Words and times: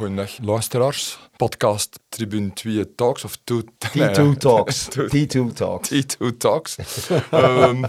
Goedendag 0.00 0.38
luisteraars. 0.42 1.18
Podcast 1.36 2.00
Tribune 2.08 2.52
2 2.52 2.94
Talks 2.94 3.24
of 3.24 3.38
Two... 3.44 3.62
T2 3.96 4.36
Talks. 4.38 4.88
T2 5.16 5.52
Talks. 5.54 5.92
T2 5.92 6.36
Talks. 6.38 6.76
um, 7.32 7.84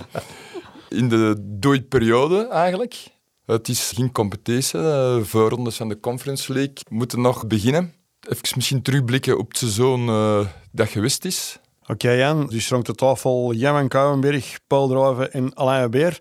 in 0.90 1.10
de 1.10 1.36
dooidperiode 1.40 2.48
eigenlijk. 2.48 3.08
Het 3.46 3.70
is 3.70 3.92
geen 3.96 4.12
competitie. 4.12 4.80
De 4.80 5.22
voorrondes 5.24 5.76
van 5.76 5.90
de 5.90 6.00
Conference 6.00 6.54
League 6.54 6.78
moeten 6.90 7.22
nog 7.22 7.48
beginnen. 7.48 7.94
Even 8.30 8.48
misschien 8.56 8.82
terugblikken 8.82 9.38
op 9.38 9.48
het 9.48 9.58
seizoen 9.58 10.08
uh, 10.08 10.46
dat 10.72 10.90
geweest 10.90 11.26
is. 11.26 11.60
Oké 11.82 11.92
okay, 11.92 12.18
Jan, 12.18 12.48
dus 12.48 12.70
rond 12.70 12.86
de 12.86 12.96
tafel 12.96 13.54
Jan 13.54 13.88
Kouwenberg, 13.88 14.60
Paul 14.68 14.88
Druiven 14.88 15.34
en 15.34 15.54
Alain 15.54 15.92
Beer. 15.92 16.20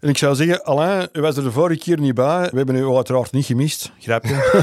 En 0.00 0.08
ik 0.08 0.18
zou 0.18 0.34
zeggen, 0.34 0.64
Alain, 0.64 1.08
u 1.12 1.20
was 1.20 1.36
er 1.36 1.42
de 1.42 1.52
vorige 1.52 1.80
keer 1.80 2.00
niet 2.00 2.14
bij. 2.14 2.48
We 2.50 2.56
hebben 2.56 2.76
u 2.76 2.94
uiteraard 2.94 3.32
niet 3.32 3.46
gemist. 3.46 3.92
Grapje. 3.98 4.62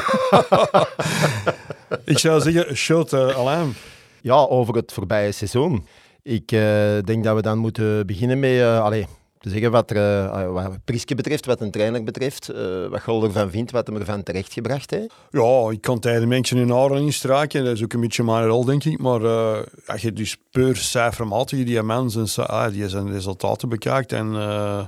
ik 2.05 2.17
zou 2.17 2.41
zeggen, 2.41 2.75
shot 2.75 3.13
uh, 3.13 3.35
Alain. 3.35 3.75
Ja, 4.21 4.35
over 4.35 4.75
het 4.75 4.93
voorbije 4.93 5.31
seizoen. 5.31 5.87
Ik 6.23 6.51
uh, 6.51 6.59
denk 7.03 7.23
dat 7.23 7.35
we 7.35 7.41
dan 7.41 7.57
moeten 7.57 8.07
beginnen 8.07 8.39
met... 8.39 8.51
Uh, 8.51 8.83
allez, 8.83 9.05
te 9.47 9.53
zeggen 9.53 9.71
wat, 9.71 9.91
er, 9.91 9.97
uh, 9.97 10.51
wat 10.51 10.83
Priske 10.85 11.15
betreft, 11.15 11.45
wat 11.45 11.61
een 11.61 11.71
trainer 11.71 12.03
betreft, 12.03 12.51
uh, 12.51 12.87
wat 12.87 13.01
Gol 13.01 13.23
ervan 13.23 13.49
vindt, 13.49 13.71
wat 13.71 13.87
hem 13.87 13.95
ervan 13.95 14.23
terechtgebracht 14.23 14.91
heeft? 14.91 15.13
Ja, 15.31 15.69
ik 15.71 15.81
kan 15.81 15.99
tegen 15.99 16.19
de 16.19 16.27
mensen 16.27 16.57
in 16.57 16.73
oren 16.73 17.01
instraken. 17.01 17.63
Dat 17.63 17.73
is 17.73 17.83
ook 17.83 17.93
een 17.93 17.99
beetje 17.99 18.23
mijn 18.23 18.45
rol, 18.45 18.65
denk 18.65 18.83
ik. 18.83 18.99
Maar 18.99 19.21
uh, 19.21 19.57
als 19.85 20.01
je 20.01 20.13
dus 20.13 20.37
puur 20.51 20.75
cijfermatig 20.75 21.65
die 21.65 21.83
mensen 21.83 22.47
ah, 22.47 22.71
die 22.71 22.89
zijn 22.89 23.11
resultaten 23.11 23.69
bekijkt. 23.69 24.11
En, 24.11 24.35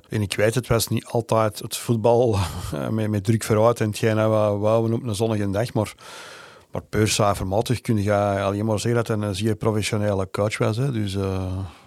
en 0.09 0.21
ik 0.21 0.35
weet, 0.35 0.55
het 0.55 0.67
was 0.67 0.87
niet 0.87 1.05
altijd 1.05 1.59
het 1.59 1.77
voetbal 1.77 2.37
met, 2.91 3.09
met 3.09 3.23
druk 3.23 3.43
vooruit 3.43 3.79
en 3.79 3.87
hetgeen 3.87 4.15
dat 4.15 4.29
we 4.29 4.57
wouden 4.57 4.93
op 4.93 5.03
een 5.03 5.15
zonnige 5.15 5.49
dag. 5.49 5.73
Maar 5.73 5.93
maar 6.71 6.81
puur 6.81 7.07
cijfermatig 7.07 7.81
kun 7.81 8.03
je 8.03 8.13
alleen 8.13 8.65
maar 8.65 8.79
zeggen 8.79 9.03
dat 9.03 9.19
hij 9.19 9.27
een 9.27 9.35
zeer 9.35 9.55
professionele 9.55 10.29
coach 10.31 10.57
was. 10.57 10.77
Hè. 10.77 10.91
Dus, 10.91 11.13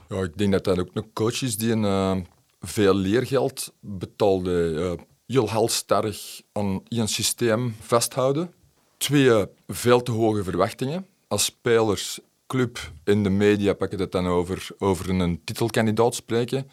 Ja, 0.08 0.22
ik 0.22 0.38
denk 0.38 0.52
dat 0.52 0.64
dat 0.64 0.78
ook 0.78 0.88
een 0.92 1.10
coach 1.12 1.42
is 1.42 1.56
die 1.56 1.72
een 1.72 2.26
veel 2.62 2.94
leergeld 2.94 3.72
betaalde, 3.80 4.70
uh, 4.70 5.04
heel 5.26 5.50
halstarrig 5.50 6.40
aan 6.52 6.82
een 6.88 7.08
systeem 7.08 7.74
vasthouden. 7.80 8.54
Twee, 8.96 9.46
veel 9.66 10.02
te 10.02 10.10
hoge 10.10 10.44
verwachtingen. 10.44 11.06
Als 11.28 11.44
spelers, 11.44 12.20
club 12.46 12.92
en 13.04 13.22
de 13.22 13.30
media 13.30 13.72
pakken 13.72 13.98
het 13.98 14.12
dan 14.12 14.26
over, 14.26 14.68
over 14.78 15.10
een 15.10 15.40
titelkandidaat 15.44 16.14
spreken, 16.14 16.70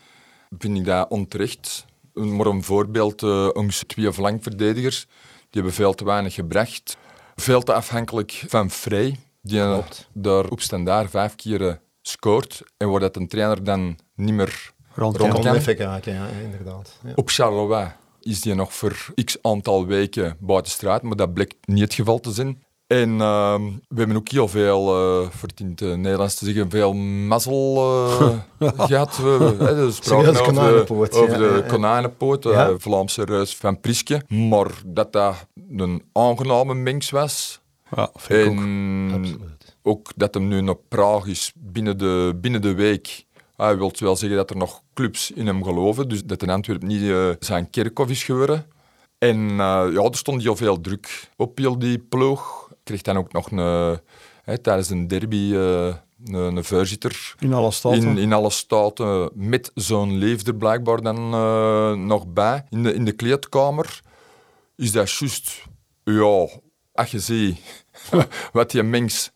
vind 0.57 0.77
ik 0.77 0.85
dat 0.85 1.09
onterecht. 1.09 1.85
Maar 2.13 2.45
een 2.45 2.63
voorbeeld, 2.63 3.21
uh, 3.21 3.49
onze 3.53 3.85
twee 3.85 4.13
flankverdedigers, 4.13 5.05
die 5.39 5.47
hebben 5.49 5.73
veel 5.73 5.93
te 5.93 6.05
weinig 6.05 6.33
gebracht. 6.33 6.97
Veel 7.35 7.61
te 7.61 7.73
afhankelijk 7.73 8.43
van 8.47 8.71
Frey, 8.71 9.15
die 9.41 9.83
daar 10.13 10.49
op 10.49 10.61
standaard 10.61 11.09
vijf 11.09 11.35
keer 11.35 11.81
scoort. 12.01 12.63
En 12.77 12.89
waar 12.89 12.99
dat 12.99 13.15
een 13.15 13.27
trainer 13.27 13.63
dan 13.63 13.97
niet 14.15 14.33
meer 14.33 14.73
rond, 14.99 15.17
rond 15.17 15.43
ja, 15.43 16.27
inderdaad. 16.43 16.97
Ja. 17.03 17.11
Op 17.15 17.29
Charleroi 17.29 17.87
is 18.21 18.41
die 18.41 18.53
nog 18.53 18.73
voor 18.73 19.13
x 19.23 19.37
aantal 19.41 19.85
weken 19.85 20.37
buiten 20.39 20.71
straat, 20.71 21.01
maar 21.01 21.15
dat 21.15 21.33
bleek 21.33 21.53
niet 21.65 21.79
het 21.79 21.93
geval 21.93 22.19
te 22.19 22.31
zijn. 22.31 22.63
En 22.87 23.09
uh, 23.09 23.55
we 23.87 23.95
hebben 23.95 24.15
ook 24.15 24.29
heel 24.29 24.47
veel, 24.47 24.81
uh, 25.21 25.29
voor 25.29 25.49
het 25.49 25.59
in 25.59 25.69
het 25.69 25.97
Nederlands 25.97 26.35
te 26.35 26.45
zeggen, 26.45 26.69
veel 26.69 26.93
mazzel 26.93 27.75
uh, 28.59 28.69
gehad. 28.87 29.17
We, 29.17 29.55
he, 29.59 29.75
dus 29.75 30.11
over, 30.11 30.41
over 31.15 31.37
de 31.37 31.63
konijnenpoot, 31.67 32.43
ja. 32.43 32.77
Vlaamse 32.77 33.23
reus 33.23 33.55
van 33.55 33.79
Priske. 33.79 34.21
Maar 34.27 34.71
dat 34.85 35.13
dat 35.13 35.47
een 35.77 36.03
aangename 36.13 36.73
mix 36.73 37.09
was. 37.09 37.61
Ja, 37.95 38.09
vind 38.15 38.59
en 38.59 39.11
ook. 39.13 39.19
Absoluut. 39.19 39.77
ook 39.83 40.11
dat 40.15 40.33
hem 40.33 40.47
nu 40.47 40.61
naar 40.61 40.77
Praag 40.87 41.25
is 41.25 41.51
binnen 41.55 41.97
de, 41.97 42.37
binnen 42.41 42.61
de 42.61 42.73
week 42.73 43.25
hij 43.65 43.77
wil 43.77 43.91
wel 43.97 44.15
zeggen 44.15 44.37
dat 44.37 44.49
er 44.49 44.57
nog 44.57 44.81
clubs 44.93 45.31
in 45.31 45.47
hem 45.47 45.63
geloven, 45.63 46.09
dus 46.09 46.23
dat 46.23 46.41
in 46.41 46.49
Antwerpen 46.49 46.87
niet 46.87 47.01
uh, 47.01 47.29
zijn 47.39 47.69
kerkhof 47.69 48.09
is 48.09 48.23
geworden. 48.23 48.65
En 49.17 49.37
uh, 49.49 49.57
ja, 49.91 50.03
er 50.03 50.17
stond 50.17 50.41
heel 50.41 50.55
veel 50.55 50.81
druk 50.81 51.29
op 51.35 51.57
heel 51.57 51.79
die 51.79 51.99
ploeg. 51.99 52.71
Kreeg 52.83 53.01
dan 53.01 53.17
ook 53.17 53.33
nog 53.33 53.51
een, 53.51 53.99
hè, 54.43 54.57
tijdens 54.57 54.89
een 54.89 55.07
derby 55.07 55.53
een, 55.53 56.33
een 56.33 56.63
voorzitter. 56.63 57.35
In 57.39 57.53
alle 57.53 57.71
staten. 57.71 58.01
In, 58.01 58.17
in 58.17 58.33
alle 58.33 58.49
staten, 58.49 59.29
met 59.33 59.71
zo'n 59.75 60.17
leefder 60.17 60.55
blijkbaar 60.55 61.01
dan 61.01 61.29
nog 62.07 62.27
bij. 62.27 62.65
In 62.69 62.83
de, 62.83 62.93
in 62.93 63.05
de 63.05 63.11
kleedkamer 63.11 64.01
is 64.75 64.91
dat 64.91 65.11
juist, 65.11 65.65
ja, 66.03 66.47
als 66.91 67.11
je 67.11 67.19
ziet 67.19 67.59
wat 68.51 68.71
je 68.71 68.83
mens 68.83 69.31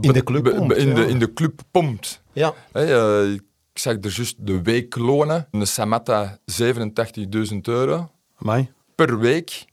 in 0.00 0.12
de 0.12 0.22
club 0.22 0.54
pompt. 0.56 0.76
In, 0.76 0.94
de, 0.94 1.06
in 1.06 1.18
de 1.18 1.32
club 1.32 1.60
pompt. 1.70 2.22
Ja. 2.32 2.54
Hey, 2.72 3.32
ik 3.32 3.42
zag 3.78 3.94
er 3.94 4.10
juist 4.10 4.36
de 4.38 4.62
weeklonen. 4.62 5.48
Een 5.50 5.66
Samatta 5.66 6.38
87.000 6.62 7.56
euro. 7.62 8.10
Amai. 8.36 8.72
Per 8.94 9.18
week. 9.18 9.64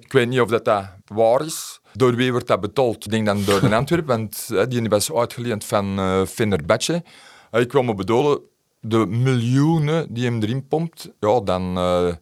Ik 0.00 0.12
weet 0.12 0.28
niet 0.28 0.40
of 0.40 0.48
dat, 0.48 0.64
dat 0.64 0.84
waar 1.04 1.44
is. 1.44 1.80
Door 1.92 2.14
wie 2.14 2.30
wordt 2.30 2.46
dat 2.46 2.60
betaald? 2.60 3.04
Ik 3.04 3.10
denk 3.10 3.26
dan 3.26 3.44
door 3.44 3.60
de 3.60 3.74
Antwerpen, 3.80 4.16
want 4.16 4.46
hè, 4.48 4.68
die 4.68 4.88
was 4.88 5.12
uitgeleend 5.12 5.64
van 5.64 5.98
uh, 5.98 6.24
Fenerbahce. 6.24 7.02
Uh, 7.52 7.60
ik 7.60 7.72
wil 7.72 7.82
me 7.82 7.94
bedoelen, 7.94 8.40
de 8.80 9.06
miljoenen 9.06 10.14
die 10.14 10.24
hem 10.24 10.42
erin 10.42 10.68
pompt, 10.68 11.10
ja, 11.20 11.40
dan 11.40 11.78
uh, 11.78 12.14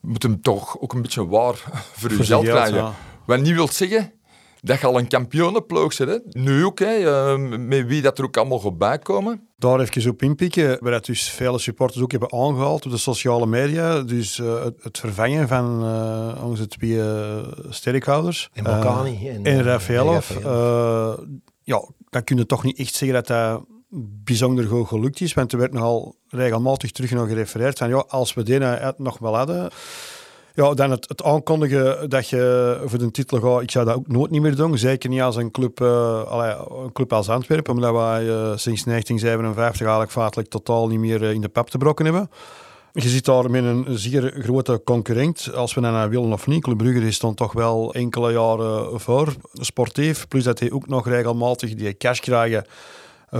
moet 0.00 0.22
hem 0.22 0.42
toch 0.42 0.80
ook 0.80 0.92
een 0.92 1.02
beetje 1.02 1.26
waar 1.26 1.54
voor 1.98 2.10
uw 2.10 2.24
geld 2.24 2.44
krijgen. 2.44 2.92
Wat 3.26 3.40
niet 3.40 3.54
wil 3.54 3.68
zeggen 3.68 4.12
dat 4.60 4.80
je 4.80 4.86
al 4.86 4.98
een 4.98 5.08
kampioenenploeg 5.08 5.92
zit. 5.92 6.08
Hè? 6.08 6.18
Nu 6.30 6.64
ook, 6.64 6.78
hè, 6.78 6.98
uh, 6.98 7.58
met 7.58 7.86
wie 7.86 8.02
dat 8.02 8.18
er 8.18 8.24
ook 8.24 8.36
allemaal 8.36 8.58
gaat 8.58 8.78
bijkomen. 8.78 9.48
Daar 9.64 9.80
even 9.80 10.10
op 10.10 10.22
inpikken, 10.22 10.78
waar 10.80 10.92
dat 10.92 11.04
dus 11.04 11.28
vele 11.28 11.58
supporters 11.58 12.02
ook 12.02 12.10
hebben 12.10 12.32
aangehaald 12.32 12.84
op 12.84 12.90
de 12.90 12.96
sociale 12.96 13.46
media. 13.46 14.00
Dus 14.00 14.38
uh, 14.38 14.64
het, 14.64 14.74
het, 14.82 14.98
vervangen 14.98 15.48
van 15.48 15.84
uh, 15.84 16.44
onze 16.44 16.66
twee 16.66 17.00
sterkhouders. 17.68 18.50
En 18.52 18.64
Bocani. 18.64 19.28
en, 19.28 19.44
en 19.44 19.62
Rafaelov. 19.62 20.30
ja, 21.62 21.88
dan 22.10 22.24
kun 22.24 22.36
je 22.36 22.46
toch 22.46 22.64
niet 22.64 22.78
echt 22.78 22.94
zeggen 22.94 23.24
dat 23.24 23.26
dat 23.26 23.64
bijzonder 24.24 24.66
goed 24.66 24.88
gelukt 24.88 25.20
is. 25.20 25.34
Want 25.34 25.52
er 25.52 25.58
werd 25.58 25.72
nogal 25.72 26.16
regelmatig 26.28 26.90
terug 26.90 27.10
nog 27.10 27.28
gerefereerd 27.28 27.78
van 27.78 27.88
ja, 27.88 28.04
als 28.08 28.34
we 28.34 28.42
die 28.42 28.58
nog 28.96 29.18
wel 29.18 29.36
hadden 29.36 29.70
ja, 30.54 30.74
dan 30.74 30.90
het, 30.90 31.08
het, 31.08 31.22
aankondigen 31.22 32.10
dat 32.10 32.28
je 32.28 32.80
voor 32.84 32.98
de 32.98 33.10
titel 33.10 33.40
gaat, 33.40 33.62
ik 33.62 33.70
zou 33.70 33.84
dat 33.84 33.94
ook 33.94 34.08
nooit 34.08 34.30
niet 34.30 34.42
meer 34.42 34.56
doen. 34.56 34.78
Zeker 34.78 35.08
niet 35.08 35.20
als 35.20 35.36
een 35.36 35.50
club, 35.50 35.80
allee, 35.80 36.54
een 36.84 36.92
club 36.92 37.12
als 37.12 37.28
Antwerpen, 37.28 37.72
omdat 37.72 37.92
wij 37.92 38.24
uh, 38.24 38.56
sinds 38.56 38.84
1957 38.84 39.80
eigenlijk 39.80 40.10
feitelijk 40.10 40.48
totaal 40.48 40.88
niet 40.88 40.98
meer 40.98 41.22
uh, 41.22 41.32
in 41.32 41.40
de 41.40 41.48
pap 41.48 41.70
te 41.70 41.78
brokken 41.78 42.04
hebben. 42.04 42.30
Je 42.92 43.08
zit 43.08 43.24
daar 43.24 43.50
met 43.50 43.64
een 43.64 43.86
zeer 43.88 44.34
grote 44.38 44.80
concurrent, 44.84 45.54
als 45.54 45.74
we 45.74 45.80
dat 45.80 45.92
nou 45.92 46.10
willen 46.10 46.32
of 46.32 46.46
niet. 46.46 46.62
Club 46.62 46.78
Brugge 46.78 47.06
is 47.06 47.18
dan 47.18 47.34
toch 47.34 47.52
wel 47.52 47.94
enkele 47.94 48.32
jaren 48.32 49.00
voor, 49.00 49.34
sportief. 49.52 50.28
Plus 50.28 50.44
dat 50.44 50.58
hij 50.58 50.70
ook 50.70 50.88
nog 50.88 51.08
regelmatig 51.08 51.74
die 51.74 51.96
cash 51.96 52.20
krijgen 52.20 52.64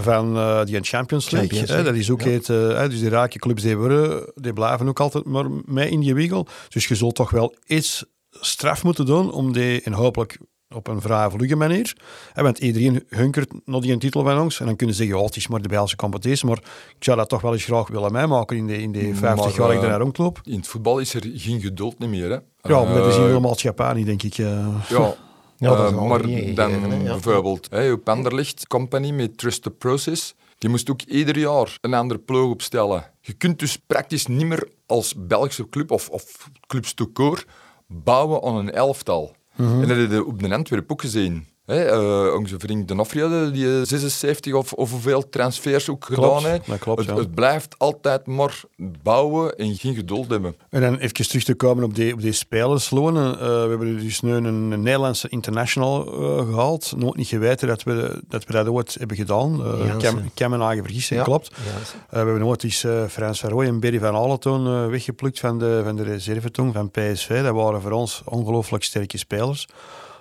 van 0.02 0.36
uh, 0.36 0.64
die 0.64 0.78
Champions 0.82 1.30
League. 1.30 1.48
Champions 1.48 1.68
League. 1.68 1.76
Hè, 1.76 1.82
dat 1.82 1.94
is 1.94 2.10
ook 2.10 2.22
ja. 2.22 2.30
het, 2.30 2.48
uh, 2.48 2.88
dus 2.88 3.00
die 3.00 3.08
rake 3.08 3.38
clubs 3.38 3.62
die, 3.62 3.76
worden, 3.76 4.32
die 4.34 4.52
blijven 4.52 4.88
ook 4.88 5.00
altijd 5.00 5.24
maar 5.24 5.46
mee 5.64 5.90
in 5.90 6.00
die 6.00 6.14
wiegel. 6.14 6.46
Dus 6.68 6.86
je 6.86 6.94
zult 6.94 7.14
toch 7.14 7.30
wel 7.30 7.54
iets 7.66 8.04
straf 8.30 8.84
moeten 8.84 9.06
doen 9.06 9.32
om 9.32 9.52
die, 9.52 9.82
en 9.82 9.92
hopelijk 9.92 10.38
op 10.74 10.88
een 10.88 11.00
vrij 11.00 11.30
vlugge 11.30 11.56
manier. 11.56 11.96
Hè, 12.32 12.42
want 12.42 12.58
iedereen 12.58 13.04
hunkert 13.08 13.52
nog 13.64 13.82
die 13.82 13.92
een 13.92 13.98
titel 13.98 14.22
van 14.22 14.40
ons. 14.40 14.60
En 14.60 14.66
dan 14.66 14.76
kunnen 14.76 14.96
ze 14.96 15.02
zeggen, 15.02 15.20
ja, 15.20 15.26
het 15.26 15.36
is 15.36 15.48
maar 15.48 15.62
de 15.62 15.68
Belgische 15.68 15.96
competitie. 15.96 16.46
Maar 16.46 16.58
ik 16.96 17.04
zou 17.04 17.16
dat 17.16 17.28
toch 17.28 17.40
wel 17.40 17.52
eens 17.52 17.64
graag 17.64 17.88
willen 17.88 18.12
meemaken 18.12 18.56
in 18.56 18.66
de, 18.66 18.82
in 18.82 18.92
de 18.92 19.14
50 19.14 19.56
jaar 19.56 19.66
dat 19.66 19.76
ik 19.76 19.82
daar 19.82 20.00
rondloop. 20.00 20.40
In 20.44 20.56
het 20.56 20.68
voetbal 20.68 20.98
is 20.98 21.14
er 21.14 21.22
geen 21.34 21.60
geduld 21.60 21.98
meer. 21.98 22.30
Hè? 22.30 22.38
Ja, 22.68 22.84
maar 22.84 22.94
dat 22.94 23.06
is 23.06 23.16
in 23.16 23.40
maatschappij 23.40 23.92
niet, 23.92 24.06
denk 24.06 24.22
ik. 24.22 24.34
Ja, 24.34 25.14
Ja, 25.56 25.70
uh, 25.70 26.08
maar 26.08 26.22
dan 26.54 27.02
bijvoorbeeld 27.04 27.66
hey, 27.70 27.92
op 27.92 28.08
Anderlicht 28.08 28.66
Company 28.66 29.10
met 29.10 29.38
Trust 29.38 29.62
the 29.62 29.70
Process. 29.70 30.34
Die 30.58 30.70
moest 30.70 30.90
ook 30.90 31.02
ieder 31.02 31.38
jaar 31.38 31.78
een 31.80 31.94
andere 31.94 32.20
ploeg 32.20 32.50
opstellen. 32.50 33.10
Je 33.20 33.32
kunt 33.32 33.58
dus 33.58 33.76
praktisch 33.86 34.26
niet 34.26 34.46
meer 34.46 34.68
als 34.86 35.14
Belgische 35.16 35.68
club 35.68 35.90
of, 35.90 36.08
of 36.08 36.50
clubs 36.66 36.94
toekoor 36.94 37.44
bouwen 37.86 38.42
aan 38.42 38.56
een 38.56 38.72
elftal. 38.72 39.34
Mm 39.56 39.66
-hmm. 39.66 39.82
En 39.82 39.88
dat 39.88 39.96
heb 39.96 40.10
je 40.10 40.24
op 40.24 40.42
de 40.42 40.54
Antwerpen 40.54 40.90
ook 40.90 41.00
gezien. 41.00 41.46
Hey, 41.66 41.92
uh, 41.92 42.34
onze 42.34 42.54
vriend 42.58 42.88
die 43.52 43.84
76 43.84 44.54
of, 44.54 44.72
of 44.72 44.90
hoeveel 44.90 45.28
transfers 45.28 45.88
ook 45.88 46.04
gedaan 46.04 46.46
heeft. 46.46 46.78
Klopt, 46.78 46.98
het, 46.98 47.08
ja. 47.08 47.16
het, 47.16 47.34
blijft 47.34 47.74
altijd 47.78 48.26
maar 48.26 48.62
bouwen 49.02 49.56
en 49.56 49.76
geen 49.76 49.94
geduld 49.94 50.30
hebben. 50.30 50.56
En 50.70 50.80
dan 50.80 50.96
even 50.96 51.28
terug 51.28 51.44
te 51.44 51.54
komen 51.54 51.84
op 51.84 51.94
die, 51.94 52.12
op 52.12 52.20
die 52.20 52.32
spelerslonen. 52.32 53.32
Uh, 53.32 53.38
we 53.38 53.66
hebben 53.68 53.98
dus 53.98 54.20
nu 54.20 54.32
een, 54.32 54.44
een 54.44 54.82
Nederlandse 54.82 55.28
international 55.28 56.22
uh, 56.22 56.48
gehaald. 56.48 56.92
Nooit 56.96 57.16
niet 57.16 57.28
geweten 57.28 57.68
dat 57.68 57.82
we, 57.82 58.22
dat 58.28 58.44
we 58.44 58.52
dat 58.52 58.68
ooit 58.68 58.96
hebben 58.98 59.16
gedaan. 59.16 59.60
Uh, 59.60 60.48
me 60.48 60.58
eigen 60.58 60.84
vergissen, 60.84 61.16
ja. 61.16 61.22
klopt. 61.22 61.50
we 62.10 62.16
hebben 62.16 62.38
nooit 62.38 62.64
eens 62.64 62.86
Frans 63.08 63.40
van 63.40 63.50
Rooij 63.50 63.66
en 63.66 63.80
Berry 63.80 63.98
van 63.98 64.14
Aletoon 64.14 64.90
weggeplukt 64.90 65.40
van 65.40 65.58
de, 65.58 65.80
van 65.84 65.96
de 65.96 66.02
reserve 66.02 66.48
van 66.52 66.90
PSV. 66.90 67.42
Dat 67.42 67.54
waren 67.54 67.80
voor 67.80 67.92
ons 67.92 68.22
ongelooflijk 68.24 68.84
sterke 68.84 69.18
spelers. 69.18 69.66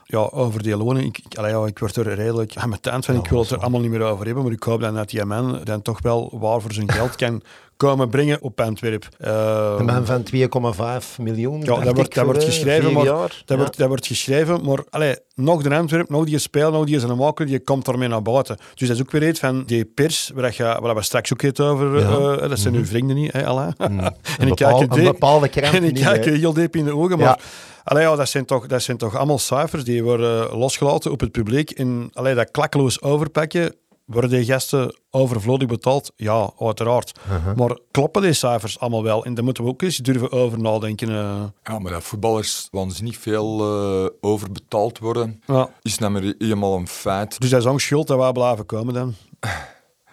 Ja, 0.04 0.20
over 0.20 0.64
die 0.64 0.78
lonen. 0.78 1.04
Ik, 1.04 1.18
ik, 1.18 1.38
allee, 1.38 1.52
ja, 1.52 1.66
ik 1.66 1.80
word 1.80 1.96
er 1.96 2.14
redelijk 2.14 2.58
aan 2.58 2.70
mijn 2.70 2.82
tent 2.82 3.06
van. 3.06 3.16
Ik 3.16 3.28
wil 3.28 3.40
het 3.40 3.50
er 3.50 3.60
allemaal 3.60 3.82
niet 3.82 3.92
meer 3.92 4.02
over 4.02 4.26
hebben. 4.26 4.44
Maar 4.44 4.54
ik 4.54 4.64
hoop 4.64 4.82
dan 4.82 4.96
dat 4.96 5.10
die 5.10 5.26
man 5.26 5.62
dan 5.64 5.82
toch 5.82 6.02
wel 6.02 6.38
waar 6.40 6.62
voor 6.62 6.74
zijn 6.74 6.92
geld 6.92 7.16
kan 7.16 7.42
komen 7.78 8.10
brengen 8.10 8.42
op 8.42 8.62
Antwerp. 8.62 9.08
Uh, 9.20 9.76
een 9.78 9.86
man 9.86 10.06
van 10.06 10.24
2,5 10.34 11.22
miljoen. 11.22 11.60
Ja, 11.60 11.80
dat 11.80 11.96
wordt, 11.96 12.16
dat 12.16 12.26
wordt 12.26 12.44
geschreven. 12.44 12.94
Maar, 12.94 13.06
dat, 13.06 13.44
ja. 13.46 13.56
wordt, 13.58 13.78
dat 13.78 13.88
wordt 13.88 14.08
geschreven. 14.08 14.66
Maar 14.66 14.84
allee, 14.90 15.16
nog 15.36 15.64
de 15.64 15.76
Antwerp, 15.76 16.10
nog 16.10 16.26
die 16.26 16.38
speel, 16.38 16.72
nog 16.72 16.86
die 16.86 16.96
is 16.96 17.04
een 17.04 17.18
maker, 17.18 17.46
die 17.46 17.60
komt 17.60 17.88
ermee 17.88 18.08
naar 18.08 18.22
buiten. 18.22 18.58
Dus 18.74 18.88
dat 18.88 18.98
is 18.98 19.04
ook 19.04 19.12
weer 19.12 19.28
iets 19.28 19.40
van 19.40 19.64
die 19.64 19.86
pers, 19.86 20.32
waar, 20.34 20.54
je, 20.58 20.64
waar 20.64 20.96
we 20.96 21.02
straks 21.02 21.34
ook 21.34 21.42
het 21.42 21.60
over. 21.60 22.00
Ja. 22.00 22.10
Uh, 22.10 22.50
dat 22.50 22.60
zijn 22.60 22.74
mm 22.74 22.80
uw 22.80 22.86
vrienden 22.86 23.16
niet, 23.16 23.32
hè, 23.32 23.46
Alain? 23.46 23.74
Mm. 23.78 24.00
en 24.00 24.00
een 24.40 24.48
ik 24.48 24.56
kijk 24.56 24.78
je 24.78 24.86
een 24.90 25.04
bepaalde 25.04 25.50
En 25.50 25.84
ik 25.84 25.94
kijk 25.94 26.26
heel 26.44 26.54
diep 26.54 26.76
in 26.76 26.86
de 26.86 26.96
ogen, 26.96 27.18
maar. 27.18 27.28
Ja. 27.28 27.40
Allee, 27.84 28.04
ja, 28.04 28.16
dat, 28.16 28.30
zijn 28.30 28.46
toch, 28.46 28.68
dat 28.68 28.82
zijn 28.82 28.98
toch 28.98 29.16
allemaal 29.16 29.40
cijfers 29.40 29.84
die 29.84 30.04
worden 30.04 30.58
losgelaten 30.58 31.12
op 31.12 31.20
het 31.20 31.32
publiek. 31.32 31.72
En 31.72 32.10
allee, 32.14 32.36
dat 32.36 32.52
klakkeloos 32.52 33.02
overpakken, 33.02 33.76
worden 34.14 34.30
die 34.30 34.46
gasten 34.46 34.96
overvloedig 35.10 35.68
betaald? 35.68 36.12
Ja, 36.16 36.52
uiteraard. 36.60 37.20
Uh-huh. 37.30 37.56
Maar 37.56 37.78
kloppen 37.92 38.22
die 38.22 38.34
cijfers 38.34 38.80
allemaal 38.80 39.04
wel? 39.04 39.26
En 39.26 39.34
daar 39.34 39.44
moeten 39.44 39.64
we 39.64 39.70
ook 39.70 39.82
eens 39.82 39.98
durven 39.98 40.32
over 40.32 40.60
nadenken. 40.60 41.10
Uh. 41.10 41.44
Ja, 41.64 41.80
maar 41.80 41.92
dat 41.92 42.04
voetballers 42.04 42.68
waanzinnig 42.72 43.18
veel 43.18 43.60
uh, 43.60 44.10
overbetaald 44.22 45.00
worden, 45.00 45.42
ja. 45.46 45.70
is 45.82 45.98
namelijk 45.98 46.42
helemaal 46.42 46.76
een 46.76 46.88
feit. 46.88 47.40
Dus 47.40 47.50
dat 47.50 47.62
is 47.62 47.68
ook 47.68 47.82
schuld 47.82 48.08
dat 48.08 48.18
wij 48.18 48.32
blijven 48.32 48.66
komen 48.66 48.94
dan? 48.94 49.16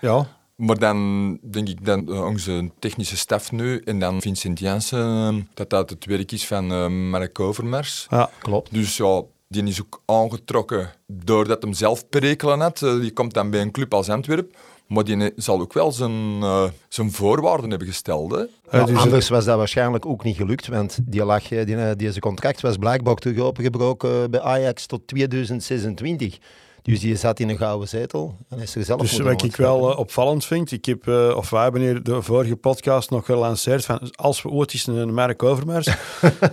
ja. 0.01 0.27
Maar 0.57 0.79
dan 0.79 1.39
denk 1.51 1.69
ik 1.69 1.85
dan 1.85 2.05
uh, 2.09 2.25
onze 2.25 2.71
technische 2.79 3.17
staf 3.17 3.53
nu 3.53 3.79
en 3.79 3.99
dan 3.99 4.21
Vincent 4.21 4.59
Janssen, 4.59 5.49
dat 5.55 5.71
dat 5.71 5.91
het 5.91 6.05
werk 6.05 6.33
is 6.33 6.47
van 6.47 7.09
Mark 7.11 7.41
Overmars. 7.41 8.07
Ja, 8.11 8.31
klopt. 8.39 8.73
Dus 8.73 8.97
ja, 8.97 9.23
die 9.51 9.65
is 9.65 9.81
ook 9.81 10.03
aangetrokken 10.05 10.91
doordat 11.07 11.63
hem 11.63 11.73
zelf 11.73 12.09
perikelen 12.09 12.61
had. 12.61 12.81
Uh, 12.81 13.01
die 13.01 13.13
komt 13.13 13.35
dan 13.35 13.51
bij 13.51 13.61
een 13.61 13.71
club 13.71 13.95
als 13.95 14.09
Antwerp. 14.09 14.57
Maar 14.87 15.05
die 15.05 15.33
zal 15.37 15.61
ook 15.61 15.73
wel 15.73 15.93
zijn, 15.93 16.41
uh, 16.41 16.65
zijn 16.89 17.13
voorwaarden 17.13 17.71
hebben 17.71 17.89
gesteld. 17.89 18.31
Hè? 18.31 18.45
Ja, 18.79 18.85
dus 18.85 18.97
anders 18.99 19.29
was 19.29 19.45
dat 19.45 19.57
waarschijnlijk 19.57 20.07
ook 20.07 20.25
niet 20.25 20.37
gelukt, 20.37 20.67
want 20.67 20.99
die, 21.03 21.25
lag, 21.25 21.49
die, 21.49 21.97
deze 21.97 22.21
contract 22.21 22.61
was 22.61 22.77
blijkbaar 22.77 23.15
terug 23.15 23.39
opengebroken 23.39 24.31
bij 24.31 24.41
Ajax 24.41 24.87
tot 24.87 25.07
2026. 25.07 26.39
Dus 26.83 27.01
die 27.01 27.17
zat 27.17 27.41
in 27.41 27.49
een 27.49 27.57
gouden 27.57 27.89
zetel 27.89 28.37
en 28.49 28.59
is 28.59 28.75
er 28.75 28.85
zelf 28.85 29.01
Dus 29.01 29.19
wat 29.19 29.43
ik 29.43 29.57
wel 29.57 29.91
uh, 29.91 29.99
opvallend 29.99 30.45
vind, 30.45 30.73
ik 30.73 30.85
heb, 30.85 31.07
uh, 31.07 31.37
of 31.37 31.51
wij 31.51 31.63
hebben 31.63 31.81
hier 31.81 32.03
de 32.03 32.23
vorige 32.23 32.57
podcast 32.57 33.11
nog 33.11 33.25
gelanceerd 33.25 33.85
van 33.85 34.01
als 34.15 34.43
we 34.43 34.49
ooit 34.49 34.73
eens 34.73 34.87
een 34.87 35.15
merk 35.15 35.43
overmars 35.43 35.87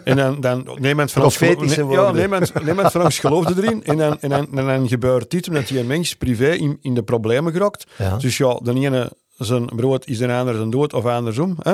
en 0.03 0.15
dan, 0.15 0.41
dan 0.41 0.77
niemand 0.79 1.11
van 1.11 1.23
ons 1.23 1.37
geloof, 1.37 1.75
ja, 1.91 2.11
niemand, 2.11 2.63
niemand 2.63 2.91
van 2.91 3.03
ons 3.03 3.19
geloofde 3.19 3.63
erin 3.63 3.83
en 3.83 3.97
dan, 3.97 4.19
en 4.19 4.29
dan, 4.29 4.57
en 4.57 4.65
dan 4.65 4.87
gebeurt 4.87 5.31
dit 5.31 5.47
omdat 5.47 5.67
die 5.67 5.83
mens 5.83 6.15
privé 6.15 6.49
in, 6.49 6.77
in 6.81 6.93
de 6.93 7.03
problemen 7.03 7.51
geraakt. 7.51 7.85
Ja. 7.97 8.17
Dus 8.17 8.37
ja, 8.37 8.59
de 8.63 8.73
ene 8.73 9.11
zijn 9.37 9.65
brood 9.65 10.07
is 10.07 10.17
de 10.17 10.33
ander 10.33 10.55
zijn 10.55 10.69
dood 10.69 10.93
of 10.93 11.05
andersom. 11.05 11.55
Hè? 11.59 11.73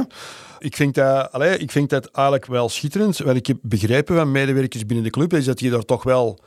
Ik, 0.59 0.75
vind 0.75 0.95
dat, 0.95 1.31
allez, 1.31 1.57
ik 1.57 1.71
vind 1.71 1.89
dat 1.89 2.05
eigenlijk 2.05 2.45
wel 2.45 2.69
schitterend. 2.69 3.17
Wat 3.17 3.35
ik 3.35 3.47
heb 3.47 3.57
begrepen 3.61 4.15
van 4.15 4.31
medewerkers 4.31 4.85
binnen 4.85 5.05
de 5.05 5.11
club 5.11 5.33
is 5.33 5.45
dat 5.45 5.59
je 5.59 5.69
daar 5.69 5.85
toch 5.85 6.03
wel 6.03 6.39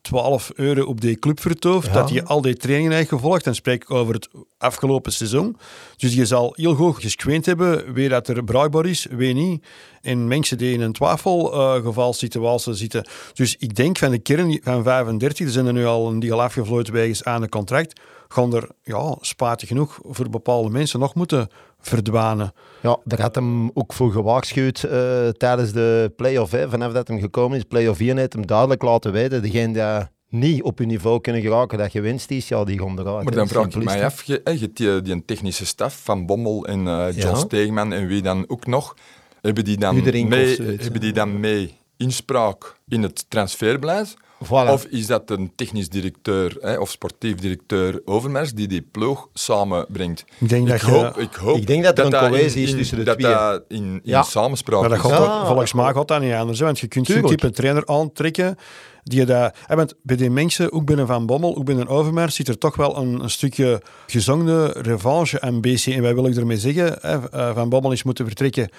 12 0.00 0.52
euro 0.54 0.84
op 0.84 1.00
die 1.00 1.18
club 1.18 1.40
vertoofd, 1.40 1.92
dat 1.92 2.08
je 2.08 2.24
al 2.24 2.40
die 2.40 2.56
trainingen 2.56 2.92
heeft 2.92 3.08
gevolgd. 3.08 3.44
Dan 3.44 3.54
spreek 3.54 3.82
ik 3.82 3.90
over 3.90 4.14
het 4.14 4.28
afgelopen 4.58 5.12
seizoen. 5.12 5.56
Dus 5.96 6.14
je 6.14 6.26
zal 6.26 6.52
heel 6.56 6.74
goed 6.74 6.96
gescreend 6.96 7.46
hebben 7.46 7.92
wie 7.92 8.08
dat 8.08 8.28
er 8.28 8.44
bruikbaar 8.44 8.86
is, 8.86 9.06
wie 9.10 9.34
niet. 9.34 9.66
En 10.00 10.28
mensen 10.28 10.58
die 10.58 10.72
in 10.72 10.80
een 10.80 10.92
twijfelgevalssituatie 10.92 12.72
uh, 12.72 12.78
zitten. 12.78 13.08
Dus 13.32 13.56
ik 13.58 13.74
denk 13.74 13.98
van 13.98 14.10
de 14.10 14.18
kern 14.18 14.60
van 14.62 14.82
35, 14.82 15.46
er 15.46 15.52
zijn 15.52 15.66
er 15.66 15.72
nu 15.72 15.86
al 15.86 16.08
een 16.08 16.20
deel 16.20 16.42
afgevloeid 16.42 16.88
wegens 16.88 17.24
aan 17.24 17.40
de 17.40 17.48
contract, 17.48 18.00
gaan 18.28 18.54
er, 18.54 18.68
ja, 18.82 19.16
spaatig 19.20 19.68
genoeg, 19.68 19.98
voor 20.02 20.30
bepaalde 20.30 20.70
mensen 20.70 21.00
nog 21.00 21.14
moeten 21.14 21.48
verdwanen. 21.80 22.52
Ja, 22.82 22.98
daar 23.04 23.20
had 23.20 23.34
hem 23.34 23.70
ook 23.74 23.92
voor 23.92 24.12
gewaarschuwd 24.12 24.84
uh, 24.84 25.28
tijdens 25.28 25.72
de 25.72 26.12
play-off. 26.16 26.52
Hè. 26.52 26.68
Vanaf 26.68 26.92
dat 26.92 27.08
hem 27.08 27.20
gekomen 27.20 27.58
is, 27.58 27.64
play-off 27.64 27.98
4, 27.98 28.16
heeft 28.16 28.32
hem 28.32 28.46
duidelijk 28.46 28.82
laten 28.82 29.12
weten. 29.12 29.42
Degene 29.42 29.72
die 29.72 30.08
niet 30.40 30.62
op 30.62 30.78
hun 30.78 30.88
niveau 30.88 31.20
kunnen 31.20 31.42
geraken, 31.42 31.78
dat 31.78 31.90
gewinst 31.90 32.30
is, 32.30 32.48
ja, 32.48 32.64
die 32.64 32.78
gaan 32.78 32.98
eruit. 32.98 33.24
Maar 33.24 33.34
dan 33.34 33.48
vraag 33.48 33.66
ik 33.66 33.84
mij 33.84 34.04
af, 34.04 34.22
je, 34.22 34.40
je 34.44 34.72
die, 34.72 35.02
die 35.02 35.24
technische 35.24 35.66
staf 35.66 36.00
van 36.04 36.26
Bommel 36.26 36.66
en 36.66 36.86
uh, 36.86 37.06
John 37.10 37.34
ja. 37.34 37.34
Steegman 37.34 37.92
en 37.92 38.06
wie 38.06 38.22
dan 38.22 38.44
ook 38.48 38.66
nog, 38.66 38.96
hebben 39.40 39.64
die 39.64 39.76
dan, 39.76 40.02
mee, 40.28 40.56
hebben 40.62 41.00
die 41.00 41.12
dan 41.12 41.40
mee 41.40 41.76
inspraak 41.96 42.76
in 42.88 43.02
het 43.02 43.30
transferbeleid? 43.30 44.16
Voilà. 44.44 44.70
Of 44.70 44.84
is 44.84 45.06
dat 45.06 45.30
een 45.30 45.52
technisch 45.54 45.88
directeur 45.88 46.56
hè, 46.60 46.78
of 46.78 46.90
sportief 46.90 47.34
directeur 47.34 48.00
Overmars 48.04 48.52
die 48.52 48.68
die 48.68 48.82
ploeg 48.82 49.28
samenbrengt? 49.32 50.24
Ik 50.38 50.48
denk, 50.48 50.68
dat, 50.68 50.80
hoop, 50.80 51.18
ik, 51.18 51.34
hoop 51.34 51.56
ik 51.56 51.66
denk 51.66 51.84
dat, 51.84 51.98
er 51.98 52.04
een 52.04 52.30
cohesie 52.30 52.62
is 52.62 52.70
tussen 52.70 52.98
de 52.98 53.04
dat 53.04 53.18
twee. 53.18 53.32
Dat 53.32 53.64
in, 53.68 53.78
in 53.78 54.00
ja. 54.02 54.22
samenspraak 54.22 54.80
maar 54.80 54.88
dat 54.88 54.98
gaat 54.98 55.10
ja. 55.10 55.46
volgens 55.46 55.72
mij 55.72 55.92
gaat 55.92 56.08
dat 56.08 56.20
niet 56.20 56.32
anders. 56.32 56.60
Want 56.60 56.78
je 56.78 56.86
kunt 56.86 57.06
zo'n 57.06 57.26
type 57.26 57.50
trainer 57.50 57.86
aantrekken 57.86 58.56
die 59.02 59.24
dat, 59.24 59.56
want 59.66 59.94
bij 60.02 60.16
die 60.16 60.30
mensen, 60.30 60.72
ook 60.72 60.84
binnen 60.84 61.06
Van 61.06 61.26
Bommel, 61.26 61.56
ook 61.56 61.64
binnen 61.64 61.88
Overmars, 61.88 62.34
zit 62.34 62.48
er 62.48 62.58
toch 62.58 62.76
wel 62.76 62.96
een, 62.96 63.20
een 63.20 63.30
stukje 63.30 63.82
gezonde 64.06 64.66
revanche 64.66 65.40
ambitie. 65.40 65.94
En 65.94 66.02
wij 66.02 66.14
willen 66.14 66.36
ermee 66.36 66.58
zeggen, 66.58 66.98
hè, 67.00 67.54
Van 67.54 67.68
Bommel 67.68 67.92
is 67.92 68.02
moeten 68.02 68.26
vertrekken 68.26 68.70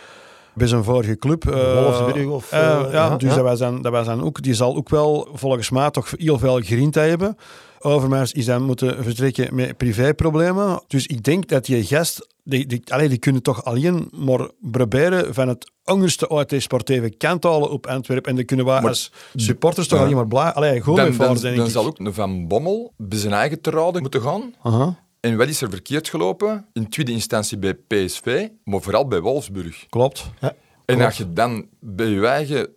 bij 0.60 0.68
zijn 0.68 0.84
vorige 0.84 1.18
club. 1.18 1.44
Wolfsburg 1.44 2.26
of... 2.26 2.54
Uh, 2.54 2.60
ja, 2.60 2.88
ja, 2.92 3.18
dus 3.18 3.30
ja. 3.30 3.36
Dat, 3.36 3.44
was 3.44 3.60
dan, 3.60 3.82
dat 3.82 3.92
was 3.92 4.06
dan 4.06 4.24
ook... 4.24 4.42
Die 4.42 4.54
zal 4.54 4.76
ook 4.76 4.90
wel 4.90 5.28
volgens 5.34 5.70
mij 5.70 5.90
toch 5.92 6.14
heel 6.18 6.40
veel 6.40 6.60
grinta 6.60 7.02
hebben. 7.02 7.38
Overmars 7.80 8.32
is 8.32 8.46
dan 8.46 8.64
moeten 8.64 9.04
vertrekken 9.04 9.56
met 9.56 9.78
privéproblemen. 9.78 10.84
Dus 10.88 11.08
ik 11.08 11.24
denk 11.24 11.48
dat 11.48 11.66
die 11.66 11.84
gast... 11.84 12.28
Die, 12.44 12.66
die, 12.66 12.82
allee, 12.88 13.10
die 13.10 13.18
kunnen 13.18 13.42
toch 13.42 13.64
alleen 13.64 14.10
maar 14.12 14.50
proberen 14.72 15.34
van 15.34 15.48
het 15.48 15.72
onderste 15.86 16.30
uit 16.30 16.50
de 16.50 16.60
sportieve 16.60 17.10
kant 17.10 17.44
halen 17.44 17.72
op 17.72 17.88
Antwerpen. 17.88 18.30
En 18.30 18.36
dan 18.36 18.46
kunnen 18.46 18.66
wij 18.66 18.82
maar, 18.82 18.90
als 18.90 19.12
supporters 19.36 19.88
toch 19.88 20.00
alleen 20.00 20.16
maar 20.16 20.28
blij... 20.28 20.54
Allee, 20.54 20.82
goed 20.82 20.96
dan, 20.96 21.18
dan, 21.18 21.38
dan, 21.38 21.56
dan 21.56 21.70
zal 21.70 21.86
ook 21.86 21.98
Van 22.02 22.48
Bommel 22.48 22.94
bij 22.98 23.18
zijn 23.18 23.34
eigen 23.34 23.62
te 23.62 23.70
raden 23.70 24.02
moeten 24.02 24.22
gaan. 24.22 24.54
Uh 24.64 24.74
-huh. 24.74 24.90
En 25.20 25.38
wat 25.38 25.48
is 25.48 25.62
er 25.62 25.70
verkeerd 25.70 26.10
gelopen? 26.10 26.66
In 26.74 26.90
tweede 26.90 27.12
instantie 27.12 27.58
bij 27.58 27.74
PSV, 27.74 28.48
maar 28.64 28.82
vooral 28.82 29.08
bij 29.08 29.22
Wolfsburg. 29.22 29.86
Klopt. 29.90 30.30
Ja, 30.40 30.56
en 30.86 31.02
als 31.02 31.18
je 31.18 31.34
dan 31.34 31.68
bij 31.80 32.08
je 32.08 32.28
eigen 32.28 32.68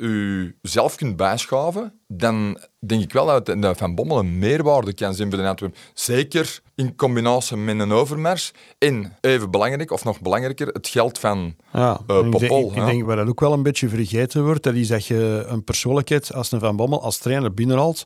jezelf 0.63 0.95
kunt 0.95 1.17
bijschaven, 1.17 2.01
dan 2.07 2.59
denk 2.79 3.03
ik 3.03 3.13
wel 3.13 3.27
dat, 3.27 3.63
dat 3.63 3.77
Van 3.77 3.95
Bommel 3.95 4.19
een 4.19 4.39
meerwaarde 4.39 4.95
kan 4.95 5.15
zijn 5.15 5.29
bij 5.29 5.39
de 5.39 5.49
Antwerpen. 5.49 5.79
Zeker 5.95 6.61
in 6.75 6.97
combinatie 6.97 7.57
met 7.57 7.79
een 7.79 7.93
overmars. 7.93 8.53
En 8.79 9.17
even 9.21 9.51
belangrijk, 9.51 9.91
of 9.91 10.05
nog 10.05 10.21
belangrijker, 10.21 10.67
het 10.67 10.89
geld 10.89 11.19
van 11.19 11.57
ja, 11.73 12.01
uh, 12.07 12.31
Popol. 12.31 12.41
Ik 12.41 12.75
denk, 12.75 12.87
ik 12.87 12.93
denk 12.93 13.05
waar 13.05 13.17
dat 13.17 13.29
ook 13.29 13.41
wel 13.41 13.53
een 13.53 13.63
beetje 13.63 13.89
vergeten 13.89 14.45
wordt, 14.45 14.63
dat 14.63 14.75
is 14.75 14.89
dat 14.89 15.07
je 15.07 15.45
een 15.47 15.65
persoonlijkheid 15.65 16.35
als 16.35 16.53
een 16.53 16.61
Van 16.61 16.77
Bommel 16.77 17.03
als 17.03 17.19
trainer 17.19 17.55
binnenhaalt. 17.55 18.05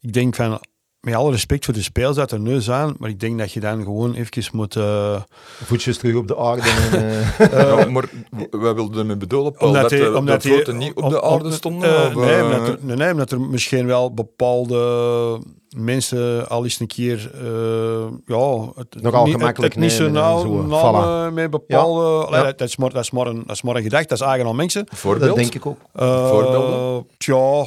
Ik 0.00 0.12
denk 0.12 0.34
van 0.34 0.60
met 1.06 1.14
alle 1.14 1.30
respect 1.30 1.64
voor 1.64 1.74
de 1.74 1.82
speels 1.82 2.16
dat 2.16 2.32
er 2.32 2.40
nu 2.40 2.60
zijn, 2.60 2.94
maar 2.98 3.10
ik 3.10 3.20
denk 3.20 3.38
dat 3.38 3.52
je 3.52 3.60
dan 3.60 3.82
gewoon 3.82 4.14
even 4.14 4.44
moet... 4.52 4.74
Uh... 4.74 5.20
Voetjes 5.64 5.98
terug 5.98 6.14
op 6.14 6.28
de 6.28 6.36
aarde. 6.36 6.62
En, 6.62 7.04
uh... 7.04 7.50
ja, 7.78 7.88
maar 7.90 8.04
wij 8.50 8.74
wilden 8.74 8.98
ermee 8.98 9.16
bedoelen, 9.16 9.52
Paul, 9.52 9.68
omdat 9.68 9.90
dat, 9.90 9.90
die, 9.90 10.16
omdat 10.16 10.42
de 10.42 10.72
niet 10.72 10.94
op 10.94 11.10
de 11.10 11.22
aarde 11.22 11.52
stonden? 11.52 11.88
Uh, 11.88 12.16
nee, 12.16 12.44
omdat 12.44 12.68
er, 12.68 12.96
nee, 12.96 13.12
omdat 13.12 13.30
er 13.30 13.40
misschien 13.40 13.86
wel 13.86 14.14
bepaalde 14.14 15.40
mensen 15.76 16.48
al 16.48 16.64
eens 16.64 16.80
een 16.80 16.86
keer 16.86 17.30
uh, 17.42 18.06
ja, 18.26 18.60
het, 18.74 19.02
Nogal 19.02 19.24
niet, 19.24 19.34
gemakkelijk 19.34 19.74
het, 19.74 19.82
het 19.82 19.92
niet 19.92 20.00
zo 20.00 20.08
nauw 20.08 20.62
namen 20.62 21.34
met 21.34 21.50
bepaalde... 21.50 22.26
Ja. 22.30 22.36
Ja. 22.36 22.52
Dat, 22.52 22.68
is 22.68 22.76
maar, 22.76 22.90
dat, 22.90 23.02
is 23.02 23.10
maar 23.10 23.26
een, 23.26 23.42
dat 23.46 23.56
is 23.56 23.62
maar 23.62 23.76
een 23.76 23.82
gedachte, 23.82 24.08
dat 24.08 24.18
is 24.18 24.24
eigenlijk 24.24 24.50
al 24.50 24.56
mensen. 24.56 24.86
Voorbeeld? 24.90 25.26
Dat 25.26 25.36
denk 25.36 25.54
ik 25.54 25.66
ook. 25.66 25.78
Uh, 26.00 26.28
Voorbeelden? 26.28 27.06
Tja, 27.18 27.34
uh, 27.34 27.64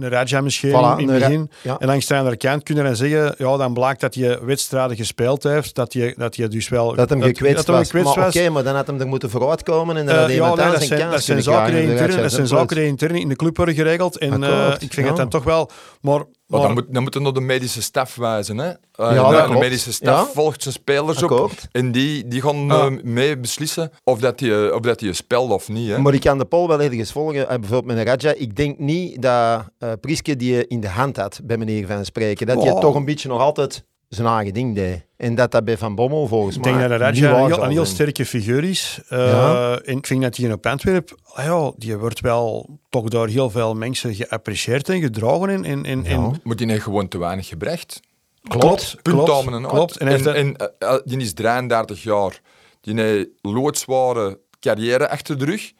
een 0.00 0.08
Raja 0.08 0.40
misschien 0.40 0.70
voilà, 0.70 1.00
in 1.00 1.08
het 1.08 1.18
begin. 1.18 1.50
Ja. 1.62 1.76
En 1.78 1.86
langs 1.86 2.06
de 2.06 2.16
andere 2.16 2.36
kant 2.36 2.62
kunnen 2.62 2.84
dan 2.84 2.96
zeggen, 2.96 3.34
ja, 3.38 3.56
dan 3.56 3.72
blijkt 3.72 4.00
dat 4.00 4.14
je 4.14 4.40
wedstrijden 4.44 4.96
gespeeld 4.96 5.42
heeft, 5.42 5.74
dat 5.74 5.92
je, 5.92 6.14
dat 6.16 6.36
je 6.36 6.48
dus 6.48 6.68
wel... 6.68 6.94
Dat 6.94 7.08
hem 7.08 7.22
gekwetst 7.22 7.66
dat, 7.66 7.76
was. 7.76 7.90
Dat 7.90 8.02
was. 8.02 8.16
Oké, 8.16 8.26
okay, 8.26 8.48
maar 8.48 8.64
dan 8.64 8.74
had 8.74 8.86
hem 8.86 9.00
er 9.00 9.06
moeten 9.06 9.30
vooruitkomen 9.30 9.96
en 9.96 10.06
dan 10.06 10.16
had 10.16 10.30
ja, 10.30 10.54
nee, 10.54 10.70
dat, 10.72 10.82
zijn, 10.82 11.10
dat 11.10 11.22
zijn 11.22 11.42
zaken 11.42 11.82
intern, 11.82 12.22
dat 12.22 12.32
zijn 12.32 12.46
zaken 12.46 12.76
die 12.76 12.86
intern 12.86 13.14
in 13.14 13.28
de 13.28 13.36
club 13.36 13.56
worden 13.56 13.74
geregeld. 13.74 14.18
En 14.18 14.42
ik 14.78 14.92
vind 14.92 15.08
het 15.08 15.16
dan 15.16 15.28
toch 15.28 15.44
wel... 15.44 15.70
Maar 16.00 16.22
maar, 16.60 16.72
maar 16.74 16.84
dan, 16.88 17.02
moet, 17.02 17.12
dan 17.12 17.22
naar 17.22 17.32
de 17.32 17.40
medische 17.40 17.82
staf 17.82 18.14
wijzen. 18.14 18.58
Hè? 18.58 18.68
Uh, 18.68 18.74
ja, 18.96 19.46
de, 19.46 19.52
de 19.52 19.58
medische 19.58 19.92
staf 19.92 20.26
ja. 20.26 20.32
volgt 20.32 20.62
zijn 20.62 20.74
spelers 20.74 21.22
op. 21.22 21.50
En 21.72 21.92
die, 21.92 22.28
die 22.28 22.42
gaan 22.42 22.66
ja. 22.66 22.88
uh, 22.88 23.02
mee 23.02 23.38
beslissen 23.38 23.90
of 24.04 24.18
dat 24.18 24.38
die, 24.38 24.74
of 24.74 24.80
dat 24.80 24.98
die 24.98 25.12
speelt 25.12 25.50
of 25.50 25.68
niet. 25.68 25.88
Hè? 25.88 25.98
Maar 25.98 26.14
ik 26.14 26.20
kan 26.20 26.38
de 26.38 26.44
Paul 26.44 26.68
wel 26.68 26.80
ergens 26.80 27.12
volgen. 27.12 27.40
Uh, 27.40 27.46
bijvoorbeeld 27.46 27.96
met 27.96 28.06
Raja. 28.06 28.34
Ik 28.36 28.56
denk 28.56 28.78
niet 28.78 29.22
dat 29.22 29.64
Priske 30.00 30.36
die 30.36 30.66
in 30.66 30.80
de 30.80 30.88
hand 30.88 31.16
had, 31.16 31.40
bij 31.44 31.56
meneer 31.56 31.86
Van 31.86 32.04
Spreken. 32.04 32.46
Dat 32.46 32.62
je 32.62 32.78
toch 32.80 32.94
een 32.94 33.04
beetje 33.04 33.28
nog 33.28 33.40
altijd 33.40 33.84
zijn 34.14 34.28
eigen 34.28 34.54
ding 34.54 34.74
deed. 34.74 35.04
En 35.16 35.34
dat 35.34 35.50
dat 35.50 35.64
bij 35.64 35.78
Van 35.78 35.94
Bommel 35.94 36.26
volgens 36.26 36.56
Ik 36.56 36.62
mij 36.64 36.72
denk 36.72 36.88
dat 36.88 37.00
Radja 37.00 37.30
een, 37.38 37.46
heel, 37.46 37.62
een 37.64 37.70
heel 37.70 37.84
sterke 37.84 38.26
figuur 38.26 38.64
is. 38.64 39.00
Eh, 39.08 39.18
Ja. 39.18 39.78
En 39.80 39.96
ik 39.96 40.06
vind 40.06 40.22
dat 40.22 40.36
hij 40.36 40.52
op 40.52 40.66
Antwerp, 40.66 41.18
ah 41.32 41.44
ja, 41.44 41.72
die 41.76 41.96
wordt 41.96 42.20
wel 42.20 42.78
toch 42.88 43.08
door 43.08 43.28
heel 43.28 43.50
veel 43.50 43.74
mensen 43.74 44.14
geapprecieerd 44.14 44.88
en 44.88 45.00
gedragen. 45.00 45.48
En, 45.48 45.64
en, 45.64 45.84
en, 45.84 46.02
Ja. 46.04 46.10
en- 46.10 46.40
Maar 46.42 46.56
die 46.56 46.70
heeft 46.70 46.82
gewoon 46.82 47.08
te 47.08 47.18
weinig 47.18 47.46
gebracht. 47.48 48.00
klopt, 48.48 48.96
Punt 49.02 49.24
klopt. 49.66 49.96
En 49.96 50.06
hij 50.06 50.16
en, 50.24 50.34
en, 50.34 50.56
eh, 50.78 50.96
die 51.04 51.18
is 51.18 51.32
33 51.34 52.02
jaar. 52.02 52.40
Die 52.80 53.00
heeft 53.00 53.28
loodzware 53.40 54.38
carrière 54.60 55.08
achter 55.08 55.38
de 55.38 55.44
rug. 55.44 55.72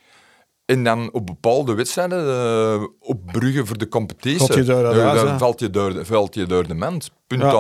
En 0.65 0.85
dan 0.85 1.13
op 1.13 1.27
bepaalde 1.27 1.75
wedstrijden, 1.75 2.27
eh, 2.29 2.83
op 3.01 3.21
bruggen 3.33 3.67
voor 3.67 3.79
de 3.79 3.89
competitie, 3.89 4.39
Valt 4.39 4.55
je 4.55 4.63
door 4.63 4.83
de 4.83 4.89
eh, 5.01 5.05
huis, 5.05 5.21
dan 5.21 5.29
hè? 5.31 5.39
valt 5.39 5.61
je 5.61 5.71
door 5.71 5.93
de, 5.93 6.05
valt 6.05 6.35
je 6.35 6.47
door 6.47 6.67
de 6.69 6.75
mand. 6.75 7.11
Ja. 7.41 7.51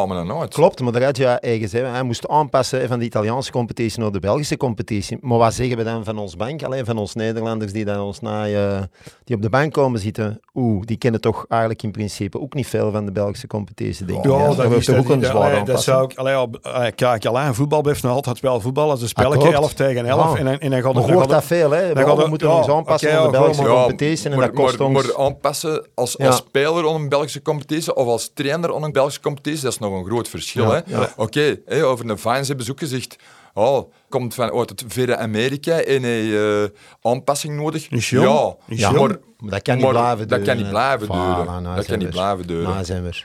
Klopt, 0.55 0.81
maar 0.81 0.93
daar 0.93 1.02
had 1.02 1.17
je 1.17 1.26
eigen 1.26 1.69
zeggen. 1.69 1.91
Hij 1.91 2.02
moest 2.02 2.29
aanpassen 2.29 2.88
van 2.88 2.99
de 2.99 3.05
Italiaanse 3.05 3.50
competitie 3.52 4.00
naar 4.00 4.11
de 4.12 4.19
Belgische 4.21 4.57
competitie. 4.57 5.19
Maar 5.21 5.38
wat 5.38 5.55
zeggen 5.55 5.76
we 5.76 5.85
dan 5.85 6.05
van 6.05 6.19
ons 6.19 6.37
bank? 6.37 6.62
Alleen 6.62 6.85
van 6.85 6.99
ons 6.99 7.14
Nederlanders 7.14 7.73
die, 7.73 7.85
dan 7.85 8.00
ons 8.00 8.21
na, 8.21 8.47
eh, 8.49 8.81
die 9.25 9.37
op 9.37 9.43
de 9.43 9.49
bank 9.50 9.73
komen 9.73 10.00
zitten. 10.00 10.41
Oeh, 10.55 10.83
die 10.87 10.97
kennen 10.97 11.21
toch 11.21 11.45
eigenlijk 11.49 11.83
in 11.83 11.91
principe 11.91 12.41
ook 12.41 12.55
niet 12.55 12.67
veel 12.67 12.91
van 12.91 13.05
de 13.05 13.12
Belgische 13.12 13.47
competitie, 13.47 14.07
denk 14.07 14.19
ik. 14.25 14.31
Ja, 14.31 14.38
dat 14.55 14.71
is 14.73 14.85
toch 14.85 14.97
dat 14.97 15.05
ook 15.05 15.11
een 15.11 15.25
zware 15.25 15.49
Dat 15.50 15.59
aanpassing. 15.59 15.83
zou 15.97 16.05
ik, 16.11 16.19
allee, 16.19 16.33
ja, 16.35 16.47
allee, 16.73 16.93
kijk, 16.93 17.26
alleen 17.26 17.55
voetbal 17.55 17.81
blijft 17.81 18.02
nog 18.02 18.12
altijd 18.12 18.41
wel 18.41 18.61
voetbal. 18.61 18.91
Als 18.91 19.02
een 19.02 19.09
spelletje 19.09 19.38
klopt. 19.38 19.55
11 19.55 19.73
tegen 19.75 20.07
11. 20.07 20.33
Ja. 20.33 20.38
En, 20.38 20.45
dan- 20.45 20.59
en 20.59 20.71
dan 20.71 20.83
gaat 20.83 20.95
Maar 20.95 21.02
hoort 21.02 21.19
dan 21.19 21.29
dat 21.29 21.45
veel, 21.45 21.71
hè? 21.71 21.97
gaat 21.97 22.17
We 22.23 22.29
moeten 22.29 22.49
ja, 22.49 22.57
ons 22.57 22.69
aanpassen 22.69 23.19
aan 23.19 23.25
de 23.25 23.31
Belgische 23.31 23.62
competitie 23.64 24.31
en 24.31 24.37
maar, 24.37 24.47
dat 24.47 24.55
kost 24.57 24.79
maar, 24.79 24.88
ons... 24.88 25.07
maar 25.07 25.17
aanpassen 25.26 25.87
als, 25.95 26.17
speler 26.37 26.88
aan 26.88 26.95
een 26.95 27.09
Belgische 27.09 27.43
competitie 27.43 27.95
of 27.95 28.07
als 28.07 28.31
trainer 28.35 28.75
aan 28.75 28.83
een 28.83 28.93
Belgische 28.93 29.21
competitie, 29.21 29.62
dat 29.62 29.73
is 29.73 29.78
nog 29.78 29.92
een 29.99 30.04
groot 30.04 30.28
verschil. 30.28 30.75
Ja. 30.87 31.12
Oké, 31.16 31.57
hè, 31.66 31.85
over 31.85 32.07
de 32.07 32.16
Vines 32.16 32.49
hebben 32.49 32.66
ze 32.66 32.73
ook 32.73 32.78
gezegd, 32.78 33.16
oh, 33.54 33.92
komt 34.09 34.35
van 34.35 34.52
uit 34.52 34.69
het 34.71 34.85
verre 34.87 35.16
Amerika 35.16 35.81
en 35.81 36.02
hij 36.02 36.62
eh, 36.62 36.69
aanpassing 37.02 37.57
nodig. 37.57 37.87
Ja, 38.11 38.54
Ja, 38.66 38.90
maar, 38.90 39.00
Maar 39.38 39.50
dat 39.50 39.62
kan 39.62 39.75
niet 39.75 39.85
maar 39.85 39.92
blijven 39.92 40.28
dat 40.28 40.38
duren. 40.38 40.45
kan 40.45 40.57
niet 40.57 40.69
blijven 40.73 41.07
Voilà, 41.07 41.11
duren. 41.11 41.62
nou 41.62 41.76
dat 41.76 41.87
kan 41.87 41.99
niet 41.99 42.11
blijven 42.11 42.47
duren. 42.47 42.69
Nou 42.71 42.85
zijn 42.85 43.02
we. 43.02 43.25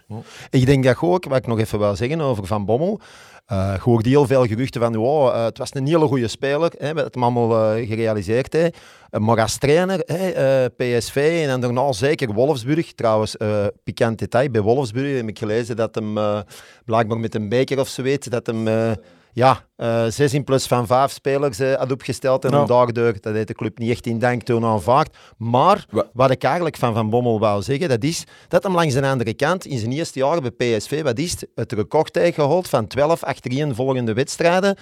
Ik 0.50 0.66
denk 0.66 0.84
dat 0.84 0.98
ook, 1.02 1.26
wat 1.26 1.38
ik 1.38 1.48
nog 1.48 1.60
even 1.60 1.80
wil 1.80 1.96
zeggen 1.96 2.22
over 2.22 2.46
Van 2.46 2.66
Bommel, 2.66 3.00
je 3.48 3.80
hoorde 3.82 4.10
heel 4.10 4.28
veel 4.28 4.46
geruchten 4.46 4.82
van, 4.82 4.96
wow, 4.96 5.28
eh, 5.28 5.44
het 5.44 5.58
was 5.58 5.74
een 5.74 5.88
hele 5.88 6.08
goede 6.08 6.28
speler, 6.28 6.72
hè, 6.78 6.94
we 6.94 7.02
het 7.02 7.16
allemaal 7.16 7.76
eh, 7.76 7.88
gerealiseerd. 7.88 8.54
Hè. 8.54 8.68
Maar 9.20 9.42
als 9.42 9.58
trainer, 9.58 10.00
hè, 10.06 10.70
PSV 10.70 11.40
en 11.42 11.48
dan 11.48 11.62
daarna 11.62 11.92
zeker 11.92 12.34
Wolfsburg. 12.34 12.94
Trouwens, 12.94 13.36
pikant 13.84 14.20
detail, 14.20 14.50
bij 14.50 14.62
Wolfsburg 14.62 15.16
heb 15.16 15.28
ik 15.28 15.40
gelezen 15.40 15.76
dat 15.76 15.96
hem 15.96 16.14
blijkbaar 16.86 17.20
met 17.20 17.36
een 17.36 17.50
beker 17.50 17.80
of 17.80 17.88
zo 17.88 18.02
weet, 18.02 18.32
dat 18.32 18.48
hem... 18.48 18.96
ja, 19.34 19.64
6 20.10 20.34
in 20.34 20.44
plus 20.44 20.66
van 20.66 20.88
5 20.88 21.12
spelers 21.12 21.60
eh, 21.60 21.74
had 21.74 21.92
opgesteld 21.92 22.46
en 22.46 22.52
hem 22.54 22.68
daardoor, 22.68 23.14
dat 23.22 23.34
heeft 23.34 23.48
de 23.48 23.54
club 23.54 23.78
niet 23.78 23.90
echt 23.92 24.06
in 24.06 24.20
danktoon 24.20 24.66
aanvaard. 24.66 25.18
Maar 25.38 25.86
Wa- 25.90 26.06
wat 26.14 26.32
ik 26.32 26.44
eigenlijk 26.44 26.78
van 26.78 26.94
Van 26.94 27.10
Bommel 27.10 27.40
wou 27.40 27.62
zeggen, 27.62 27.90
dat 27.90 28.04
is 28.04 28.24
dat 28.48 28.64
hem 28.64 28.74
langs 28.74 28.94
de 28.94 29.08
andere 29.08 29.34
kant 29.34 29.66
in 29.66 29.78
zijn 29.80 29.92
eerste 29.92 30.20
jaar 30.20 30.42
bij 30.42 30.52
PSV, 30.78 31.04
wat 31.04 31.18
is 31.20 31.32
het, 31.32 31.48
het 31.56 31.72
record 31.72 32.16
heeft 32.16 32.36
gehaald 32.36 32.70
van 32.70 32.88
12 32.88 33.24
achtereenvolgende 33.24 34.14
wedstrijden 34.14 34.76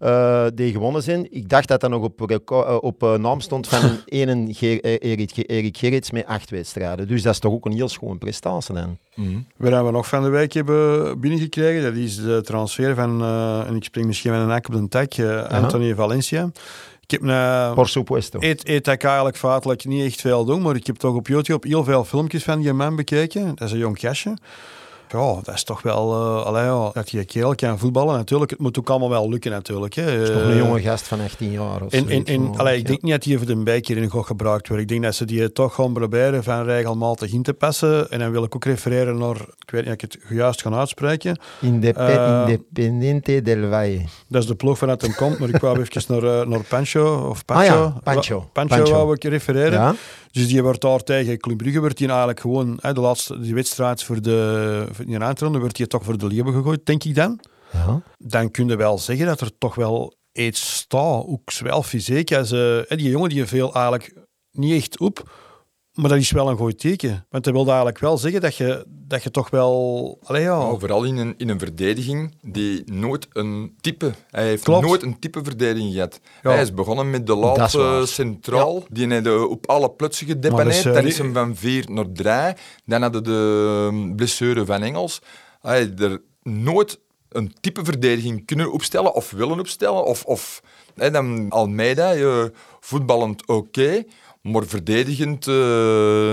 eh, 0.00 0.46
die 0.54 0.72
gewonnen 0.72 1.02
zijn. 1.02 1.26
Ik 1.30 1.48
dacht 1.48 1.68
dat 1.68 1.80
dat 1.80 1.90
nog 1.90 2.02
op, 2.02 2.30
eh, 2.30 2.76
op 2.80 3.02
eh, 3.02 3.14
naam 3.14 3.40
stond 3.40 3.68
van 3.68 3.80
Ger- 4.06 4.80
eh, 4.84 5.10
Erik, 5.10 5.30
Erik 5.36 5.76
Gerrits 5.76 6.10
met 6.10 6.26
acht 6.26 6.50
wedstrijden. 6.50 7.08
Dus 7.08 7.22
dat 7.22 7.32
is 7.32 7.38
toch 7.38 7.52
ook 7.52 7.64
een 7.64 7.72
heel 7.72 7.88
schoon 7.88 8.18
prestatie 8.18 8.74
dan. 8.74 8.98
Mhm. 9.14 9.28
Wat 9.56 9.68
hebben 9.72 9.84
we 9.84 9.92
nog 9.92 10.08
van 10.08 10.22
de 10.22 10.28
week 10.28 10.52
hebben 10.52 11.20
binnengekregen, 11.20 11.82
dat 11.82 11.94
is 11.94 12.16
de 12.16 12.40
transfer 12.44 12.94
van, 12.94 13.22
eh, 13.22 13.66
en 13.66 13.76
ik 13.76 13.84
spring 13.84 14.06
misschien 14.06 14.30
met 14.30 14.40
een 14.40 14.48
hak 14.50 14.68
op 14.68 14.74
de 14.74 14.88
tak, 14.88 15.12
eh, 15.14 15.44
Anthony 15.44 15.94
Valencia. 15.94 16.50
Ik 17.00 17.10
heb 17.10 17.22
een... 17.22 17.74
Por 17.74 17.88
supuesto. 17.88 18.38
Eet, 18.42 18.68
eet 18.68 18.84
dat 18.84 18.94
ik 18.94 19.04
eigenlijk 19.04 19.36
feitelijk 19.36 19.84
niet 19.84 20.04
echt 20.04 20.20
veel 20.20 20.44
doen, 20.44 20.62
maar 20.62 20.76
ik 20.76 20.86
heb 20.86 20.96
toch 20.96 21.14
op 21.14 21.26
YouTube 21.26 21.68
heel 21.68 21.84
veel 21.84 22.04
filmpjes 22.04 22.42
van 22.42 22.60
die 22.60 22.72
man 22.72 22.96
bekeken. 22.96 23.54
Dat 23.54 23.66
is 23.66 23.72
een 23.72 23.78
jong 23.78 24.00
gastje. 24.00 24.36
Ja, 25.12 25.34
dat 25.42 25.54
is 25.54 25.64
toch 25.64 25.82
wel... 25.82 26.12
eh 26.12 26.46
allee, 26.46 26.64
ja, 26.64 26.90
dat 26.92 27.10
je 27.10 27.24
kerel 27.24 27.54
kan 27.54 27.78
voetballen. 27.78 28.14
Natuurlijk, 28.16 28.50
het 28.50 28.60
moet 28.60 28.78
ook 28.78 28.90
allemaal 28.90 29.10
wel 29.10 29.28
lukken 29.28 29.50
natuurlijk. 29.50 29.94
Hè. 29.94 30.18
Dat 30.18 30.28
is 30.28 30.34
Eh, 30.34 30.48
een 30.48 30.56
jonge 30.56 30.80
gast 30.80 31.08
van 31.08 31.20
18 31.20 31.50
jaar 31.50 31.82
of 31.82 31.92
en, 31.92 31.98
en, 31.98 32.08
zoiets, 32.08 32.30
en, 32.30 32.42
maar, 32.48 32.58
allee, 32.58 32.78
ik 32.78 32.86
denk 32.86 33.02
niet 33.02 33.12
dat 33.12 33.22
die 33.22 33.36
voor 33.38 33.46
de 33.46 33.56
bijkeer 33.56 33.96
in 33.96 34.10
gaat 34.10 34.26
gebruikt 34.26 34.66
worden. 34.68 34.86
Ik 34.86 34.90
denk 34.92 35.02
dat 35.02 35.14
ze 35.14 35.24
die 35.24 35.52
toch 35.52 35.74
gaan 35.74 35.92
proberen 35.92 36.44
van 36.44 36.64
regelmatig 36.64 37.32
in 37.32 37.42
te 37.42 37.52
passen. 37.54 38.10
En 38.10 38.18
dan 38.18 38.30
wil 38.30 38.44
ik 38.44 38.54
ook 38.54 38.64
refereren 38.64 39.18
naar, 39.18 39.36
ik 39.36 39.70
weet 39.70 39.80
niet 39.84 39.88
of 39.88 39.94
ik 39.94 40.00
het 40.00 40.18
juist 40.28 40.62
ga 40.62 40.70
uitspreken. 40.70 41.38
Indepe- 41.60 41.98
Eh, 42.00 42.44
Independiente 42.48 43.42
del 43.42 43.68
Valle. 43.70 44.00
Dat 44.28 44.42
is 44.42 44.48
de 44.48 44.54
ploeg 44.54 44.78
vanuit 44.78 45.02
hem 45.02 45.14
komt, 45.14 45.38
maar 45.38 45.48
ik 45.48 45.56
wou 45.60 45.80
even 45.80 46.04
naar, 46.22 46.40
eh, 46.40 46.46
naar 46.46 46.60
Pancho. 46.68 47.28
Of 47.28 47.42
Ah 47.46 47.56
Pancho. 47.56 47.74
ja, 47.74 47.94
Pancho. 48.02 48.48
Pancho, 48.52 48.76
Pancho. 48.76 48.92
wou 48.92 49.12
ik 49.14 49.24
refereren. 49.24 49.72
Ja? 49.72 49.94
Dus 50.30 50.48
die 50.48 50.62
wordt 50.62 50.80
daar 50.80 51.02
tegen 51.02 51.38
Club 51.38 51.56
Brugge, 51.56 51.80
wordt 51.80 51.96
die 51.96 52.08
eigenlijk 52.08 52.40
gewoon, 52.40 52.78
hè, 52.80 52.92
de 52.92 53.00
laatste 53.00 53.40
die 53.40 53.54
wedstrijd 53.54 54.02
voor 54.02 54.22
de, 54.22 54.86
voor 54.92 55.04
die 55.04 55.18
eindronde, 55.18 55.58
wordt 55.58 55.76
die 55.76 55.86
toch 55.86 56.04
voor 56.04 56.18
de 56.18 56.26
leeuwen 56.26 56.52
gegooid, 56.52 56.86
denk 56.86 57.04
ik 57.04 57.14
dan. 57.14 57.40
Ja. 57.72 58.02
Dan 58.18 58.50
kun 58.50 58.68
je 58.68 58.76
wel 58.76 58.98
zeggen 58.98 59.26
dat 59.26 59.40
er 59.40 59.58
toch 59.58 59.74
wel 59.74 60.14
iets 60.32 60.74
staat, 60.74 61.24
ook 61.26 61.50
zowel 61.50 61.82
fysiek 61.82 62.32
als... 62.32 62.48
die 62.88 63.10
jongen 63.10 63.28
die 63.28 63.46
veel 63.46 63.74
eigenlijk 63.74 64.14
niet 64.50 64.82
echt 64.82 64.98
op, 64.98 65.30
maar 66.00 66.10
dat 66.10 66.18
is 66.18 66.30
wel 66.30 66.48
een 66.48 66.56
goed 66.56 66.78
teken. 66.78 67.26
Want 67.30 67.44
dat 67.44 67.52
wil 67.54 67.66
eigenlijk 67.66 67.98
wel 67.98 68.18
zeggen 68.18 68.40
dat 68.40 68.56
je, 68.56 68.84
dat 68.88 69.22
je 69.22 69.30
toch 69.30 69.50
wel... 69.50 70.18
Allee, 70.24 70.42
ja, 70.42 70.74
vooral 70.78 71.04
in 71.04 71.16
een, 71.16 71.34
in 71.36 71.48
een 71.48 71.58
verdediging 71.58 72.34
die 72.42 72.82
nooit 72.92 73.26
een 73.32 73.74
type... 73.80 74.12
Hij 74.30 74.44
heeft 74.44 74.62
Klopt. 74.64 74.86
nooit 74.86 75.02
een 75.02 75.18
type 75.18 75.40
verdediging 75.42 75.92
gehad. 75.92 76.20
Ja. 76.42 76.50
Hij 76.50 76.62
is 76.62 76.74
begonnen 76.74 77.10
met 77.10 77.26
de 77.26 77.32
Dat 77.34 77.56
laat 77.56 77.68
is 77.68 77.74
waar. 77.74 78.00
eh, 78.00 78.06
centraal. 78.06 78.84
Die 78.90 79.20
eh, 79.22 79.50
op 79.50 79.66
alle 79.66 79.90
plutsen 79.90 80.26
gedepaneerd. 80.26 80.76
is, 80.76 80.84
eh, 80.84 80.92
Dan 80.92 81.06
is 81.06 81.18
hem 81.18 81.32
van 81.32 81.56
4 81.56 81.84
naar 81.90 82.12
3. 82.12 82.54
Dan 82.84 83.02
hadden 83.02 83.24
de 83.24 83.90
eh, 83.92 84.14
blessure 84.16 84.64
van 84.64 84.82
Engels. 84.82 85.20
Hij 85.60 85.92
er 85.98 86.22
nooit 86.42 86.98
een 87.28 87.54
type 87.60 87.84
verdediging 87.84 88.46
kunnen 88.46 88.72
opstellen 88.72 89.14
of 89.14 89.30
willen 89.30 89.58
opstellen. 89.58 90.04
Of, 90.04 90.24
of 90.24 90.62
hè, 90.94 91.10
dan 91.10 91.46
Almeida, 91.48 92.14
eh, 92.14 92.44
voetballend 92.80 93.46
oké, 93.46 94.04
maar 94.42 94.66
verdedigend 94.66 95.46
eh, 95.46 96.32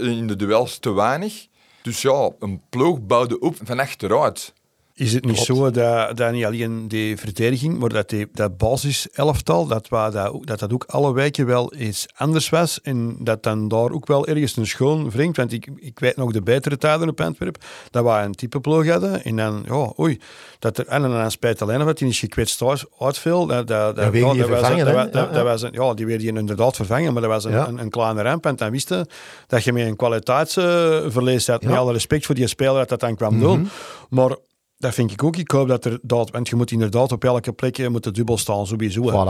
in 0.18 0.26
de 0.26 0.36
duels 0.36 0.78
te 0.78 0.92
weinig. 0.92 1.46
Dus 1.82 2.02
ja, 2.02 2.30
een 2.38 2.62
ploeg 2.68 3.00
bouwde 3.00 3.38
op 3.38 3.56
van 3.62 3.80
achteruit. 3.80 4.52
Is 4.98 5.12
het 5.12 5.24
niet 5.24 5.34
Klopt. 5.44 5.46
zo 5.60 5.70
dat, 5.70 6.16
dat 6.16 6.32
niet 6.32 6.44
alleen 6.44 6.88
die 6.88 7.16
verdediging, 7.16 7.78
maar 7.78 7.88
dat 7.88 8.08
die, 8.08 8.28
dat 8.32 8.56
basiselftal, 8.56 9.66
dat, 9.66 9.88
wa- 9.88 10.10
dat, 10.10 10.28
ook- 10.32 10.46
dat 10.46 10.58
dat 10.58 10.72
ook 10.72 10.84
alle 10.86 11.12
wijken 11.12 11.46
wel 11.46 11.72
iets 11.78 12.06
anders 12.16 12.48
was 12.48 12.80
en 12.80 13.16
dat 13.20 13.42
dan 13.42 13.68
daar 13.68 13.90
ook 13.90 14.06
wel 14.06 14.26
ergens 14.26 14.56
een 14.56 14.66
schoon 14.66 15.10
wringt? 15.10 15.36
Want 15.36 15.52
ik, 15.52 15.68
ik 15.76 15.98
weet 15.98 16.16
nog 16.16 16.32
de 16.32 16.42
betere 16.42 16.78
tijden 16.78 17.08
op 17.08 17.20
Antwerp, 17.20 17.56
dat 17.90 18.04
we 18.04 18.10
een 18.10 18.32
type 18.34 18.60
ploeg 18.60 18.86
hadden 18.88 19.24
en 19.24 19.36
dan, 19.36 19.62
ja, 19.66 19.92
oei, 19.98 20.20
dat 20.58 20.78
er, 20.78 20.86
en 20.86 21.02
dan 21.02 21.30
spijt 21.30 21.62
alleen 21.62 21.84
wat 21.84 21.98
die 21.98 22.08
is 22.08 22.18
gekwetst 22.18 22.62
uitviel. 22.98 23.46
Dat, 23.46 23.66
dat, 23.66 23.94
weer 23.96 24.04
ja, 24.04 24.10
die 24.32 24.40
dat 24.40 24.48
was, 24.48 24.68
dat, 24.78 25.12
dat, 25.12 25.32
dat 25.34 25.44
was 25.44 25.62
een, 25.62 25.72
ja, 25.72 25.94
die 25.94 26.06
werd 26.06 26.22
je 26.22 26.28
inderdaad 26.28 26.76
vervangen, 26.76 27.12
maar 27.12 27.22
dat 27.22 27.30
was 27.30 27.44
een, 27.44 27.50
Ja. 27.52 27.68
een, 27.68 27.78
een 27.78 27.90
kleine 27.90 28.22
ramp 28.22 28.46
en 28.46 28.56
dan 28.56 28.70
wist 28.70 28.88
je 28.88 29.06
dat 29.46 29.64
je 29.64 29.72
met 29.72 29.86
een 29.86 29.96
kwaliteitsverlies 29.96 31.46
had. 31.46 31.62
Met 31.62 31.76
alle 31.76 31.92
respect 31.92 32.26
voor 32.26 32.34
die 32.34 32.46
speler 32.46 32.74
dat 32.74 32.88
dat 32.88 33.00
dan 33.00 33.16
kwam 33.16 33.40
doen. 33.40 33.68
Maar 34.08 34.36
dat 34.78 34.94
vind 34.94 35.10
ik 35.10 35.22
ook. 35.24 35.36
Ik 35.36 35.50
hoop 35.50 35.68
dat 35.68 35.84
er 35.84 35.98
dat, 36.02 36.30
want 36.30 36.48
je 36.48 36.56
moet 36.56 36.70
inderdaad 36.70 37.12
op 37.12 37.24
elke 37.24 37.52
plek 37.52 37.76
je 37.76 37.88
moet 37.88 38.04
de 38.04 38.10
dubbel 38.10 38.38
staan, 38.38 38.66
sowieso. 38.66 39.02
hè. 39.02 39.10
Voilà. 39.10 39.24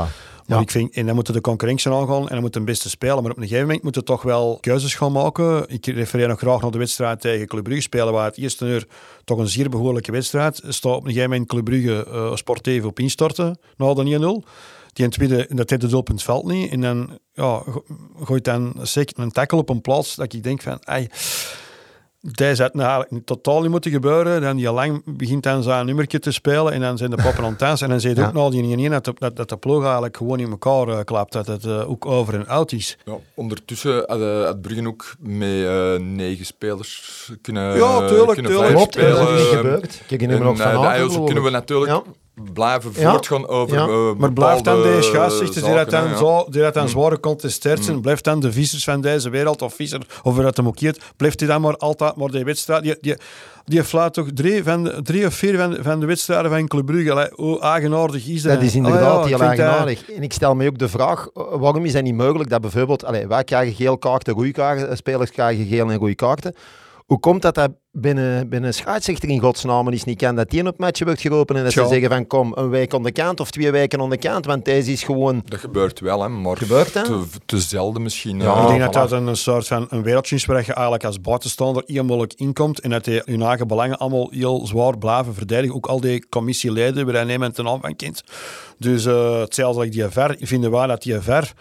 Maar 0.47 0.57
Ja. 0.59 0.61
ik 0.61 0.71
vind, 0.71 0.95
en 0.95 1.07
dan 1.07 1.15
moeten 1.15 1.35
de 1.35 1.41
concurrentie 1.41 1.91
aangaan 1.93 2.21
en 2.23 2.27
dan 2.35 2.41
moet 2.41 2.57
een 2.57 2.65
beste 2.65 2.89
spelen. 2.89 3.23
Maar 3.23 3.31
op 3.31 3.37
een 3.37 3.43
gegeven 3.43 3.65
moment 3.67 3.83
moeten 3.83 4.05
toch 4.05 4.23
wel 4.23 4.59
keuzes 4.61 4.95
gaan 4.95 5.13
maken. 5.13 5.65
Ik 5.69 5.87
refereer 5.87 6.29
nog 6.29 6.39
graag 6.39 6.61
naar 6.61 6.71
de 6.71 6.79
wedstrijd 6.79 7.21
tegen 7.21 7.47
Club 7.47 7.65
Brugge. 7.65 7.83
Spelen 7.83 8.13
waar 8.13 8.25
het 8.25 8.39
eerste 8.39 8.67
uur 8.67 8.87
toch 9.25 9.39
een 9.39 9.49
zeer 9.49 9.69
behoorlijke 9.69 10.13
wedstrijd. 10.13 10.63
Staat 10.69 10.93
op 10.97 11.01
een 11.05 11.07
gegeven 11.13 11.31
moment 11.31 11.49
Club 11.49 11.65
Brugge 11.65 12.07
eh, 12.11 12.37
sportief 12.37 12.85
op 12.85 12.99
instorten 13.01 13.59
na 13.77 13.95
de 13.95 14.19
1-0. 14.45 14.49
Die 14.93 15.05
in 15.05 15.11
tweede, 15.11 15.47
dat 15.51 15.69
derde 15.69 15.87
doelpunt 15.87 16.23
valt 16.23 16.45
niet. 16.47 16.71
En 16.71 16.81
dan 16.81 17.19
ja, 17.33 17.63
go- 17.69 17.85
gooit 18.23 18.45
dan 18.45 18.75
zeker 18.83 19.19
een 19.19 19.31
tackle 19.33 19.59
op 19.59 19.69
een 19.69 19.81
plaats 19.81 20.15
dat 20.15 20.33
ik 20.33 20.43
denk 20.43 20.63
van... 20.63 20.79
Ai, 20.87 21.09
dat 22.21 22.59
had 22.59 22.75
nou 22.75 22.89
eigenlijk 22.91 23.27
totaal 23.27 23.61
niet 23.61 23.71
moeten 23.71 23.91
gebeuren. 23.91 24.41
Dan 24.41 24.57
die 24.57 24.73
lang 24.73 25.03
begint 25.17 25.43
dan 25.43 25.63
zijn 25.63 25.87
nummertje 25.87 26.19
te 26.19 26.31
spelen 26.33 26.73
en 26.73 26.81
dan 26.81 26.97
zijn 26.99 27.11
de 27.11 27.17
poppen 27.23 27.45
aan 27.45 27.51
het 27.51 27.59
dansen. 27.59 27.85
En 27.87 27.91
dan 27.93 28.01
zie 28.01 28.11
je 28.11 28.17
Ja. 28.21 28.27
ook 28.27 28.33
nou 28.33 28.51
die 28.51 28.77
1 28.77 28.91
dat, 28.91 29.05
de- 29.05 29.15
dat, 29.19 29.37
dat 29.37 29.49
de 29.49 29.57
ploeg 29.57 29.83
eigenlijk 29.83 30.17
gewoon 30.17 30.39
in 30.41 30.51
elkaar 30.51 30.89
eh, 30.89 31.05
klapt. 31.05 31.33
Dat 31.33 31.47
het 31.47 31.65
eh, 31.65 31.91
ook 31.91 32.07
over 32.07 32.35
en 32.35 32.47
out 32.47 32.73
is. 32.73 32.99
Ja, 33.05 33.17
ondertussen 33.35 33.95
had, 34.07 34.21
eh, 34.21 34.45
had 34.45 34.61
Brugge 34.61 34.87
ook 34.87 35.15
met 35.19 35.65
eh, 35.65 35.95
negen 35.97 36.47
spelers 36.47 37.31
kunnen, 37.43 37.77
Ja, 37.77 38.07
tuurlijk, 38.07 38.33
kunnen 38.33 38.51
tuurlijk. 38.53 38.75
Klopt, 38.75 38.95
dat 38.95 39.29
is 39.29 39.39
niet 39.39 39.49
gebeurd. 39.57 40.03
Me 40.11 40.17
En, 40.17 40.43
nog 40.43 40.57
van 40.59 40.83
de 41.19 41.25
kunnen 41.25 41.43
we 41.43 41.51
natuurlijk 41.51 41.91
Ja. 41.91 42.03
Blijven 42.53 42.91
Ja. 42.95 43.11
voortgaan 43.11 43.49
over 43.49 43.77
Ja. 43.77 43.87
eh, 43.87 44.13
Maar 44.19 44.33
blijft 44.33 44.65
dan 44.65 44.83
deze 44.83 45.11
gasten 45.11 45.53
die 45.53 45.75
dat 45.75 45.91
dan, 45.91 46.09
ja. 46.09 46.17
zo, 46.17 46.47
die 46.51 46.61
dat 46.63 46.75
dan 46.75 46.89
zwaar 46.89 47.11
gecontesteerd 47.11 47.85
zijn, 47.85 48.01
blijft 48.01 48.25
dan 48.25 48.41
de 48.41 48.53
vissers 48.53 48.85
van 48.85 49.01
deze 49.01 49.31
wereld, 49.31 49.63
of 49.63 49.75
visser, 49.75 50.01
of 50.23 50.37
dat 50.37 50.57
hem 50.57 50.67
ook 50.67 50.79
heet, 50.79 51.01
blijft 51.17 51.41
hij 51.41 51.49
dan 51.49 51.61
maar 51.61 51.77
altijd 51.77 52.17
maar 52.17 52.29
die 52.31 52.45
wedstrijd, 52.45 52.83
die, 52.83 52.97
die, 53.01 53.17
die 53.65 53.85
fluit 53.85 54.13
toch 54.13 54.27
drie, 54.35 54.63
van 54.65 54.85
de, 54.85 55.03
drie 55.03 55.27
of 55.27 55.35
vier 55.35 55.57
van, 55.59 55.77
van 55.81 56.01
de 56.01 56.07
wedstrijden 56.07 56.51
van 56.51 56.67
Club 56.69 56.87
Brugge. 56.87 57.11
Allee, 57.13 57.29
Hoe 57.35 57.61
eigenaardig 57.61 58.27
is 58.29 58.43
dat? 58.43 58.53
Dat 58.55 58.63
is 58.63 58.69
Allee, 58.77 58.85
inderdaad 58.87 59.13
ja, 59.23 59.29
heel 59.29 59.39
vind 59.39 59.39
dat- 59.39 59.49
eigenaardig. 59.49 60.11
En 60.11 60.23
ik 60.23 60.33
stel 60.33 60.55
me 60.55 60.67
ook 60.67 60.79
de 60.79 60.89
vraag, 60.89 61.29
eh, 61.35 61.43
waarom 61.51 61.85
is 61.85 61.93
dat 61.93 62.03
niet 62.03 62.15
mogelijk 62.17 62.51
dat 62.51 62.61
bijvoorbeeld, 62.61 63.05
allee, 63.05 63.27
wij 63.27 63.45
krijgen 63.45 63.75
geel 63.75 63.99
kaarten, 63.99 64.35
rode 64.35 64.53
kaarten, 64.53 64.91
eh, 64.91 64.97
spelers 64.97 65.31
krijgen 65.31 65.67
geel 65.67 65.91
en 65.91 65.99
rode 65.99 66.15
kaarten. 66.15 66.55
Hoe 67.07 67.21
komt 67.21 67.43
dat 67.43 67.55
dat 67.55 67.71
binnen, 67.91 68.49
binnen 68.49 68.69
een 68.69 68.75
scheidsrechter 68.75 69.29
in 69.29 69.41
godsnaam 69.41 69.89
eens 69.89 70.05
niet 70.05 70.19
kan, 70.19 70.35
dat 70.35 70.51
die 70.51 70.61
een 70.61 70.67
op 70.67 70.79
matchen 70.79 71.07
wordt 71.07 71.21
geroepen 71.21 71.57
en 71.57 71.63
dat 71.63 71.73
Tja. 71.73 71.83
ze 71.83 71.89
zeggen 71.89 72.09
van 72.09 72.27
kom, 72.27 72.53
een 72.55 72.69
week 72.69 72.95
aan 72.95 73.03
de 73.03 73.13
kant 73.13 73.41
of 73.41 73.51
twee 73.51 73.71
weken 73.71 74.01
aan 74.01 74.11
de 74.11 74.19
kant, 74.19 74.47
want 74.47 74.65
deze 74.65 74.93
is 74.93 75.03
gewoon... 75.03 75.43
Dat 75.45 75.61
gebeurt 75.61 76.01
wel, 76.01 76.23
hè, 76.23 76.29
maar 76.29 76.57
Gebeurt, 76.57 76.95
hè? 76.95 77.03
Te, 77.03 77.25
te 77.47 77.61
zelden 77.61 78.03
misschien. 78.03 78.41
Ja, 78.41 78.55
eh, 78.55 78.63
ik 78.63 78.69
denk 78.69 78.81
dat 78.81 79.09
voilà. 79.09 79.11
dat 79.11 79.27
een 79.27 79.37
soort 79.37 79.67
van 79.67 79.87
een 79.89 80.03
wereldje 80.03 80.35
is 80.35 80.45
waar 80.45 80.65
je 80.67 80.73
eigenlijk 80.73 81.05
als 81.05 81.21
buitenstaander 81.21 81.83
eenmalig 81.87 82.35
inkomt 82.35 82.81
en 82.81 82.91
dat 82.91 83.05
die 83.05 83.23
hun 83.25 83.43
eigen 83.43 83.67
belangen 83.67 83.99
allemaal 83.99 84.31
heel 84.31 84.67
zwaar 84.67 84.99
blijven 84.99 85.35
verdedigen. 85.35 85.77
Ook 85.77 85.87
al 85.87 86.01
die 86.01 86.29
commissieleden 86.29 87.13
waar 87.13 87.27
niemand 87.27 87.55
ten 87.55 87.65
naam 87.65 87.81
van 87.81 87.97
kent. 87.97 88.23
Dus 88.79 89.07
uh, 89.07 89.41
hetzelfde 89.41 89.81
als 89.81 89.91
die 89.91 90.09
ver, 90.09 90.37
vinden 90.41 90.71
wij 90.71 90.87
dat 90.87 91.03
die 91.03 91.21
ver... 91.21 91.53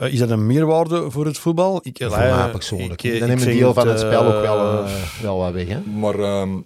Uh, 0.00 0.12
is 0.12 0.18
dat 0.18 0.30
een 0.30 0.46
meerwaarde 0.46 1.10
voor 1.10 1.26
het 1.26 1.38
voetbal? 1.38 1.80
Ik, 1.82 1.96
Voor 1.98 2.06
uh, 2.18 2.36
mij 2.42 2.50
persoonlijk. 2.50 3.02
ik- 3.02 3.18
dan 3.18 3.28
neemt 3.28 3.42
een 3.46 3.52
deel 3.52 3.74
van 3.74 3.88
het 3.88 4.00
eh, 4.00 4.06
spel 4.06 4.22
ook 4.34 4.42
wel, 4.42 4.84
eh, 4.84 5.20
wel 5.22 5.38
wat 5.38 5.52
weg. 5.52 5.68
Hè? 5.68 5.80
Maar 5.80 6.18
ehm, 6.18 6.58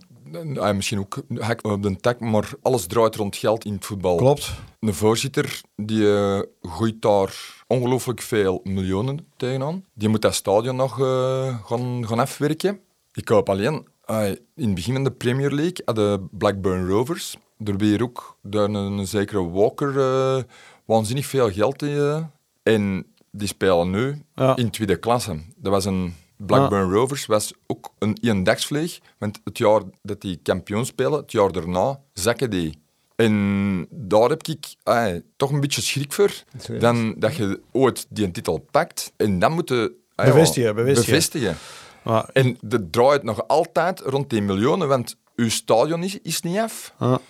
eh, 0.57 0.73
misschien 0.73 0.99
ook 0.99 1.23
hek 1.35 1.67
op 1.67 1.83
de 1.83 1.97
tak, 1.97 2.21
maar 2.21 2.51
alles 2.63 2.87
draait 2.87 3.15
rond 3.17 3.37
geld 3.37 3.65
in 3.65 3.73
het 3.73 3.85
voetbal. 3.85 4.17
Klopt. 4.17 4.53
Een 4.81 4.95
voorzitter 4.95 5.61
die 5.77 6.13
eh, 6.17 6.41
gooit 6.63 7.03
daar 7.03 7.63
ongelooflijk 7.67 8.23
veel 8.23 8.61
miljoenen 8.65 9.27
tegenaan. 9.37 9.85
Die 9.95 10.09
moet 10.09 10.23
dat 10.23 10.35
stadion 10.35 10.77
nog 10.77 11.01
eh, 11.01 11.57
gaan, 11.67 12.07
gaan 12.09 12.19
afwerken. 12.19 12.81
Ik 13.13 13.29
hoop 13.29 13.49
alleen, 13.49 13.87
eh, 14.05 14.29
in 14.57 14.65
het 14.67 14.75
begin 14.75 14.95
van 14.95 15.05
de 15.05 15.11
Premier 15.11 15.51
League 15.51 15.83
hadden 15.85 16.29
Blackburn 16.33 16.89
Rovers, 16.89 17.37
er 17.65 17.77
weer 17.77 18.03
ook 18.03 18.37
daar 18.43 18.65
een, 18.65 18.75
een 18.75 19.07
zekere 19.07 19.51
Walker 19.51 19.99
eh, 20.01 20.43
waanzinnig 20.85 21.27
veel 21.27 21.51
geld 21.51 21.83
in. 21.83 21.89
eh, 21.97 22.23
en 22.63 23.07
die 23.37 23.49
spelen 23.49 23.91
nu 23.91 24.23
Ja. 24.35 24.57
in 24.57 24.71
tweede 24.71 24.97
klasse. 24.97 25.37
Dat 25.57 25.73
was 25.73 25.85
een 25.85 26.15
Blackburn 26.37 26.93
Rovers 26.93 27.27
was 27.27 27.53
ook 27.67 27.93
een 27.99 28.19
eendagsvleeg, 28.21 28.99
want 29.19 29.41
het 29.45 29.59
jaar 29.59 29.83
dat 30.03 30.21
die 30.21 30.41
kampioen 30.43 30.87
spelen, 30.87 31.13
het 31.13 31.33
jaar 31.33 31.53
daarna, 31.53 32.01
zakken 32.13 32.51
die. 32.51 32.83
En 33.17 33.87
daar 33.91 34.29
heb 34.29 34.47
ik 34.47 34.75
toch 35.37 35.51
een 35.51 35.61
beetje 35.61 35.81
schrik 35.83 36.13
voor. 36.13 36.33
Dan 36.79 37.15
dat 37.19 37.37
je 37.37 37.61
ooit 37.73 38.07
die 38.09 38.31
titel 38.31 38.59
pakt 38.71 39.13
en 39.17 39.39
dan 39.39 39.53
moet 39.53 39.69
je 39.69 39.95
ja, 40.17 40.25
Bevestigen, 40.25 40.75
bevestigen. 40.75 41.57
En 42.33 42.57
dat 42.61 42.93
draait 42.93 43.23
nog 43.23 43.49
altijd 43.49 44.01
rond 44.01 44.31
die 44.31 44.43
miljoenen, 44.43 44.89
want 44.89 45.17
uw 45.37 45.49
stadion 45.49 46.03
is, 46.03 46.19
is 46.21 46.41
niet 46.41 46.59
af. 46.59 46.95
ja. 46.99 47.21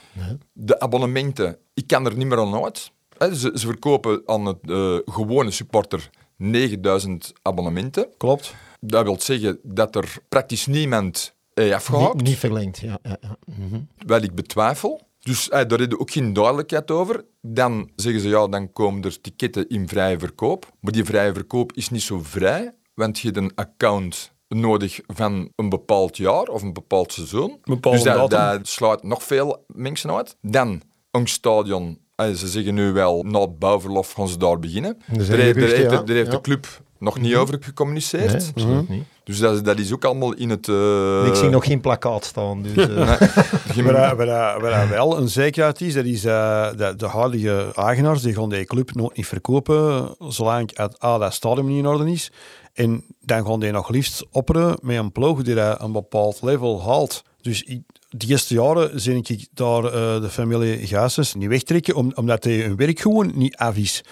De 0.52 0.80
abonnementen, 0.80 1.58
ik 1.75 1.87
kan 1.87 2.06
er 2.06 2.16
niet 2.16 2.26
meer 2.26 2.38
aan 2.38 2.62
uit. 2.64 2.92
Ze, 3.33 3.50
ze 3.54 3.66
verkopen 3.66 4.23
aan 4.26 4.47
het 4.47 4.59
eh, 4.71 4.97
gewone 5.04 5.50
supporter 5.50 6.11
9000 6.37 7.33
abonnementen. 7.43 8.07
klopt. 8.16 8.54
Dat 8.81 9.04
wil 9.04 9.21
zeggen 9.21 9.59
dat 9.62 9.97
er 9.97 10.16
praktisch 10.28 10.66
niemand 10.66 11.35
heeft 11.54 11.66
Niet, 11.69 11.75
afgehaakt. 11.76 12.23
niet 12.23 12.38
verlengd, 12.38 12.78
ja. 12.78 12.99
ja, 13.02 13.16
ja. 13.21 13.37
Mhm. 13.59 13.81
Wel, 14.07 14.23
ik 14.23 14.35
betwijfel. 14.35 15.00
Dus 15.21 15.49
eh, 15.49 15.69
daar 15.69 15.78
hebben 15.78 16.00
ook 16.00 16.11
geen 16.11 16.33
duidelijkheid 16.33 16.90
over. 16.90 17.25
Dan 17.40 17.90
zeggen 17.97 18.23
ze, 18.23 18.28
ja, 18.28 18.47
dan 18.47 18.73
komen 18.73 19.02
er 19.02 19.21
ticketten 19.21 19.69
in 19.69 19.88
vrije 19.88 20.19
verkoop. 20.19 20.73
Maar 20.81 20.93
die 20.93 21.04
vrije 21.04 21.33
verkoop 21.35 21.73
is 21.73 21.90
niet 21.90 22.02
zo 22.02 22.21
vrij, 22.23 22.73
want 22.95 23.19
je 23.19 23.26
hebt 23.26 23.38
een 23.38 23.52
account 23.54 24.33
nodig 24.49 25.00
van 25.07 25.50
een 25.57 25.69
bepaald 25.69 26.16
jaar 26.16 26.43
of 26.49 26.62
een 26.62 26.73
bepaald 26.73 27.12
seizoen. 27.12 27.59
bepaalde 27.64 27.99
dus 27.99 28.07
dat, 28.07 28.31
datum. 28.31 28.59
dat 28.59 28.69
sluit 28.69 29.02
nog 29.02 29.23
veel 29.23 29.64
mensen 29.66 30.10
uit. 30.15 30.37
Dan, 30.41 30.82
een 31.10 31.26
stadion, 31.26 31.99
ze 32.16 32.48
zeggen 32.48 32.74
nu 32.74 32.92
wel, 32.92 33.22
na 33.22 33.40
het 33.40 33.58
bouwverlof 33.58 34.12
gaan 34.12 34.28
ze 34.28 34.38
daar 34.38 34.58
beginnen. 34.58 34.98
Daar 35.12 35.38
heeft, 35.38 35.76
ja. 35.76 36.02
de 36.30 36.40
club 36.40 36.66
nog 36.98 37.18
niet 37.20 37.34
over 37.34 37.56
gecommuniceerd. 37.60 38.32
Nee, 38.32 38.48
absoluut 38.54 38.88
niet. 38.88 39.04
Dus 39.24 39.38
dat, 39.38 39.64
dat 39.64 39.78
is 39.78 39.92
ook 39.92 40.04
allemaal 40.04 40.32
in 40.34 40.50
het... 40.50 40.68
eh, 40.68 41.26
ik 41.26 41.34
zie 41.34 41.48
nog 41.48 41.64
geen 41.64 41.80
plakkaat 41.80 42.24
staan. 42.24 42.62
Dus, 42.62 42.88
eh, 42.88 43.12
geen- 43.74 43.84
Waar, 43.84 44.88
wel 44.88 45.18
een 45.18 45.28
zekerheid 45.28 45.80
is, 45.80 45.94
dat 45.94 46.04
is 46.04 46.24
eh, 46.24 46.68
dat 46.76 46.98
de 46.98 47.06
huidige 47.06 47.72
eigenaars 47.74 48.22
die 48.22 48.34
gaan 48.34 48.48
die 48.48 48.64
club 48.64 48.94
nooit 48.94 49.16
niet 49.16 49.26
verkopen, 49.26 50.14
zolang 50.28 50.70
het 50.76 51.04
A, 51.04 51.18
dat 51.18 51.34
stadion 51.34 51.66
niet 51.66 51.78
in 51.78 51.86
orde 51.86 52.10
is. 52.12 52.32
En 52.72 53.04
dan 53.20 53.46
gaan 53.46 53.60
die 53.60 53.70
nog 53.70 53.88
liefst 53.88 54.26
opperen 54.30 54.76
met 54.82 54.96
een 54.96 55.12
ploeg 55.12 55.42
die 55.42 55.54
dat 55.54 55.80
een 55.80 55.92
bepaald 55.92 56.42
level 56.42 56.82
haalt. 56.82 57.22
Dus 57.45 57.63
ik, 57.63 57.83
de 58.09 58.26
eerste 58.26 58.54
jaren 58.54 59.00
zie 59.00 59.23
ik 59.26 59.47
daar 59.52 59.85
eh, 59.85 60.21
de 60.21 60.28
familie 60.30 60.87
Gaases 60.87 61.35
niet 61.35 61.49
wegtrekken, 61.49 61.95
om, 61.95 62.13
omdat 62.15 62.43
die 62.43 62.63
hun 62.63 62.76
werk 62.76 63.00
gewoon 63.00 63.33
niet 63.35 63.57
af 63.57 63.76
is. 63.76 64.02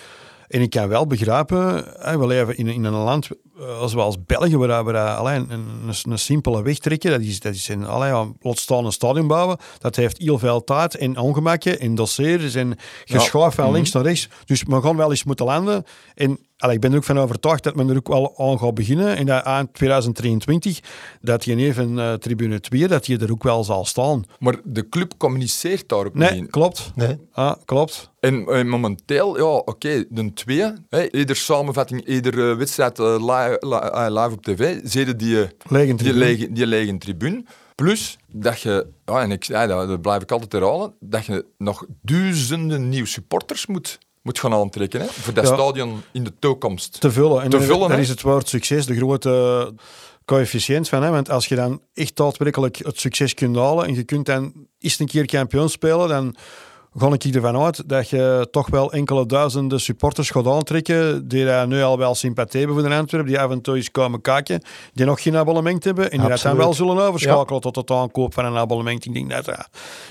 En 0.49 0.61
ik 0.61 0.71
kan 0.71 0.88
wel 0.88 1.07
begrijpen, 1.07 1.85
we 2.18 2.27
leven 2.27 2.57
in, 2.57 2.66
in 2.68 2.85
een 2.85 2.92
land 2.92 3.29
eh, 3.59 3.87
zoals 3.87 4.25
België, 4.27 4.57
waar 4.57 4.85
we 4.85 4.99
alleen 4.99 5.51
een, 5.51 5.66
een, 5.87 6.12
een 6.12 6.18
simpele 6.18 6.62
weg 6.62 6.79
trekken, 6.79 7.11
dat 7.11 7.21
is, 7.21 7.40
dat 7.40 7.55
is 7.55 7.68
een, 7.68 7.87
allee, 7.87 8.09
ja, 8.09 8.27
laat 8.40 8.59
staan 8.59 8.85
een 8.85 8.92
stadion 8.92 9.27
bouwen, 9.27 9.59
dat 9.79 9.97
heeft 9.97 10.18
heel 10.18 10.38
veel 10.38 10.64
tijd 10.64 10.97
en 10.97 11.16
ongemakken 11.16 11.81
en 11.81 11.95
dossiers 11.95 12.55
en 12.55 12.79
geschuif 13.05 13.55
van 13.55 13.73
links 13.73 13.92
naar 13.92 14.03
rechts. 14.03 14.29
Dus 14.45 14.62
we 14.62 14.81
gaan 14.81 14.97
wel 14.97 15.11
eens 15.11 15.25
moeten 15.25 15.47
landen. 15.47 15.85
En 16.14 16.38
allee, 16.62 16.75
ik 16.75 16.81
ben 16.81 16.90
er 16.90 16.96
ook 16.96 17.05
van 17.05 17.18
overtuigd 17.18 17.62
dat 17.62 17.75
men 17.75 17.88
er 17.88 17.96
ook 17.96 18.09
wel 18.09 18.35
aan 18.38 18.59
gaat 18.59 18.75
beginnen. 18.75 19.16
En 19.16 19.27
dat 19.27 19.44
aan 19.44 19.70
2023, 19.70 20.81
dat 21.20 21.44
je 21.44 21.57
even 21.57 21.90
uh, 21.92 22.12
tribune 22.12 22.61
2, 22.61 22.88
dat 22.88 23.07
je 23.07 23.18
er 23.18 23.31
ook 23.31 23.42
wel 23.42 23.64
zal 23.64 23.85
staan. 23.85 24.25
Maar 24.38 24.57
de 24.64 24.88
club 24.88 25.12
communiceert 25.18 25.88
daar 25.88 26.07
ook 26.07 26.14
Nee, 26.14 26.40
niet. 26.40 26.51
klopt. 26.51 26.92
nee. 26.94 27.16
Ah, 27.33 27.55
klopt. 27.64 28.11
En 28.20 28.46
eh, 28.46 28.64
momenteel, 28.64 29.37
ja, 29.37 29.44
oké, 29.44 30.05
de 30.09 30.33
twee, 30.33 30.72
hè, 30.88 31.11
ieder 31.11 31.37
samenvatting, 31.37 32.07
iedere 32.07 32.55
wedstrijd 32.55 32.98
eh, 32.98 33.14
live, 33.20 33.59
eh, 33.61 34.07
live 34.09 34.31
op 34.33 34.42
tv, 34.42 34.81
zeiden 34.85 35.16
die, 35.18 35.42
eh, 35.42 35.48
Lege 35.68 35.87
die, 35.87 35.96
tribune. 35.96 36.25
lege, 36.25 36.53
die 36.53 36.66
lege 36.66 36.98
tribune. 36.98 37.44
Plus 37.75 38.18
dat 38.33 38.61
je, 38.61 38.87
ja, 39.05 39.20
en 39.22 39.31
ik, 39.31 39.44
ja, 39.44 39.66
dat, 39.66 39.88
dat 39.88 40.01
blijf 40.01 40.22
ik 40.22 40.31
altijd 40.33 40.53
herhalen, 40.53 40.94
dat 41.01 41.25
je 41.25 41.44
nog 41.59 41.85
duizenden 42.03 42.88
nieuwe 42.88 43.09
supporters 43.09 43.66
moet, 43.66 43.98
moet 44.22 44.38
gaan 44.38 44.52
aantrekken 44.54 45.00
hè, 45.00 45.06
voor 45.06 45.35
dat 45.35 45.48
Ja. 45.48 45.54
stadion 45.54 46.02
in 46.12 46.24
de 46.24 46.32
toekomst. 46.38 47.00
te 47.00 47.11
vullen. 47.11 47.42
En 47.42 47.50
Te 47.50 47.61
vullen, 47.61 47.88
daar 47.88 48.00
is 48.00 48.08
het 48.08 48.22
woord 48.22 48.48
succes 48.48 48.87
de 48.87 48.96
grote 48.96 49.74
coëfficiënt 50.24 50.88
van. 50.88 51.02
Hè? 51.02 51.11
Want 51.11 51.30
als 51.30 51.46
je 51.46 51.54
dan 51.54 51.80
echt 51.94 52.16
daadwerkelijk 52.16 52.76
het 52.76 53.00
succes 53.00 53.35
kunt 53.35 53.56
halen 53.56 53.87
en 53.87 53.94
je 53.94 54.02
kunt 54.02 54.26
dan 54.26 54.52
eens 54.78 54.98
een 54.98 55.06
keer 55.06 55.26
kampioen 55.26 55.68
spelen, 55.68 56.08
dan 56.08 56.37
ga 56.96 57.12
ik 57.12 57.24
ervan 57.24 57.57
uit 57.57 57.88
dat 57.88 58.09
je 58.09 58.48
toch 58.50 58.68
wel 58.68 58.92
enkele 58.92 59.26
duizenden 59.26 59.81
supporters 59.81 60.31
gaat 60.31 60.46
aantrekken 60.46 61.28
die 61.28 61.44
daar 61.44 61.66
nu 61.66 61.83
al 61.83 61.98
wel 61.98 62.14
sympathie 62.14 62.61
hebben 62.61 62.78
voor 62.78 62.88
de 62.88 62.94
Antwerpen, 62.94 63.31
die 63.31 63.40
af 63.40 63.50
en 63.50 63.61
toe 63.61 63.76
eens 63.76 63.90
komen 63.90 64.20
kijken, 64.20 64.62
die 64.92 65.07
nog 65.07 65.22
geen 65.22 65.37
abonnement 65.37 65.85
hebben 65.85 66.11
en 66.11 66.18
die 66.20 66.28
dat 66.28 66.28
dan 66.28 66.52
Absoluut. 66.52 66.57
wel 66.57 66.74
zullen 66.74 67.07
overschakelen 67.07 67.61
tot 67.61 67.76
het 67.76 67.90
aankoop 67.90 68.35
van 68.35 68.44
een 68.44 68.57
abonnement. 68.57 69.05
Ik 69.05 69.14
denk 69.14 69.31
dat 69.31 69.48
eh, 69.48 69.59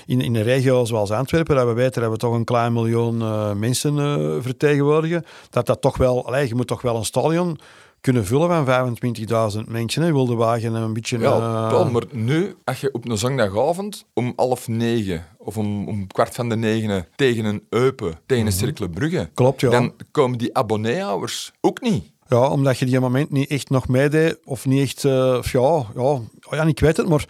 in, 0.06 0.20
in 0.20 0.34
een 0.34 0.42
regio 0.42 0.84
zoals 0.84 1.10
Antwerpen, 1.10 1.56
dat 1.56 1.66
we 1.66 1.72
weten 1.72 2.02
dat 2.02 2.10
we 2.10 2.16
toch 2.16 2.34
een 2.34 2.44
klein 2.44 2.72
miljoen 2.72 3.20
eh, 3.22 3.52
mensen 3.52 3.98
eh, 3.98 4.42
vertegenwoordigen, 4.42 5.24
dat 5.50 5.66
dat 5.66 5.80
toch 5.80 5.96
wel, 5.96 6.26
allee, 6.26 6.48
je 6.48 6.54
moet 6.54 6.66
toch 6.66 6.82
wel 6.82 6.96
een 6.96 7.04
stadion 7.04 7.58
kunnen 8.02 8.26
vullen 8.26 8.66
van 8.66 8.96
25.000 9.64 9.68
mensen. 9.68 10.02
Hè. 10.02 10.12
Wilde 10.12 10.34
wagen 10.34 10.74
een 10.74 10.92
beetje... 10.92 11.18
Ja, 11.18 11.36
eh, 11.36 11.70
wel, 11.70 11.90
maar 11.90 12.02
nu, 12.10 12.54
als 12.64 12.80
je 12.80 12.92
op 12.92 13.08
een 13.08 13.18
zondagavond 13.18 14.04
om 14.12 14.32
half 14.36 14.68
negen 14.68 15.26
of 15.38 15.56
om, 15.56 15.88
om 15.88 16.06
kwart 16.06 16.34
van 16.34 16.48
de 16.48 16.56
negen 16.56 17.06
tegen 17.16 17.44
een 17.44 17.62
Eupen, 17.68 18.18
tegen 18.26 18.46
een 18.46 18.52
Cercle 18.52 18.88
Brugge, 18.88 19.30
Klopt, 19.34 19.60
ja. 19.60 19.70
dan 19.70 19.92
komen 20.10 20.38
die 20.38 20.56
abonneehouders 20.56 21.52
ook 21.60 21.80
niet. 21.80 22.10
Ja, 22.26 22.48
omdat 22.48 22.78
je 22.78 22.86
die 22.86 23.00
moment 23.00 23.30
niet 23.30 23.50
echt 23.50 23.70
nog 23.70 23.88
meedeed, 23.88 24.38
of 24.44 24.66
niet 24.66 24.80
echt, 24.80 25.04
eh, 25.04 25.38
ja, 25.42 25.86
ja, 25.94 26.20
ja, 26.50 26.62
ik 26.62 26.80
weet 26.80 26.96
het, 26.96 27.08
maar 27.08 27.26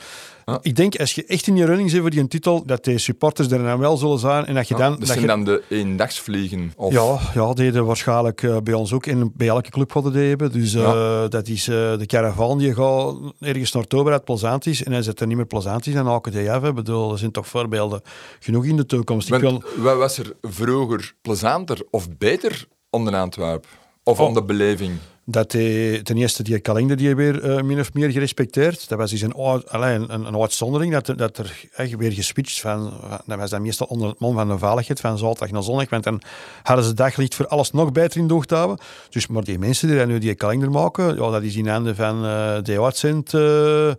Ik 0.62 0.76
denk 0.76 0.96
als 0.96 1.14
je 1.14 1.24
echt 1.24 1.46
in 1.46 1.54
die 1.54 1.64
running 1.64 1.90
zit 1.90 2.00
voor 2.00 2.10
die 2.10 2.28
titel, 2.28 2.66
dat 2.66 2.84
de 2.84 2.98
supporters 2.98 3.50
er 3.50 3.62
dan 3.62 3.78
wel 3.78 3.96
zullen 3.96 4.18
zijn 4.18 4.46
en 4.46 4.54
dat 4.54 4.68
je 4.68 4.74
dan... 4.74 4.90
dat 4.90 4.98
dat 4.98 5.08
zijn 5.08 5.20
je, 5.20 5.26
dan 5.26 5.44
de 5.44 5.62
eendagsvliegen. 5.68 6.72
Of, 6.76 6.92
ja, 6.92 7.18
ja, 7.34 7.52
deden 7.52 7.84
waarschijnlijk 7.86 8.42
eh, 8.42 8.56
bij 8.62 8.74
ons 8.74 8.92
ook 8.92 9.06
en 9.06 9.32
bij 9.36 9.48
elke 9.48 9.70
club 9.70 9.92
hadden 9.92 10.12
die 10.12 10.28
hebben. 10.28 10.52
Dus 10.52 10.74
eh, 10.74 11.28
dat 11.28 11.48
is 11.48 11.68
eh, 11.68 11.98
de 11.98 12.06
caravan 12.06 12.58
die 12.58 12.74
gaat 12.74 13.16
ergens 13.40 13.72
naartoe 13.72 14.02
waar 14.02 14.12
het 14.12 14.24
plezant 14.24 14.66
is. 14.66 14.84
En 14.84 14.92
als 14.92 15.06
het 15.06 15.20
er 15.20 15.26
niet 15.26 15.36
meer 15.36 15.46
plezant 15.46 15.86
is, 15.86 15.94
dan 15.94 16.06
haken 16.06 16.32
die 16.32 16.52
af. 16.52 16.62
hè. 16.62 16.68
Ik 16.68 16.74
bedoel, 16.74 17.12
er 17.12 17.18
zijn 17.18 17.30
toch 17.30 17.46
voorbeelden 17.48 18.00
genoeg 18.40 18.64
in 18.64 18.76
de 18.76 18.86
toekomst. 18.86 19.32
Ik 19.32 19.40
Want 19.42 19.62
wil, 19.74 19.82
wat 19.82 19.96
was 19.96 20.18
er 20.18 20.32
vroeger 20.42 21.14
plezanter 21.22 21.82
of 21.90 22.08
beter 22.18 22.66
onder 22.90 23.14
Antwerpen? 23.14 23.70
Of 24.04 24.20
Oh. 24.20 24.26
om 24.26 24.34
de 24.34 24.42
beleving? 24.44 24.92
Dat 25.24 25.52
hij 25.52 26.00
ten 26.02 26.16
eerste 26.16 26.42
die 26.42 26.58
kalender 26.58 26.96
die 26.96 27.14
weer 27.14 27.44
uh, 27.44 27.62
min 27.62 27.80
of 27.80 27.92
meer 27.92 28.10
gerespecteerd. 28.10 28.88
Dat 28.88 28.98
was 28.98 29.10
dus 29.10 29.20
een, 29.20 29.34
alleen, 29.34 30.12
een, 30.12 30.26
een 30.26 30.40
uitzondering 30.40 30.92
dat 30.92 31.08
er, 31.08 31.16
dat 31.16 31.38
er 31.38 31.64
echt 31.74 31.96
weer 31.96 32.12
geswitcht 32.12 32.60
van, 32.60 32.92
dat 33.26 33.38
was 33.38 33.50
dan 33.50 33.62
meestal 33.62 33.86
onder 33.86 34.08
het 34.08 34.18
mond 34.18 34.36
van 34.36 34.48
de 34.48 34.58
veiligheid 34.58 35.00
van 35.00 35.18
zaterdag 35.18 35.50
naar 35.50 35.62
zondag, 35.62 35.90
want 35.90 36.04
dan 36.04 36.20
hadden 36.62 36.84
ze 36.84 36.94
daglicht 36.94 37.34
voor 37.34 37.46
alles 37.46 37.70
nog 37.70 37.92
beter 37.92 38.20
in 38.20 38.26
de 38.26 38.42
houden. 38.46 38.78
Dus 39.10 39.26
maar 39.26 39.44
die 39.44 39.58
mensen 39.58 39.88
die 39.88 40.06
nu 40.06 40.18
die 40.18 40.34
kalender 40.34 40.70
maken, 40.70 41.14
ja, 41.14 41.30
dat 41.30 41.42
is 41.42 41.56
in 41.56 41.68
handen 41.68 41.96
van 41.96 42.24
uh, 42.24 42.56
de 42.62 42.82
uitzend, 42.82 43.32
uh, 43.32 43.90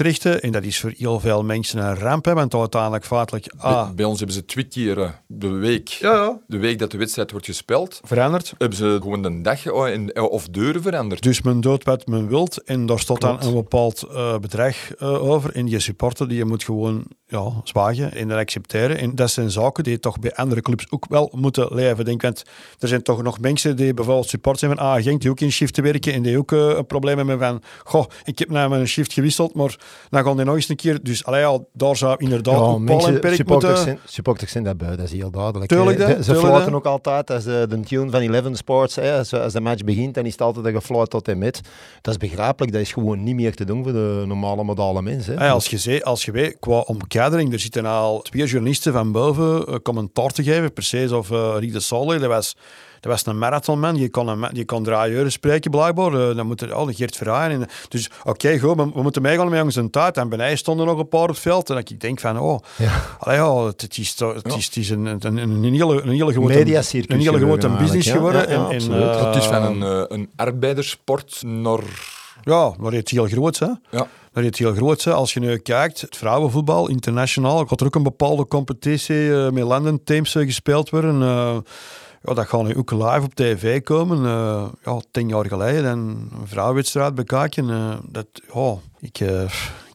richten. 0.00 0.42
En 0.42 0.52
dat 0.52 0.62
is 0.62 0.80
voor 0.80 0.92
heel 0.96 1.20
veel 1.20 1.44
mensen 1.44 1.78
een 1.78 1.98
ramp, 1.98 2.24
hè, 2.24 2.34
want 2.34 2.54
uiteindelijk 2.54 3.04
feitelijk... 3.04 3.52
Ah, 3.56 3.90
bij, 3.90 4.04
ons 4.04 4.18
hebben 4.18 4.36
ze 4.36 4.44
twee 4.44 4.64
keer 4.64 5.20
de 5.26 5.48
week, 5.48 5.88
ja, 5.88 6.12
ja. 6.12 6.38
de 6.46 6.58
week 6.58 6.78
dat 6.78 6.90
de 6.90 6.98
wedstrijd 6.98 7.30
wordt 7.30 7.46
gespeeld, 7.46 8.00
veranderd. 8.04 8.54
Hebben 8.58 8.78
ze 8.78 8.98
gewoon 9.02 9.24
een 9.24 9.42
dag 9.42 9.70
eh, 10.08 10.22
of 10.22 10.48
deuren 10.48 10.82
veranderd. 10.82 11.22
Dus 11.22 11.42
men 11.42 11.60
doet 11.60 11.84
wat 11.84 12.06
men 12.06 12.28
wilt 12.28 12.62
en 12.62 12.86
daar 12.86 12.98
staat 12.98 13.20
dan 13.20 13.42
een 13.42 13.54
bepaald 13.54 14.06
uh, 14.10 14.38
bedrag 14.38 14.76
uh, 14.98 15.24
over. 15.24 15.54
En 15.54 15.66
die 15.66 15.78
supporter 15.78 16.28
die 16.28 16.36
je 16.36 16.44
moet 16.44 16.64
gewoon 16.64 17.04
ja, 17.26 17.52
zwagen 17.64 18.12
en 18.12 18.28
dat 18.28 18.38
accepteren. 18.38 18.98
En 18.98 19.14
dat 19.14 19.30
zijn 19.30 19.50
zaken 19.50 19.84
die 19.84 20.00
toch 20.00 20.18
bij 20.18 20.34
andere 20.34 20.60
clubs 20.60 20.86
ook 20.90 21.06
wel 21.08 21.32
moeten 21.36 21.74
leven. 21.74 22.04
Denk, 22.04 22.22
want 22.22 22.42
er 22.78 22.88
zijn 22.88 23.02
toch 23.02 23.22
nog 23.22 23.40
mensen 23.40 23.76
die 23.76 23.94
bijvoorbeeld 23.94 24.28
support 24.28 24.58
zijn 24.58 24.76
van 24.76 24.86
ah, 24.86 25.02
Genk, 25.02 25.20
die 25.20 25.30
ook 25.30 25.40
in 25.40 25.52
shift 25.52 25.74
te 25.74 25.82
werken 25.82 26.12
en 26.12 26.22
die 26.22 26.38
ook 26.38 26.52
uh, 26.52 26.68
een 26.76 26.86
probleem 26.86 27.16
hebben 27.16 27.38
van 27.38 27.62
goh, 27.84 28.04
ik 28.24 28.38
heb 28.38 28.50
naar 28.50 28.68
mijn 28.68 28.86
shift 28.86 29.12
gewisseld, 29.12 29.54
maar 29.54 29.78
dan 30.10 30.24
gaan 30.24 30.36
die 30.36 30.44
nog 30.44 30.54
eens 30.54 30.68
een 30.68 30.76
keer. 30.76 30.98
Dus 31.02 31.24
allee, 31.24 31.44
al, 31.44 31.68
daar 31.72 31.96
zou 31.96 32.14
inderdaad 32.18 32.54
ja, 32.54 32.60
ook 32.60 32.84
Paul 32.84 33.06
en 33.06 33.20
Perk 33.20 33.48
moeten... 33.48 33.78
Zijn, 33.78 33.98
supporters 34.04 34.52
zijn 34.52 34.64
dat 34.64 34.78
dat 34.78 34.98
is 34.98 35.12
heel 35.12 35.30
duidelijk. 35.30 35.70
Tuurlijk, 35.70 35.98
de, 35.98 36.24
ze 36.24 36.34
fluiten 36.34 36.74
ook 36.74 36.86
altijd 36.86 37.30
als 37.30 37.44
de, 37.44 37.66
de 37.68 37.80
tune 37.80 38.10
van 38.10 38.20
Eleven 38.20 38.56
Sports, 38.56 38.94
hè, 38.94 39.18
als, 39.18 39.34
als, 39.34 39.52
de 39.52 39.60
match 39.60 39.84
begint, 39.94 40.14
dan 40.14 40.26
is 40.26 40.32
het 40.32 40.40
altijd 40.40 40.66
een 40.66 40.72
gefluit 40.72 41.10
tot 41.10 41.28
en 41.28 41.38
met. 41.38 41.60
Dat 42.00 42.14
is 42.14 42.28
begrijpelijk, 42.28 42.72
dat 42.72 42.80
is 42.80 42.92
gewoon 42.92 43.22
niet 43.22 43.34
meer 43.34 43.54
te 43.54 43.64
doen 43.64 43.82
voor 43.82 43.92
de 43.92 44.24
normale 44.26 44.64
modale 44.64 45.02
mensen. 45.02 45.38
Hè. 45.38 45.50
als, 45.50 45.66
je 45.66 46.04
als 46.04 46.24
je 46.24 46.32
weet, 46.32 46.56
qua 46.60 46.78
omkadering, 46.78 47.52
er 47.52 47.58
zitten 47.58 47.86
al 47.86 48.22
twee 48.22 48.46
journalisten 48.46 48.92
van 48.92 49.12
boven 49.12 49.64
uh, 49.68 49.74
commentaar 49.82 50.30
te 50.30 50.42
geven, 50.42 50.72
precies 50.72 51.12
of 51.12 51.30
uh, 51.30 51.54
Riek 51.58 51.72
de 51.72 51.80
Solle, 51.80 52.18
dat 52.18 52.28
was 52.28 52.56
dat 53.00 53.12
was 53.12 53.26
een 53.26 53.38
marathonman, 53.38 53.96
je 53.96 54.10
kon, 54.10 54.28
een, 54.28 54.48
je 54.52 54.64
kon 54.64 54.84
drie 54.84 55.10
uur 55.10 55.30
spreken 55.30 55.70
blijkbaar. 55.70 56.12
Uh, 56.12 56.36
dan 56.36 56.46
moet 56.46 56.60
er, 56.60 56.76
oh, 56.76 56.88
Geert 56.90 57.16
Verhaaien. 57.16 57.66
Dus 57.88 58.10
oké, 58.20 58.28
okay, 58.30 58.58
goed, 58.58 58.76
we, 58.76 58.90
we 58.94 59.02
moeten 59.02 59.22
meegaan 59.22 59.48
met 59.48 59.62
onze 59.62 59.90
tijd. 59.90 60.16
En 60.16 60.28
bij 60.28 60.56
stonden 60.56 60.86
nog 60.86 60.98
een 60.98 61.08
paar 61.08 61.20
op 61.20 61.28
het 61.28 61.38
veld. 61.38 61.70
En 61.70 61.76
ik 61.76 62.00
denk 62.00 62.20
van, 62.20 62.38
oh, 62.38 62.58
ja. 62.76 63.02
Allee, 63.18 63.44
oh 63.44 63.66
het, 63.66 63.80
het, 63.80 63.98
is, 63.98 64.14
het, 64.18 64.56
is, 64.56 64.66
het 64.66 64.76
is 64.76 64.90
een, 64.90 65.06
een, 65.06 65.18
een, 65.24 65.38
een 65.38 65.72
hele, 65.72 66.02
een 66.02 66.08
hele 66.08 66.32
grote, 66.32 66.60
een 67.08 67.20
hele 67.20 67.38
grote 67.38 67.68
business 67.68 68.10
geworden. 68.10 68.40
Ja, 68.40 68.68
en, 68.70 68.80
en, 68.80 68.90
uh, 68.90 69.26
het 69.26 69.36
is 69.36 69.46
van 69.46 69.62
een, 69.62 70.12
een 70.14 70.30
arbeiderssport 70.36 71.42
naar... 71.44 72.18
Ja, 72.42 72.74
maar 72.78 72.92
het 72.92 73.08
heel 73.08 73.26
groot, 73.26 73.58
hè? 73.58 73.66
Ja. 73.90 74.06
Dat 74.32 74.44
is 74.44 74.58
heel 74.58 74.74
groot. 74.74 75.04
Hè. 75.04 75.12
Als 75.12 75.34
je 75.34 75.40
nu 75.40 75.56
kijkt, 75.58 76.00
het 76.00 76.16
vrouwenvoetbal, 76.16 76.88
internationaal, 76.88 77.66
gaat 77.66 77.80
er 77.80 77.86
ook 77.86 77.94
een 77.94 78.02
bepaalde 78.02 78.46
competitie 78.46 79.16
uh, 79.16 79.50
met 79.50 79.64
landenteams 79.64 80.34
uh, 80.34 80.44
gespeeld 80.44 80.90
worden. 80.90 81.20
Uh, 81.20 81.56
ja, 82.22 82.34
dat 82.34 82.48
gaat 82.48 82.62
nu 82.62 82.76
ook 82.76 82.90
live 82.90 83.22
op 83.22 83.34
tv 83.34 83.82
komen. 83.82 84.22
ja, 84.84 85.00
tien 85.10 85.28
jaar 85.28 85.46
geleden. 85.46 85.84
En 85.84 85.98
een 85.98 86.46
vrouwenwedstrijd 86.46 87.14
bekijken. 87.14 87.98
dat, 88.08 88.26
ja, 88.54 88.74
ik, 89.00 89.18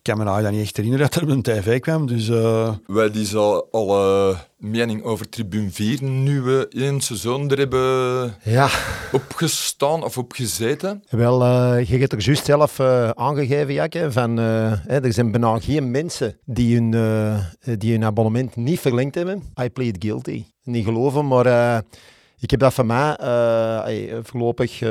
kan 0.01 0.17
me 0.17 0.23
nou 0.23 0.51
niet 0.51 0.61
echt 0.61 0.77
herinneren 0.77 1.09
dat 1.09 1.15
er 1.15 1.23
op 1.23 1.29
een 1.29 1.41
tv 1.41 1.79
kwam. 1.79 2.07
Dus, 2.07 2.27
Wij 2.85 3.11
die 3.11 3.25
zo 3.25 3.67
alle 3.71 4.35
mening 4.57 5.03
over 5.03 5.29
Tribune 5.29 5.71
4 5.71 6.03
nu 6.03 6.41
we 6.41 6.67
één 6.69 7.01
seizoen 7.01 7.49
er 7.51 7.57
hebben 7.57 8.35
ja. 8.43 8.69
opgestaan 9.11 10.03
of 10.03 10.17
opgezeten? 10.17 11.03
Wel, 11.09 11.41
uh, 11.41 11.83
je 11.88 11.97
hebt 11.97 12.11
er 12.11 12.21
juist 12.21 12.45
zelf 12.45 12.79
uh, 12.79 13.09
aangegeven, 13.09 13.73
Jakke, 13.73 14.11
van 14.11 14.39
uh, 14.39 14.89
er 14.89 15.13
zijn 15.13 15.31
bijna 15.31 15.59
geen 15.59 15.91
mensen 15.91 16.39
die 16.45 16.75
hun, 16.79 16.91
die 17.77 17.91
hun 17.91 18.03
abonnement 18.03 18.55
niet 18.55 18.79
verlengd 18.79 19.15
hebben. 19.15 19.43
I 19.61 19.69
plead 19.69 19.95
guilty. 19.99 20.43
Niet 20.63 20.85
geloven, 20.85 21.27
maar 21.27 21.83
ik 22.45 22.51
heb 22.51 22.60
dat 22.60 22.73
van 22.73 22.86
mij 22.86 23.17
voorlopig 24.23 24.81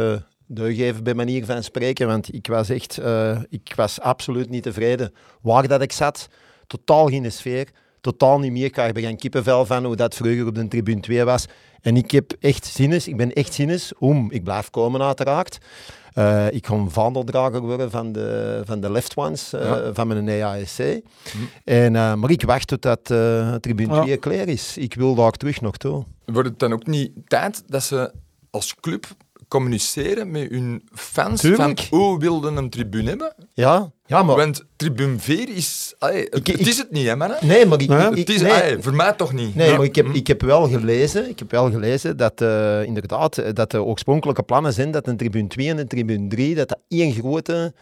doorgeven 0.47 1.05
bij 1.05 1.15
manier 1.15 1.45
van 1.45 1.63
spreken, 1.63 2.07
want 2.07 2.35
ik 2.35 2.47
was 2.47 2.69
echt, 2.69 3.01
ik 3.49 3.73
was 3.77 4.01
absoluut 4.01 4.51
niet 4.51 4.63
tevreden 4.63 5.13
waar 5.41 5.69
dat 5.69 5.83
ik 5.83 5.93
zat. 5.93 6.29
Totaal 6.67 7.09
geen 7.09 7.33
sfeer 7.33 7.69
totaal 8.05 8.39
niet 8.39 8.53
meer. 8.53 8.65
Ik 8.65 8.73
krijg 8.73 8.93
geen 8.95 9.17
kippenvel 9.17 9.67
van 9.67 9.85
hoe 9.85 9.97
dat 9.97 10.15
vroeger 10.15 10.47
op 10.47 10.55
de 10.55 10.69
tribune 10.69 11.01
2 11.01 11.25
was. 11.25 11.47
En 11.81 11.97
ik 11.97 12.11
heb 12.11 12.33
echt 12.41 12.67
zinnes, 12.67 13.09
ik 13.09 13.17
ben 13.17 13.33
echt 13.33 13.55
zinnes 13.55 13.93
om, 13.99 14.31
ik 14.31 14.45
blijf 14.45 14.71
komen 14.71 15.03
uiteraard. 15.03 15.59
Uh, 16.15 16.53
ik 16.53 16.67
ga 16.67 16.85
vaandeldrager 16.89 17.61
worden 17.61 17.91
van 17.91 18.13
de, 18.13 18.63
van 18.65 18.81
de 18.81 18.91
left 18.91 19.17
ones, 19.17 19.55
uh, 19.55 19.89
van 19.93 20.07
mijn 20.07 20.29
EASC. 20.29 20.79
Hm. 20.79 21.01
En, 21.65 21.95
uh, 21.95 22.15
maar 22.15 22.31
ik 22.31 22.43
wacht 22.43 22.67
tot 22.67 22.83
dat 22.83 23.05
tribune 23.63 24.03
2 24.03 24.17
klaar 24.17 24.49
is. 24.49 24.79
Ik 24.79 24.95
wil 24.95 25.15
daar 25.15 25.33
terug 25.33 25.61
nog 25.61 25.77
toe. 25.77 26.05
Wordt 26.25 26.49
het 26.49 26.59
dan 26.59 26.73
ook 26.73 26.87
niet 26.87 27.13
tijd 27.27 27.63
dat 27.67 27.83
ze 27.83 28.13
als 28.51 28.75
club 28.75 29.07
communiceren 29.55 30.31
met 30.31 30.51
hun 30.51 30.89
fans 30.93 31.41
Tuurlijk. 31.41 31.81
van 31.81 31.99
hoe 31.99 32.19
wilden 32.19 32.57
een 32.57 32.71
tribune 32.71 33.09
hebben? 33.09 33.35
Ja, 33.53 33.93
ja 34.07 34.23
maar... 34.23 34.37
Want 34.37 34.65
tribune 34.77 35.19
4 35.19 35.49
is... 35.49 35.95
Het, 35.99 36.49
ik, 36.49 36.49
is 36.49 36.79
het 36.79 36.91
niet, 36.91 37.07
hè, 37.07 37.17
man? 37.17 37.31
Nee, 37.41 37.67
maar 37.67 37.81
ik... 37.81 37.91
het 37.91 38.31
is, 38.31 38.41
nee, 38.41 38.79
voor 38.79 38.95
mij 38.95 39.13
toch 39.13 39.33
niet. 39.33 39.55
Nee, 39.55 39.77
maar 39.77 39.85
ik 39.85 39.95
heb, 39.95 40.07
ik 40.07 40.27
heb 40.27 40.43
wel 40.43 40.69
gelezen, 40.69 41.29
ik 41.29 41.39
heb 41.39 41.51
wel 41.51 41.71
gelezen 41.71 42.17
dat 42.17 42.41
uh, 42.41 42.83
inderdaad 42.85 43.57
dat 43.57 43.71
de 43.71 43.83
oorspronkelijke 43.83 44.43
plannen 44.43 44.73
zijn 44.73 44.91
dat 44.91 45.07
een 45.07 45.17
tribune 45.17 45.49
2 45.49 45.69
en 45.69 45.79
een 45.79 45.89
tribune 45.89 46.29
3, 46.29 46.55
dat 46.55 46.69
dat 46.69 46.79
één 46.89 47.13
grote 47.13 47.75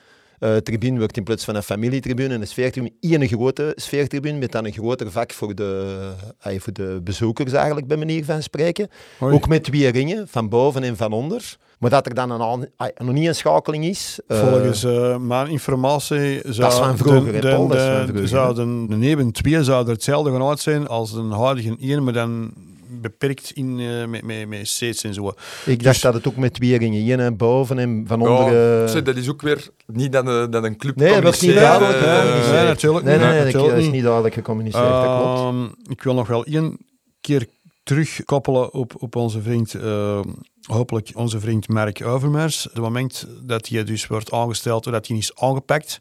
uh, 0.43 0.57
tribune 0.57 0.99
wordt 0.99 1.17
in 1.17 1.23
plaats 1.23 1.45
van 1.45 1.55
een 1.55 1.63
familietribune 1.63 2.35
en 2.35 2.41
een 2.41 2.47
sfeertribune, 2.47 2.95
één 3.01 3.29
grote 3.29 3.73
sfeertribune 3.77 4.39
met 4.39 4.53
dan 4.53 4.65
een 4.65 4.73
groter 4.73 5.11
vak 5.11 5.33
voor 5.33 5.55
de, 5.55 6.11
uh, 6.47 6.61
voor 6.61 6.73
de 6.73 7.01
bezoekers 7.05 7.53
eigenlijk, 7.53 7.87
bij 7.87 7.97
manier 7.97 8.25
van 8.25 8.43
spreken. 8.43 8.89
Ook 9.21 9.49
met 9.49 9.65
twee 9.65 9.89
ringen, 9.89 10.29
van 10.29 10.49
boven 10.49 10.83
en 10.83 10.97
van 10.97 11.13
onder. 11.13 11.57
Maar 11.79 11.91
dat 11.91 12.07
er 12.07 12.15
dan 12.15 12.31
een, 12.31 12.69
nog 12.97 13.15
niet 13.15 13.27
een 13.27 13.35
schakeling 13.35 13.85
is. 13.85 14.21
Uh, 14.29 14.39
Volgens 14.39 14.85
uh, 14.85 15.17
mijn 15.17 15.49
informatie 15.49 16.41
zou 16.45 16.73
van 16.73 16.97
vroeger, 16.97 17.33
de, 17.33 17.41
de, 17.41 18.05
de, 18.07 18.13
de, 18.13 18.27
zou 18.27 18.55
de, 18.55 18.87
de 18.89 18.97
neven 18.97 19.33
2 19.33 19.65
zou 19.65 19.85
er 19.85 19.93
hetzelfde 19.93 20.31
gaan 20.31 20.43
uit 20.43 20.61
zijn 20.61 20.89
als 20.89 21.13
een 21.13 21.31
huidige 21.31 21.77
1, 21.81 22.05
maar 22.05 22.13
dan 22.13 22.53
beperkt 23.01 23.51
in, 23.55 23.79
uh, 23.79 24.07
met, 24.07 24.25
met, 24.25 24.49
met 24.49 24.69
seats 24.69 25.05
en 25.05 25.15
zo. 25.15 25.29
Ik 25.67 25.83
dacht 25.83 25.95
dus- 25.95 26.01
dat 26.01 26.15
het 26.15 26.27
ook 26.27 26.37
met 26.37 26.55
twee 26.55 26.79
ringen, 26.79 27.01
hier 27.01 27.19
en 27.19 27.37
boven 27.37 27.79
en 27.79 28.05
van 28.07 28.21
onder... 28.21 28.55
Ja, 28.95 29.01
dat 29.01 29.17
is 29.17 29.29
ook 29.29 29.43
weer 29.43 29.69
niet 29.87 30.13
dat, 30.13 30.27
een, 30.27 30.51
dat 30.51 30.65
een 30.65 30.77
club 30.77 30.97
Nee, 30.97 31.21
dat 31.21 31.35
is 31.35 31.41
niet 31.41 31.55
duidelijk 31.55 31.97
uh, 31.97 32.03
gecommuniceerd. 32.03 32.53
Nee, 32.53 32.65
natuurlijk 32.65 33.05
nee, 33.05 33.19
nee, 33.19 33.43
nee, 33.43 33.53
dat 33.53 33.73
is 33.73 33.91
niet 33.91 34.03
duidelijk 34.03 34.35
gecommuniceerd, 34.35 34.85
uh, 34.85 35.03
dat 35.03 35.21
klopt. 35.21 35.39
Ehm, 35.39 35.91
ik 35.93 36.03
wil 36.03 36.15
nog 36.15 36.29
wel 36.29 36.45
één 36.45 36.79
keer 37.21 37.47
terugkoppelen 37.83 38.73
op, 38.73 38.95
op 38.99 39.17
onze 39.17 39.43
vriend, 39.43 39.75
uh, 39.75 40.21
hopelijk 40.63 41.11
onze 41.15 41.41
vriend 41.41 41.69
Mark 41.69 42.05
Overmars. 42.05 42.65
Het 42.65 42.83
moment 42.83 43.27
dat 43.43 43.69
hij 43.69 43.85
dus 43.85 44.07
wordt 44.07 44.33
aangesteld, 44.33 44.85
dat 44.85 45.07
hij 45.07 45.17
is 45.17 45.35
aangepakt 45.35 46.01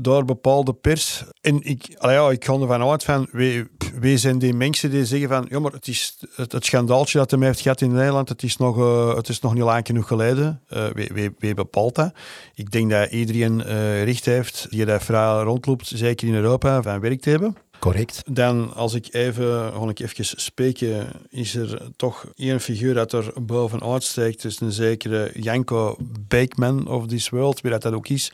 door 0.00 0.24
bepaalde 0.24 0.72
pers. 0.72 1.24
En 1.40 1.60
ik, 1.62 1.96
ja, 2.00 2.30
ik 2.30 2.44
ga 2.44 2.52
ervan 2.52 2.82
uit 2.82 3.04
van, 3.04 3.28
wie, 3.32 3.64
wie 4.00 4.18
zijn 4.18 4.38
die 4.38 4.54
mensen 4.54 4.90
die 4.90 5.06
zeggen 5.06 5.28
van, 5.28 5.46
ja, 5.48 5.58
maar 5.58 5.72
het 5.72 5.88
is 5.88 6.16
het, 6.34 6.52
het 6.52 6.64
schandaaltje 6.64 7.18
dat 7.18 7.30
hij 7.30 7.40
heeft 7.40 7.60
gehad 7.60 7.80
in 7.80 7.92
Nederland, 7.92 8.28
het 8.28 8.42
is 8.42 8.56
nog, 8.56 8.78
uh, 8.78 9.14
het 9.14 9.28
is 9.28 9.40
nog 9.40 9.54
niet 9.54 9.62
lang 9.62 9.86
genoeg 9.86 10.06
geleden. 10.06 10.60
Uh, 10.72 10.86
wie, 10.94 11.10
wie, 11.12 11.30
wie, 11.38 11.54
bepaalt 11.54 11.94
dat? 11.94 12.12
Ik 12.54 12.70
denk 12.70 12.90
dat 12.90 13.10
iedereen 13.10 13.62
uh, 13.66 14.04
recht 14.04 14.24
heeft 14.24 14.66
die 14.70 14.84
daar 14.84 15.02
vrij 15.02 15.42
rondloopt, 15.42 15.86
zeker 15.94 16.28
in 16.28 16.34
Europa, 16.34 16.82
van 16.82 17.00
werk 17.00 17.20
te 17.20 17.30
hebben. 17.30 17.56
Correct. 17.78 18.22
Dan, 18.30 18.74
als 18.74 18.94
ik 18.94 19.08
even, 19.10 19.72
ga 19.72 19.88
ik 19.88 19.98
even 19.98 20.24
spreken, 20.24 21.06
is 21.28 21.54
er 21.54 21.82
toch 21.96 22.26
één 22.36 22.60
figuur 22.60 22.94
dat 22.94 23.12
er 23.12 23.32
bovenuit 23.42 24.02
steekt. 24.02 24.42
Dus 24.42 24.60
een 24.60 24.72
zekere 24.72 25.30
Janko 25.34 25.96
Beekman 26.28 26.88
of 26.88 27.06
this 27.06 27.28
world, 27.28 27.60
wie 27.60 27.70
dat, 27.70 27.82
dat 27.82 27.92
ook 27.92 28.08
is 28.08 28.32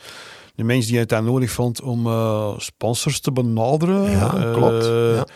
de 0.54 0.64
mensen 0.64 0.90
die 0.90 1.00
het 1.00 1.08
daar 1.08 1.22
nodig 1.22 1.50
vond 1.50 1.82
om 1.82 2.06
uh, 2.06 2.58
sponsors 2.58 3.20
te 3.20 3.32
benaderen. 3.32 4.10
Ja, 4.10 4.28
klopt. 4.52 4.86
Uh, 4.86 5.14
ja. 5.14 5.26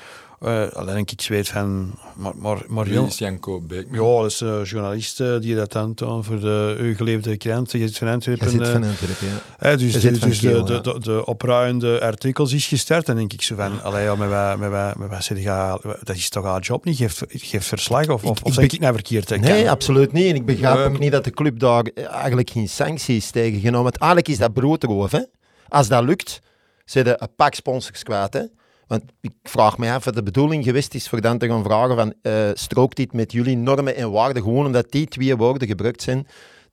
Uh, 0.40 0.68
alleen 0.72 0.96
ik 0.96 1.24
weet 1.28 1.48
van... 1.48 1.98
Maar, 2.14 2.32
maar, 2.36 2.62
maar 2.66 2.84
Wie 2.84 3.06
is 3.06 3.18
Janko 3.18 3.60
Beekman? 3.60 4.04
Ja, 4.04 4.22
dat 4.22 4.30
is 4.30 4.40
een 4.40 4.62
journalist 4.62 5.16
die 5.16 5.54
dat 5.54 5.72
dan 5.72 5.94
toont 5.94 6.26
voor 6.26 6.40
de 6.40 6.92
geleefde 6.96 7.36
krant. 7.36 7.72
Je 7.72 7.78
zit 7.78 7.98
van 7.98 8.08
Antwerpen. 8.08 8.50
Je 8.50 8.50
zit 8.50 8.68
van 8.68 8.84
Antwerpen, 8.84 9.26
ja. 9.60 9.76
dus 9.76 10.00
de, 10.00 10.18
dus 10.18 10.40
de, 10.40 10.62
de, 10.62 10.80
de, 10.80 11.00
de 11.00 11.26
opruiende 11.26 12.00
artikels 12.00 12.52
is 12.52 12.66
gestart. 12.66 13.06
Dan 13.06 13.16
denk 13.16 13.32
ik 13.32 13.42
zo 13.42 13.54
van, 13.56 13.82
allee, 13.82 14.04
ja, 14.04 14.14
met 14.14 14.28
wat, 14.28 14.58
met 14.58 14.70
wat, 14.70 14.96
met 14.96 15.08
wat 15.08 16.04
dat 16.04 16.16
is 16.16 16.28
toch 16.28 16.44
haar 16.44 16.60
job 16.60 16.84
niet? 16.84 16.96
Geeft, 16.96 17.24
geeft 17.28 17.66
verslag 17.66 18.08
of, 18.08 18.24
of, 18.24 18.38
ik, 18.38 18.46
of 18.46 18.58
ik, 18.58 18.72
ik 18.72 18.80
nou 18.80 18.94
verkeerd? 18.94 19.40
Nee, 19.40 19.70
absoluut 19.70 20.12
niet. 20.12 20.28
En 20.28 20.34
ik 20.34 20.46
begrijp 20.46 20.78
um, 20.78 20.84
ook 20.84 20.98
niet 20.98 21.12
dat 21.12 21.24
de 21.24 21.30
club 21.30 21.58
daar 21.58 21.84
eigenlijk 21.94 22.50
geen 22.50 22.68
sancties 22.68 23.30
tegen 23.30 23.60
genomen 23.60 23.84
heeft. 23.84 23.98
Eigenlijk 23.98 24.28
is 24.28 24.38
dat 24.38 24.52
broodroof, 24.52 25.10
hè. 25.10 25.22
Als 25.68 25.88
dat 25.88 26.04
lukt, 26.04 26.40
zitten 26.84 27.22
een 27.22 27.34
pak 27.36 27.54
sponsors 27.54 28.02
kwijt, 28.02 28.32
hè. 28.32 28.42
Want 28.86 29.02
ik 29.20 29.32
vraag 29.42 29.78
me 29.78 29.90
af 29.90 30.06
of 30.06 30.12
de 30.12 30.22
bedoeling 30.22 30.64
geweest 30.64 30.94
is 30.94 31.08
voor 31.08 31.20
dan 31.20 31.38
te 31.38 31.48
gaan 31.48 31.62
vragen 31.62 31.96
van 31.96 32.14
uh, 32.22 32.50
strookt 32.54 32.96
dit 32.96 33.12
met 33.12 33.32
jullie 33.32 33.56
normen 33.56 33.96
en 33.96 34.10
waarden, 34.10 34.42
gewoon 34.42 34.66
omdat 34.66 34.90
die 34.90 35.06
twee 35.06 35.36
woorden 35.36 35.68
gebruikt 35.68 36.02
zijn 36.02 36.26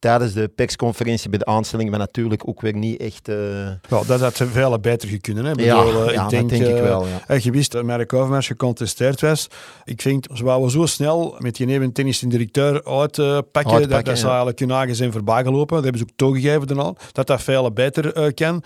tijdens 0.03 0.33
de 0.33 0.47
persconferentie 0.47 1.29
bij 1.29 1.39
de 1.39 1.45
aanstelling 1.45 1.89
maar 1.89 1.99
natuurlijk 1.99 2.47
ook 2.47 2.61
weer 2.61 2.75
niet 2.75 2.99
echt... 2.99 3.29
Uh... 3.29 3.67
Ja, 3.67 4.03
dat 4.07 4.19
had 4.19 4.41
veel 4.51 4.79
beter 4.79 5.09
gekund. 5.09 5.37
Hè? 5.37 5.43
ja, 5.43 5.83
bedoel, 5.83 6.11
ja, 6.11 6.23
ik 6.23 6.29
denk, 6.29 6.49
dat 6.49 6.59
denk 6.59 6.75
ik 6.75 6.81
wel. 6.81 7.05
Ja. 7.27 7.35
Je 7.35 7.51
wist 7.51 7.71
dat 7.71 7.83
Merk 7.83 8.13
Overmars 8.13 8.47
gecontesteerd 8.47 9.21
was. 9.21 9.47
Ik 9.83 10.01
vind, 10.01 10.27
zoals 10.33 10.73
we 10.73 10.79
zo 10.79 10.85
snel 10.85 11.35
met 11.39 11.55
die 11.55 11.67
even 11.67 11.91
tennis 11.91 12.19
directeur 12.19 12.85
uitpakken, 12.85 13.89
dat, 13.89 14.05
dat 14.05 14.19
ze 14.19 14.27
eigenlijk 14.27 14.59
hun 14.59 14.71
eigen 14.71 14.95
zijn 14.95 15.11
voorbij 15.11 15.43
gelopen. 15.43 15.75
Dat 15.75 15.83
hebben 15.83 16.01
ze 16.01 16.07
ook 16.09 16.17
toegegeven 16.17 16.67
dan 16.67 16.79
al, 16.79 16.97
dat 17.11 17.27
dat 17.27 17.41
veel 17.41 17.71
beter 17.71 18.33
kan. 18.33 18.63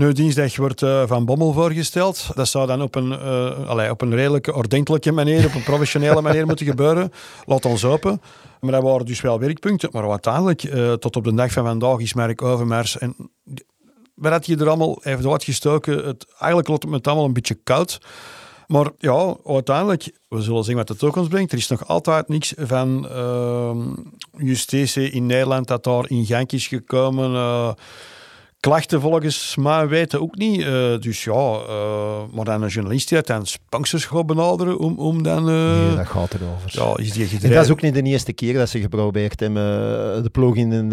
Nu, 0.00 0.12
dinsdag 0.12 0.56
wordt 0.56 0.82
uh, 0.82 1.02
Van 1.06 1.24
Bommel 1.24 1.52
voorgesteld. 1.52 2.30
Dat 2.34 2.48
zou 2.48 2.66
dan 2.66 2.82
op 2.82 2.94
een, 2.94 3.10
uh, 3.10 3.90
op 3.90 4.00
een 4.00 4.14
redelijke, 4.14 4.54
ordentelijke 4.54 5.12
manier, 5.12 5.46
op 5.46 5.54
een 5.54 5.62
professionele 5.62 6.20
manier 6.20 6.46
moeten 6.46 6.66
gebeuren. 6.66 7.12
Laat 7.44 7.64
ons 7.64 7.82
hopen. 7.82 8.20
Maar 8.60 8.72
dat 8.72 8.82
waren 8.82 9.06
dus 9.06 9.20
wel 9.20 9.38
werkpunten. 9.38 9.88
Maar 9.92 10.10
uiteindelijk, 10.10 10.62
uh, 10.62 10.92
tot 10.92 11.16
op 11.16 11.24
de 11.24 11.34
dag 11.34 11.52
van 11.52 11.64
vandaag, 11.64 11.98
is 11.98 12.14
Merk 12.14 12.42
Overmars 12.42 12.98
en 12.98 13.16
wat 14.14 14.32
had 14.32 14.46
je 14.46 14.56
er 14.56 14.68
allemaal 14.68 14.98
heeft 15.00 15.26
uitgestoken? 15.26 16.06
Het, 16.06 16.26
eigenlijk 16.38 16.68
loopt 16.68 16.82
het 16.82 16.92
met 16.92 17.06
allemaal 17.06 17.24
een 17.24 17.32
beetje 17.32 17.58
koud. 17.64 18.00
Maar 18.66 18.90
ja, 18.98 19.36
uiteindelijk, 19.46 20.12
we 20.28 20.42
zullen 20.42 20.64
zien 20.64 20.76
wat 20.76 20.88
de 20.88 20.96
toekomst 20.96 21.30
brengt. 21.30 21.52
Er 21.52 21.58
is 21.58 21.68
nog 21.68 21.86
altijd 21.86 22.28
niks 22.28 22.54
van 22.56 23.06
uh, 23.10 23.76
justitie 24.36 25.10
in 25.10 25.26
Nederland 25.26 25.66
dat 25.66 25.84
daar 25.84 26.10
in 26.10 26.26
gang 26.26 26.50
is 26.50 26.66
gekomen. 26.66 27.34
Klachten 28.60 29.00
volgens 29.00 29.56
mij 29.56 29.88
weten 29.88 30.20
ook 30.20 30.36
niet. 30.36 30.60
Uh, 30.60 30.98
dus 30.98 31.24
ja, 31.24 31.32
uh, 31.32 32.22
maar 32.32 32.44
dan 32.44 32.62
een 32.62 32.68
journalist 32.68 33.08
die 33.08 33.20
dan 33.20 33.46
sponsors 33.46 34.04
gaat 34.04 34.26
benaderen 34.26 34.78
om, 34.78 34.98
om 34.98 35.22
dan... 35.22 35.48
Uh, 35.48 35.86
nee, 35.86 35.96
dat 35.96 36.06
gaat 36.06 36.34
erover. 36.34 36.70
Ja, 36.72 36.96
is 36.96 37.12
die 37.12 37.28
en 37.42 37.50
dat 37.50 37.64
is 37.64 37.70
ook 37.70 37.82
niet 37.82 37.94
de 37.94 38.02
eerste 38.02 38.32
keer 38.32 38.54
dat 38.54 38.68
ze 38.68 38.80
geprobeerd 38.80 39.40
hebben 39.40 39.62
de 40.22 40.30
ploeg 40.30 40.56
in, 40.56 40.92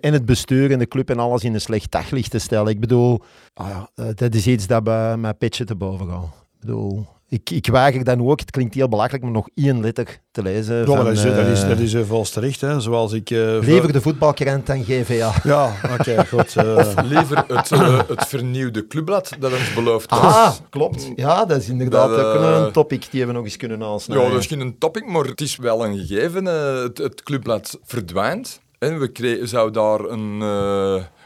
in, 0.00 0.12
het 0.12 0.24
bestuur 0.24 0.72
en 0.72 0.78
de 0.78 0.88
club 0.88 1.10
en 1.10 1.18
alles 1.18 1.44
in 1.44 1.54
een 1.54 1.60
slecht 1.60 1.90
daglicht 1.90 2.30
te 2.30 2.38
stellen. 2.38 2.72
Ik 2.72 2.80
bedoel, 2.80 3.22
ah 3.54 3.82
dat 4.14 4.34
is 4.34 4.46
iets 4.46 4.66
dat 4.66 4.84
bij 4.84 5.16
mijn 5.16 5.36
petje 5.36 5.64
te 5.64 5.74
boven 5.74 6.08
gaat. 6.08 6.24
Ik 6.24 6.60
bedoel, 6.60 7.06
ik, 7.34 7.50
ik 7.50 7.66
weiger 7.66 8.04
dan 8.04 8.28
ook, 8.28 8.40
het 8.40 8.50
klinkt 8.50 8.74
heel 8.74 8.88
belachelijk, 8.88 9.22
maar 9.22 9.32
nog 9.32 9.48
één 9.54 9.80
letter 9.80 10.20
te 10.30 10.42
lezen. 10.42 10.76
Ja, 10.76 10.84
van, 10.84 10.96
dat, 10.96 11.06
is, 11.06 11.24
uh, 11.24 11.36
dat, 11.36 11.46
is, 11.46 11.60
dat 11.60 11.78
is 11.78 11.92
uh, 11.92 12.02
volgens 12.04 12.30
terecht, 12.30 12.60
hè. 12.60 12.80
zoals 12.80 13.12
ik... 13.12 13.30
Uh, 13.30 13.58
liever 13.60 13.92
de 13.92 14.00
voetbalkrant 14.00 14.66
dan 14.66 14.84
GVA. 14.84 15.32
Ja, 15.42 15.72
oké, 15.84 15.94
okay, 15.94 16.26
goed. 16.26 16.56
of 16.56 17.02
liever 17.02 17.44
het, 17.46 17.70
het 18.08 18.26
vernieuwde 18.26 18.86
clubblad 18.86 19.30
dat 19.38 19.52
ons 19.52 19.74
beloofd 19.74 20.10
was. 20.10 20.20
Ah, 20.20 20.52
klopt. 20.70 21.10
Ja, 21.16 21.44
dat 21.44 21.60
is 21.60 21.68
inderdaad 21.68 22.08
dat, 22.08 22.24
ook 22.24 22.64
een 22.66 22.72
topic 22.72 23.06
die 23.10 23.26
we 23.26 23.32
nog 23.32 23.44
eens 23.44 23.56
kunnen 23.56 23.82
aansnijden. 23.82 24.26
Ja, 24.26 24.32
dat 24.32 24.40
is 24.40 24.46
geen 24.46 24.60
een 24.60 24.78
topic, 24.78 25.06
maar 25.06 25.24
het 25.24 25.40
is 25.40 25.56
wel 25.56 25.84
een 25.84 25.98
gegeven. 25.98 26.44
het, 26.44 26.98
het 26.98 27.22
clubblad 27.22 27.78
verdwijnt. 27.84 28.60
En 28.78 28.98
we 28.98 29.08
kregen, 29.08 29.48
zou 29.48 29.70
daar 29.70 30.00
een 30.00 30.42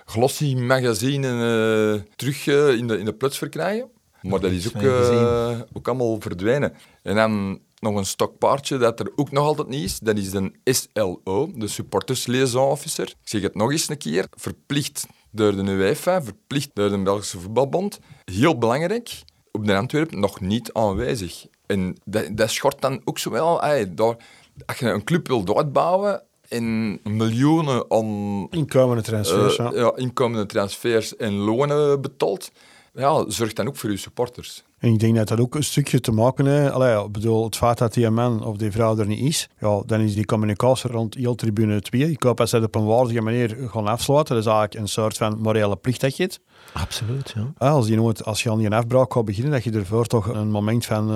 glossy 0.04 0.54
magazine 0.54 2.04
terug 2.16 2.46
in, 2.46 2.86
de, 2.86 2.98
in 2.98 3.04
de 3.04 3.14
pluts 3.14 3.38
verkrijgen. 3.38 3.96
Maar 4.22 4.40
dat 4.40 4.50
is 4.50 4.74
ook, 4.74 4.82
uh, 4.82 5.60
ook 5.72 5.88
allemaal 5.88 6.20
verdwenen. 6.20 6.72
En 7.02 7.14
dan 7.14 7.60
nog 7.80 7.94
een 7.96 8.06
stokpaardje 8.06 8.78
dat 8.78 9.00
er 9.00 9.12
ook 9.16 9.30
nog 9.30 9.44
altijd 9.44 9.68
niet 9.68 9.84
is. 9.84 9.98
Dat 9.98 10.16
is 10.16 10.30
de 10.30 10.52
SLO, 10.64 11.50
de 11.54 11.68
Supporters 11.68 12.26
Liaison 12.26 12.70
Officer. 12.70 13.06
Ik 13.08 13.16
zeg 13.28 13.42
het 13.42 13.54
nog 13.54 13.70
eens 13.70 13.88
een 13.88 13.98
keer. 13.98 14.26
Verplicht 14.30 15.06
door 15.30 15.56
de 15.56 15.62
UEFA, 15.62 16.22
verplicht 16.22 16.70
door 16.72 16.90
de 16.90 17.02
Belgische 17.02 17.38
Voetbalbond. 17.38 18.00
Heel 18.24 18.58
belangrijk. 18.58 19.22
Op 19.52 19.66
de 19.66 19.76
Antwerpen 19.76 20.20
nog 20.20 20.40
niet 20.40 20.72
aanwezig. 20.72 21.46
En 21.66 21.96
dat, 22.04 22.36
dat 22.36 22.50
schort 22.50 22.80
dan 22.80 23.00
ook 23.04 23.18
zo 23.18 23.30
wel. 23.30 23.60
Ay, 23.62 23.94
daar, 23.94 24.16
als 24.66 24.78
je 24.78 24.90
een 24.90 25.04
club 25.04 25.26
wil 25.26 25.56
uitbouwen, 25.56 26.22
en 26.48 26.98
miljoenen 27.02 27.84
aan... 27.88 28.46
Inkomende 28.50 29.02
transfers, 29.02 29.58
uh, 29.58 29.70
ja. 29.72 29.78
ja. 29.78 29.96
inkomende 29.96 30.46
transfers 30.46 31.16
en 31.16 31.32
lonen 31.32 32.00
betaald 32.00 32.50
ja, 32.92 33.30
zorg 33.30 33.52
dan 33.52 33.68
ook 33.68 33.76
voor 33.76 33.90
uw 33.90 33.96
supporters. 33.96 34.64
En 34.78 34.92
ik 34.92 34.98
denk 34.98 35.16
dat 35.16 35.28
dat 35.28 35.40
ook 35.40 35.54
een 35.54 35.64
stukje 35.64 36.00
te 36.00 36.12
maken 36.12 36.46
heeft. 36.46 36.72
Allee, 36.72 37.04
ik 37.04 37.12
bedoel, 37.12 37.44
het 37.44 37.56
feit 37.56 37.78
dat 37.78 37.94
die 37.94 38.10
man 38.10 38.44
of 38.44 38.56
die 38.56 38.70
vrouw 38.70 38.98
er 38.98 39.06
niet 39.06 39.24
is, 39.24 39.48
ja, 39.60 39.82
dan 39.86 40.00
is 40.00 40.14
die 40.14 40.24
communicatie 40.24 40.90
rond 40.90 41.14
heel 41.14 41.34
tribune 41.34 41.80
2. 41.80 42.10
Ik 42.10 42.22
hoop 42.22 42.36
dat 42.36 42.48
ze 42.48 42.60
dat 42.60 42.66
op 42.66 42.74
een 42.74 42.86
waardige 42.86 43.20
manier 43.20 43.56
gaan 43.66 43.86
afsluiten. 43.86 44.34
Dat 44.34 44.44
is 44.44 44.50
eigenlijk 44.50 44.80
een 44.80 44.88
soort 44.88 45.16
van 45.16 45.38
morele 45.40 45.76
plicht 45.76 46.00
dat 46.00 46.16
je 46.16 46.22
hebt. 46.22 46.40
Absoluut, 46.72 47.34
ja. 47.58 47.68
als, 47.68 47.88
je 47.88 47.96
nooit, 47.96 48.24
als 48.24 48.42
je 48.42 48.50
aan 48.50 48.58
die 48.58 48.70
afbraak 48.70 49.12
gaat 49.12 49.24
beginnen, 49.24 49.52
dat 49.52 49.64
je 49.64 49.70
ervoor 49.70 50.06
toch 50.06 50.26
een 50.26 50.50
moment 50.50 50.86
van, 50.86 51.10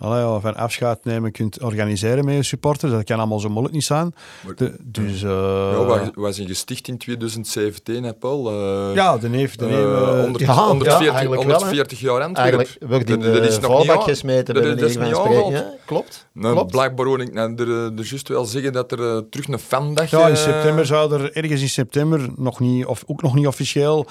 uh, 0.00 0.40
van 0.40 0.56
afscheid 0.56 1.04
nemen 1.04 1.32
kunt 1.32 1.62
organiseren 1.62 2.24
met 2.24 2.34
je 2.34 2.42
supporters. 2.42 2.92
Dat 2.92 3.04
kan 3.04 3.18
allemaal 3.18 3.40
zo 3.40 3.48
moeilijk 3.48 3.74
niet 3.74 3.84
zijn. 3.84 4.14
De, 4.56 4.76
dus, 4.82 5.22
uh, 5.22 5.30
ja, 5.72 6.10
wij, 6.14 6.32
zijn 6.32 6.46
gesticht 6.46 6.88
in 6.88 6.98
2017, 6.98 8.02
hè, 8.02 8.14
Paul? 8.14 8.52
Uh, 8.52 8.94
ja, 8.94 9.18
de 9.18 9.28
neef... 9.28 9.56
De 9.56 9.66
neef 9.66 9.84
uh, 9.84 10.20
100, 10.20 10.44
ja, 10.44 10.54
140, 10.54 11.34
140 11.34 12.00
jaar 12.00 12.22
Antwerp. 12.22 12.68
Wordt 12.90 13.10
in 13.10 13.20
de, 13.20 13.32
dat 13.32 13.42
is 13.42 13.58
nog 13.58 14.04
gesmeten 14.04 14.54
bij 14.54 14.74
de 14.74 14.78
van 14.78 14.90
spreken. 14.90 15.50
Ja, 15.50 15.74
klopt. 15.84 16.26
Nou, 16.32 16.54
klopt. 16.54 16.70
Blijkbaar 16.70 17.06
hoor 17.06 17.20
ik 17.20 17.32
nou, 17.32 17.54
er, 17.54 17.68
er 17.68 17.92
juist 17.94 18.28
wel 18.28 18.44
zeggen 18.44 18.72
dat 18.72 18.92
er 18.92 19.28
terug 19.28 19.48
een 19.48 19.58
fandag... 19.58 20.10
Ja, 20.10 20.28
in 20.28 20.36
september 20.36 20.86
zou 20.86 21.14
er 21.14 21.32
ergens 21.32 21.60
in 21.60 21.68
september, 21.68 22.28
nog 22.36 22.60
niet, 22.60 22.86
of 22.86 23.02
ook 23.06 23.22
nog 23.22 23.34
niet 23.34 23.46
officieel 23.46 24.06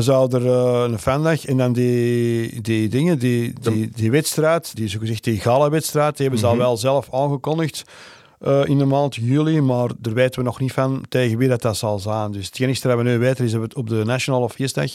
zou 0.00 0.34
er 0.34 0.42
uh, 0.42 0.84
een 0.92 0.98
fandag 0.98 1.44
en 1.44 1.56
dan 1.56 1.72
die, 1.72 2.60
die 2.60 2.88
dingen, 2.88 3.18
die, 3.18 3.52
die, 3.60 3.90
die 3.94 4.10
wedstrijd, 4.10 4.76
die 4.76 4.88
zogezegd 4.88 5.24
die 5.24 5.40
gala-wedstrijd, 5.40 6.16
die 6.16 6.22
hebben 6.22 6.40
ze 6.40 6.46
al 6.46 6.54
mhm. 6.54 6.62
wel 6.62 6.76
zelf 6.76 7.08
aangekondigd 7.12 7.82
uh, 8.40 8.64
in 8.64 8.78
de 8.78 8.84
maand 8.84 9.14
juli, 9.14 9.60
maar 9.60 9.90
daar 9.98 10.14
weten 10.14 10.38
we 10.38 10.44
nog 10.44 10.60
niet 10.60 10.72
van 10.72 11.04
tegen 11.08 11.38
wie 11.38 11.48
dat, 11.48 11.62
dat 11.62 11.76
zal 11.76 11.98
zijn. 11.98 12.32
Dus 12.32 12.46
het 12.46 12.60
enige 12.60 12.88
dat 12.88 12.96
we 12.96 13.02
nu 13.02 13.18
weten 13.18 13.44
is 13.44 13.52
dat 13.52 13.60
we 13.60 13.74
op 13.74 13.88
de 13.88 14.04
National 14.04 14.42
of 14.42 14.52
Feestdag 14.52 14.90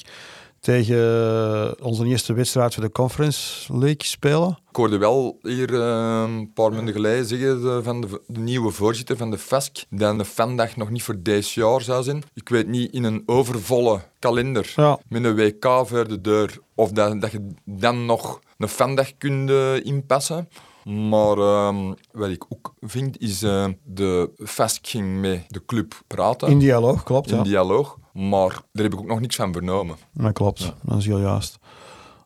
tegen 0.68 0.98
eh, 0.98 1.86
onze 1.86 2.06
eerste 2.06 2.34
wedstrijd 2.34 2.74
voor 2.74 2.84
de 2.84 2.92
Conference 2.92 3.74
League 3.74 4.04
spelen. 4.04 4.60
Ik 4.70 4.76
hoorde 4.76 4.98
wel 4.98 5.40
hier 5.42 5.72
uh, 5.72 6.24
een 6.28 6.54
paar 6.54 6.72
maanden 6.72 6.94
geleden 6.94 7.26
zeggen 7.26 7.62
de, 7.62 7.80
van 7.84 8.02
de, 8.02 8.22
de, 8.28 8.40
nieuwe 8.40 8.72
voorzitter 8.72 9.18
van 9.18 9.32
de 9.32 9.38
FESC 9.38 9.86
dat 9.90 10.18
de 10.18 10.26
fandag 10.26 10.76
nog 10.76 10.90
niet 10.90 11.04
voor 11.04 11.16
deze 11.22 11.60
jaar 11.60 11.82
zou 11.82 12.04
zijn. 12.04 12.24
Ik 12.34 12.50
weet 12.50 12.68
niet, 12.68 12.94
in 12.94 13.04
een 13.04 13.24
overvolle 13.26 14.02
kalender 14.20 14.74
met 15.08 15.24
een 15.24 15.36
WK 15.36 15.66
voor 15.86 16.08
de 16.08 16.22
deur 16.22 16.58
of 16.76 16.92
dat, 16.92 17.22
dat 17.22 17.32
je 17.32 17.48
dan 17.66 18.06
nog 18.06 18.40
een 18.58 18.68
fandag 18.68 19.18
kunt 19.18 19.50
uh, 19.50 19.86
inpassen. 19.86 20.50
Maar 20.84 21.38
uh, 21.38 21.92
wat 22.12 22.30
ik 22.30 22.46
ook 22.50 22.74
vind, 22.80 23.20
is 23.20 23.40
de 23.84 24.30
FESC 24.44 24.88
ging 24.88 25.20
met 25.20 25.46
de 25.48 25.66
club 25.66 26.02
praten. 26.08 26.48
In 26.48 26.60
dialoog, 26.60 27.04
klopt. 27.04 27.32
In 27.32 27.44
dialoog. 27.44 27.98
Maar 28.18 28.50
daar 28.72 28.84
heb 28.84 28.94
ik 28.94 29.00
ook 29.00 29.08
nog 29.08 29.20
niks 29.20 29.36
van 29.36 29.54
vernomen. 29.54 29.96
Dat 30.14 30.34
klopt, 30.34 30.74
dat 30.82 30.98
is 30.98 31.06
heel 31.06 31.20
juist. 31.20 31.60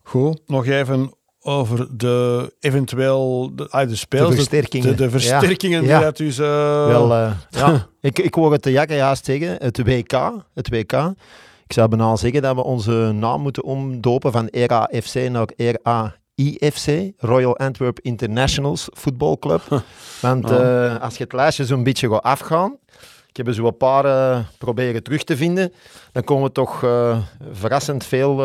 Goed, 0.04 0.42
nog 0.48 0.66
even 0.66 1.14
over 1.40 1.98
de 1.98 2.54
eventueel 2.60 3.52
de, 3.56 3.70
ah, 3.70 3.88
de 3.88 3.96
speels, 3.96 4.30
de 4.30 4.36
versterkingen, 4.36 4.88
de, 4.88 4.96
de 4.96 5.10
versterkingen 5.10 5.84
ja. 5.84 5.96
die 5.96 6.06
dat 6.06 6.18
dus... 6.18 6.40
Uh... 6.40 6.46
Wel, 6.86 7.12
uh, 7.12 7.32
ja. 7.50 7.88
ik, 8.02 8.20
ik 8.20 8.34
hoor 8.34 8.52
het 8.52 8.64
de 8.64 8.72
jakken 8.72 8.96
juist 8.96 9.26
zeggen, 9.26 9.56
het 9.60 9.84
WK, 9.84 10.32
het 10.54 10.70
WK. 10.70 10.94
Ik 11.66 11.74
zou 11.74 11.88
bijna 11.90 12.16
zeggen 12.16 12.42
dat 12.42 12.56
we 12.56 12.64
onze 12.64 13.12
naam 13.14 13.42
moeten 13.42 13.64
omdopen 13.64 14.32
van 14.32 14.48
RAFC 14.52 15.30
naar 15.30 15.48
RAIFC, 15.56 17.12
Royal 17.18 17.58
Antwerp 17.58 18.00
Internationals 18.00 18.90
Football 18.94 19.38
Club. 19.40 19.62
Want 20.22 20.52
uh, 20.52 21.02
als 21.02 21.18
je 21.18 21.24
het 21.24 21.34
lijstje 21.34 21.66
zo'n 21.66 21.84
beetje 21.84 22.10
gaat 22.10 22.24
afgaan, 22.24 22.78
ik 23.32 23.38
heb 23.38 23.48
er 23.48 23.54
zo 23.54 23.66
een 23.66 23.78
paar 23.78 24.06
uh, 24.06 24.40
proberen 24.58 25.04
terug 25.04 25.24
te 25.24 25.38
vinden. 25.38 25.74
Dan 26.12 26.24
komen 26.24 26.44
we 26.44 26.52
toch 26.52 26.84
uh, 26.84 27.18
verrassend 27.52 28.06
veel 28.06 28.44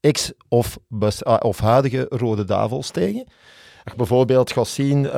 ex- 0.00 0.32
of, 0.48 0.78
of 1.38 1.58
huidige 1.58 2.06
Rode 2.08 2.44
Duivels 2.44 2.90
tegen. 2.90 3.24
Als 3.84 3.92
je 3.92 3.96
bijvoorbeeld 3.96 4.52
gaat 4.52 4.68
zien 4.68 5.10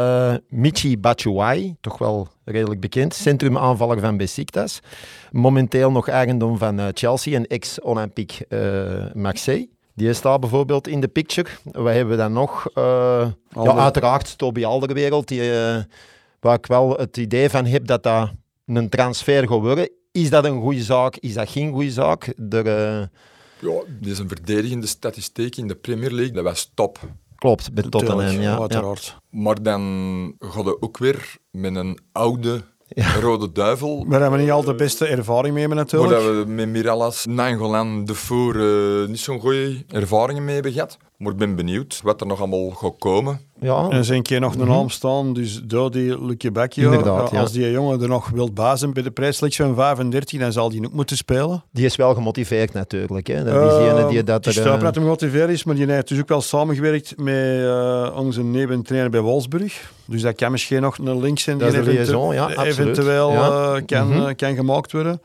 Michi 0.49 0.99
Batshuayi, 0.99 1.77
toch 1.81 1.99
wel 1.99 2.29
redelijk 2.45 2.81
bekend, 2.81 3.15
centrumaanvaller 3.15 4.01
van 4.01 4.17
Besiktas. 4.17 4.81
Momenteel 5.31 5.91
nog 5.91 6.09
eigendom 6.09 6.59
van 6.59 6.81
Chelsea 6.95 7.37
en 7.37 7.47
ex-Olympique 7.47 8.47
Marseille. 9.15 9.69
Die 9.95 10.13
staat 10.13 10.41
bijvoorbeeld 10.41 10.89
in 10.89 11.01
de 11.01 11.09
picture. 11.09 11.49
Wat 11.63 11.93
hebben 11.95 12.09
we 12.09 12.17
dan 12.17 12.33
nog? 12.33 12.67
ja, 12.75 13.77
uiteraard 13.77 14.39
Toby 14.39 14.65
Alderwereld, 14.65 15.29
die, 15.29 15.51
waar 16.41 16.57
ik 16.57 16.67
wel 16.67 16.91
het 16.91 17.17
idee 17.17 17.51
van 17.51 17.67
heb 17.67 17.87
dat 17.87 18.03
dat 18.03 18.31
een 18.67 18.89
transfer 18.89 19.47
geworden. 19.47 19.91
Is 20.13 20.31
dat 20.31 20.45
een 20.45 20.61
goede 20.61 20.83
zaak? 20.83 21.17
Is 21.17 21.35
dat 21.35 21.49
geen 21.49 21.73
goede 21.73 21.91
zaak? 21.91 22.33
Er, 22.51 22.67
uh... 22.67 23.07
Ja, 23.59 23.83
dit 24.01 24.13
is 24.13 24.19
een 24.19 24.29
verdedigende 24.29 24.87
statistiek 24.87 25.57
in 25.57 25.69
de 25.69 25.75
Premier 25.75 26.11
League. 26.11 26.35
Dat 26.35 26.45
was 26.45 26.71
top. 26.75 26.99
Klopt, 27.37 27.73
bij 27.73 27.83
Tottenham, 27.83 28.41
ja. 28.41 28.59
Uiteraard. 28.59 29.19
Maar 29.31 29.63
dan 29.63 30.35
gaat 30.39 30.65
het 30.65 30.83
ook 30.83 30.99
weer 30.99 31.37
met 31.51 31.77
een 31.77 31.99
oude 32.13 32.63
Rode 33.21 33.53
Duivel. 33.53 34.07
Daar 34.09 34.21
hebben 34.21 34.39
we 34.39 34.45
niet 34.45 34.55
al 34.55 34.65
de 34.65 34.75
beste 34.75 35.07
ervaring 35.07 35.55
mee 35.55 35.69
natuurlijk. 35.69 36.13
Waar 36.13 36.39
we 36.39 36.51
met 36.51 36.69
Mirallas, 36.69 37.27
Nangolan, 37.27 38.05
De 38.05 38.15
Voer 38.15 38.57
uh, 38.57 39.09
niet 39.09 39.21
zo'n 39.21 39.41
goede 39.41 39.85
ervaringen 39.89 40.45
mee 40.45 40.55
hebben 40.55 40.73
gehad. 40.73 40.97
Maar 41.25 41.33
ik 41.33 41.39
ben 41.39 41.55
benieuwd 41.57 42.01
wat 42.03 42.21
er 42.21 42.27
nog 42.27 42.39
allemaal 42.39 42.71
gaat 42.71 42.95
komen. 42.99 43.41
Ja, 43.61 43.85
En 43.91 43.97
er 43.97 44.05
zijn 44.05 44.17
een 44.17 44.23
keer 44.23 44.41
nog 44.41 44.55
een 44.55 44.61
Mhm. 44.61 44.69
naam 44.71 44.89
staan, 44.89 45.33
dus 45.33 45.61
Dodi 45.65 46.17
Becchio. 46.53 46.85
Inderdaad, 46.91 47.31
Ja, 47.31 47.37
ja. 47.37 47.41
Als 47.43 47.53
die 47.53 47.71
jongen 47.71 48.03
er 48.03 48.09
nog 48.09 48.29
wilt 48.29 48.55
bazen 48.55 48.93
bij 48.93 49.03
de 49.03 49.11
prijsselectie 49.11 49.65
van 49.65 49.75
35, 49.75 50.41
dan 50.41 50.53
zal 50.53 50.69
die 50.69 50.85
ook 50.87 50.93
moeten 50.93 51.17
spelen. 51.17 51.65
die 51.73 51.85
is 51.85 51.97
wel 51.97 52.15
gemotiveerd 52.15 52.73
natuurlijk. 52.73 53.27
Hè. 53.27 53.45
Dat 53.45 53.73
is 53.73 53.79
die 53.79 53.89
ene 53.91 54.09
die 54.09 54.25
dat 54.25 54.47
er... 54.47 54.53
straf 54.53 54.75
eh, 54.77 54.81
dat 54.83 54.95
hem 54.95 55.03
gemotiveerd 55.05 55.51
is, 55.51 55.65
maar 55.65 55.75
die 55.75 55.87
heeft 55.91 56.09
dus 56.09 56.19
ook 56.21 56.29
wel 56.29 56.41
samengewerkt 56.41 57.15
met 57.19 57.61
eh, 57.65 58.11
onze 58.17 58.43
neventrainer 58.43 59.11
bij 59.11 59.21
Wolfsburg. 59.21 59.93
Dus 60.07 60.23
dat 60.23 60.35
kan 60.35 60.51
misschien 60.51 60.83
nog 60.83 60.99
een 60.99 61.21
link 61.21 61.39
zijn 61.39 61.59
die 61.59 61.67
Dat 61.67 61.75
is 61.77 61.85
de 61.85 61.91
eventu- 61.91 62.13
liaison, 62.13 62.35
ja, 62.35 62.65
eventueel 62.65 63.31
Ja. 63.33 63.75
eh, 63.77 63.83
kan, 63.87 64.13
eh, 64.29 64.35
kan 64.37 64.55
gemaakt 64.55 64.93
worden. 64.93 65.21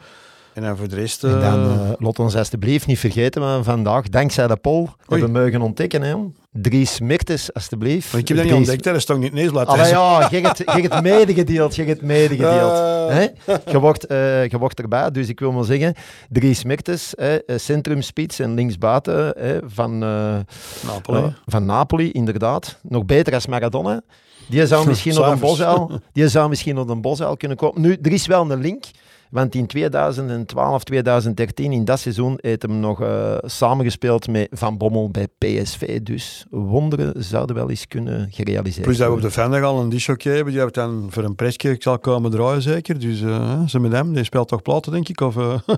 En 0.59 0.65
dan 0.65 0.77
voor 0.77 0.87
de 0.87 0.95
rest... 0.95 1.23
En 1.23 1.41
eh, 1.41 1.51
dan, 1.51 1.95
eh, 1.99 2.19
ons 2.19 2.35
alsjeblieft 2.35 2.87
niet 2.87 2.99
vergeten, 2.99 3.41
maar 3.41 3.63
vandaag, 3.63 4.09
dankzij 4.09 4.47
de 4.47 4.55
poll, 4.55 4.87
hebben 5.07 5.33
we 5.33 5.39
mogen 5.39 5.61
ontdekken. 5.61 6.01
Hè, 6.01 6.09
jong. 6.09 6.33
Dries 6.51 6.99
Mertens, 6.99 7.53
alsjeblieft. 7.53 8.11
maar 8.11 8.21
ik 8.21 8.27
heb 8.27 8.37
dat 8.37 8.45
niet 8.45 8.55
ontdekt, 8.55 8.85
hè. 8.85 8.91
dat 8.91 8.99
is 8.99 9.05
toch 9.05 9.17
niet 9.17 9.33
nieuwsblad. 9.33 9.67
Allee, 9.67 9.89
ja, 9.89 10.27
je 10.31 10.39
hebt 10.39 10.67
het 10.93 11.01
medegedeeld, 11.01 11.75
je 11.75 11.83
hebt 11.83 11.97
het 11.97 12.07
medegedeeld. 12.07 12.71
Eh. 12.71 13.07
Hè? 13.07 13.27
Je, 13.71 13.79
wordt, 13.79 14.05
eh, 14.05 14.47
je 14.47 14.57
wordt 14.57 14.79
erbij, 14.79 15.11
dus 15.11 15.27
ik 15.27 15.39
wil 15.39 15.51
maar 15.51 15.63
zeggen, 15.63 15.95
hè, 16.31 17.35
eh, 17.35 17.57
centrumspits 17.57 18.39
en 18.39 18.53
linksbuiten 18.53 19.33
hè, 19.37 19.59
van, 19.65 19.97
Napoli. 19.97 21.35
van 21.45 21.65
Napoli, 21.65 22.11
inderdaad. 22.11 22.79
Nog 22.81 23.05
beter 23.05 23.33
als 23.33 23.47
Maradona. 23.47 24.01
Die 24.49 24.67
zou 24.67 24.87
misschien 24.89 25.13
nog 25.13 25.27
een 25.27 25.39
bosuil, 25.39 25.99
die 26.11 26.27
zou 26.27 26.49
misschien 26.49 26.75
nog 26.75 26.87
een 26.87 27.01
bosuil 27.01 27.37
kunnen 27.37 27.57
komen. 27.57 27.81
Nu, 27.81 27.97
er 28.01 28.11
is 28.11 28.27
wel 28.27 28.51
een 28.51 28.61
link. 28.61 28.85
Want 29.29 29.55
in 29.55 29.67
2012, 29.67 30.83
2013, 30.83 31.71
in 31.71 31.85
dat 31.85 31.99
seizoen, 31.99 32.37
heeft 32.41 32.61
hem 32.61 32.79
nog 32.79 33.01
eh, 33.01 33.35
samengespeeld 33.41 34.27
met 34.27 34.47
Van 34.51 34.77
Bommel 34.77 35.09
bij 35.09 35.27
PSV. 35.37 35.99
Dus 36.01 36.45
wonderen 36.49 37.13
zouden 37.23 37.55
wel 37.55 37.69
eens 37.69 37.87
kunnen 37.87 38.27
gerealiseerd 38.31 38.85
Plus 38.85 38.97
dat 38.97 39.07
we 39.07 39.13
op 39.13 39.19
worden. 39.21 39.37
de 39.37 39.41
Vendag 39.41 39.63
al 39.63 39.79
een 39.79 39.89
disjockey 39.89 40.33
hebben, 40.35 40.53
die 40.53 40.61
hebben 40.61 40.83
dan 40.83 41.07
voor 41.09 41.23
een 41.23 41.35
presje 41.35 41.75
zal 41.79 41.99
komen 41.99 42.31
draaien 42.31 42.61
zeker. 42.61 42.99
Dus 42.99 43.21
eh, 43.21 43.59
ze 43.67 43.79
met 43.79 43.91
hem, 43.91 44.13
die 44.13 44.23
speelt 44.23 44.47
toch 44.47 44.61
platen 44.61 44.91
denk 44.91 45.09
ik? 45.09 45.21
Of, 45.21 45.37
eh? 45.37 45.53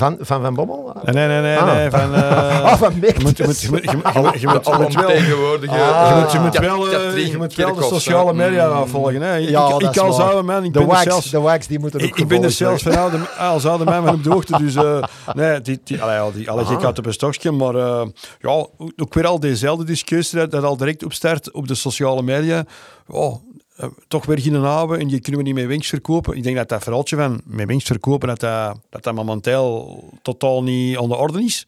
Van, 0.00 0.16
van 0.20 0.42
Van 0.42 0.54
Bommel? 0.54 0.92
nee, 1.04 1.14
nee, 1.14 1.26
nee, 1.28 1.40
nee, 1.40 1.56
Ah. 1.58 1.74
nee, 1.74 1.90
van... 1.90 2.14
eh, 2.14 2.60
Ah, 2.64 2.78
van 2.78 2.92
je 3.00 3.14
moet, 3.22 3.36
je 3.36 3.44
moet, 3.44 3.60
je 3.60 3.68
moet, 3.70 3.82
je 3.84 3.90
moet, 3.96 4.12
je 4.12 4.20
moet, 4.20 4.40
je 4.40 4.46
moet, 4.46 4.66
je 4.66 4.72
moet 4.78 4.94
wel... 4.94 5.06
tegenwoordige... 5.06 5.72
Ah. 5.72 6.08
Je 6.14 6.20
moet, 6.22 6.32
je 6.32 6.38
moet 6.38 6.50
Kat- 6.50 6.64
wel, 6.64 6.86
eh, 6.90 6.92
Katrien 6.92 7.30
je 7.30 7.36
moet 7.36 7.54
wel 7.54 7.74
de 7.74 7.82
sociale 7.82 8.32
media 8.32 8.66
Mm. 8.66 8.72
afvolgen. 8.72 9.22
Hè. 9.22 9.34
Ja, 9.34 9.74
ik 9.78 9.96
als 9.98 10.16
waar. 10.16 10.26
oude 10.28 10.42
man, 10.42 10.64
ik 10.64 10.72
de 10.72 10.78
ben 10.78 10.88
wax, 10.88 11.02
zelfs... 11.02 11.30
de 11.30 11.40
wax, 11.40 11.66
die 11.66 11.78
moeten 11.78 12.00
ook 12.00 12.18
Ik, 12.18 12.28
ben 12.28 12.42
er 12.42 12.50
zelfs 12.78 12.96
van 12.96 12.96
oude, 12.96 13.28
als 13.28 13.66
oude 13.66 13.84
man 13.84 14.04
van 14.04 14.14
op 14.14 14.22
de 14.22 14.30
hoogte. 14.30 14.58
Dus 14.58 14.74
eh, 14.74 15.02
nee, 15.34 15.60
die, 15.60 15.80
die, 15.84 16.02
allee, 16.02 16.32
die, 16.32 16.50
Ah. 16.50 16.84
uit 16.84 17.06
een 17.06 17.12
stokje. 17.12 17.50
Maar 17.50 17.74
eh, 17.74 18.06
ja, 18.40 18.66
ook 18.96 19.14
weer 19.14 19.26
al 19.26 19.40
dezelfde 19.40 19.84
discussie 19.84 20.38
dat, 20.38 20.50
dat 20.50 20.64
al 20.64 20.76
direct 20.76 21.04
opstart 21.04 21.50
op 21.52 21.68
de 21.68 21.74
sociale 21.74 22.22
media. 22.22 22.64
Oh, 23.06 23.36
eh, 23.76 23.86
toch 24.08 24.26
weer 24.26 24.40
geen 24.40 24.54
houden 24.54 24.98
en 24.98 25.08
die 25.08 25.20
kunnen 25.20 25.40
we 25.40 25.46
niet 25.46 25.56
met 25.56 25.66
winst 25.66 25.88
verkopen. 25.88 26.36
Ik 26.36 26.42
denk 26.42 26.56
dat 26.56 26.68
dat 26.68 26.82
verhaaltje 26.82 27.16
van 27.16 27.40
met 27.44 27.66
winst 27.66 27.86
verkopen, 27.86 28.28
dat 28.28 28.40
dat, 28.40 28.76
dat, 28.90 29.02
dat 29.02 29.14
momenteel 29.14 30.04
totaal 30.22 30.62
niet 30.62 30.98
aan 30.98 31.08
de 31.08 31.16
orde 31.16 31.42
is. 31.44 31.66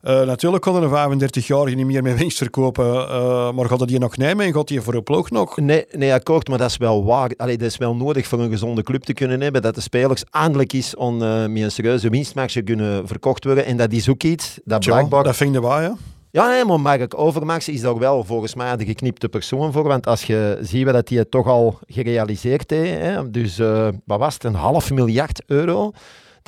Eh, 0.00 0.22
natuurlijk 0.22 0.62
kon 0.62 0.76
er 0.76 0.82
een 0.82 1.20
35-jarige 1.20 1.76
niet 1.76 1.86
meer 1.86 2.02
met 2.02 2.18
winst 2.18 2.38
verkopen, 2.38 3.08
eh, 3.08 3.52
maar 3.52 3.66
gaat 3.66 3.78
hij 3.78 3.86
die 3.86 3.98
nog 3.98 4.16
nemen 4.16 4.46
en 4.46 4.52
gaat 4.52 4.68
hij 4.68 4.80
voor 4.80 4.94
een 4.94 5.02
ploeg 5.02 5.30
nog? 5.30 5.56
Nee, 5.56 5.86
nee, 5.92 6.12
akkoord, 6.12 6.48
maar 6.48 6.58
dat 6.58 6.70
is 6.70 6.76
wel 6.76 7.04
waar. 7.04 7.30
Allee, 7.36 7.58
dat 7.58 7.68
is 7.68 7.76
wel 7.76 7.94
nodig 7.94 8.26
voor 8.26 8.40
een 8.40 8.50
gezonde 8.50 8.82
club 8.82 9.02
te 9.02 9.12
kunnen 9.12 9.40
hebben, 9.40 9.62
dat 9.62 9.74
de 9.74 9.80
spelers 9.80 10.24
eindelijk 10.30 10.72
eens 10.72 10.96
on, 10.96 11.22
eh, 11.22 11.46
met 11.46 11.62
een 11.62 11.70
serieuze 11.70 12.08
winstmarge 12.08 12.62
kunnen 12.62 13.06
verkocht 13.06 13.44
worden. 13.44 13.64
En 13.64 13.76
dat 13.76 13.92
is 13.92 14.08
ook 14.08 14.22
iets 14.22 14.58
dat 14.64 14.82
Tja, 14.82 14.92
blijkbaar... 14.92 15.24
dat 15.24 15.36
vind 15.36 15.54
je 15.54 15.60
waar, 15.60 15.82
ja. 15.82 15.96
Ja, 16.30 16.48
nee, 16.48 16.64
maar 16.64 16.80
Mark 16.80 17.18
Overmars 17.18 17.68
is 17.68 17.80
daar 17.80 17.98
wel 17.98 18.24
volgens 18.24 18.54
mij 18.54 18.76
de 18.76 18.84
geknipte 18.84 19.28
persoon 19.28 19.72
voor. 19.72 19.82
Want 19.82 20.06
als 20.06 20.22
je 20.22 20.58
ziet 20.60 20.84
wat 20.84 20.94
dat 20.94 21.08
hij 21.08 21.24
toch 21.24 21.46
al 21.46 21.78
gerealiseerd 21.86 22.70
heeft, 22.70 23.00
hè, 23.00 23.30
dus 23.30 23.58
eh, 23.58 23.88
wat 24.04 24.18
was 24.18 24.34
het, 24.34 24.44
een 24.44 24.54
half 24.54 24.90
miljard 24.90 25.42
euro 25.46 25.92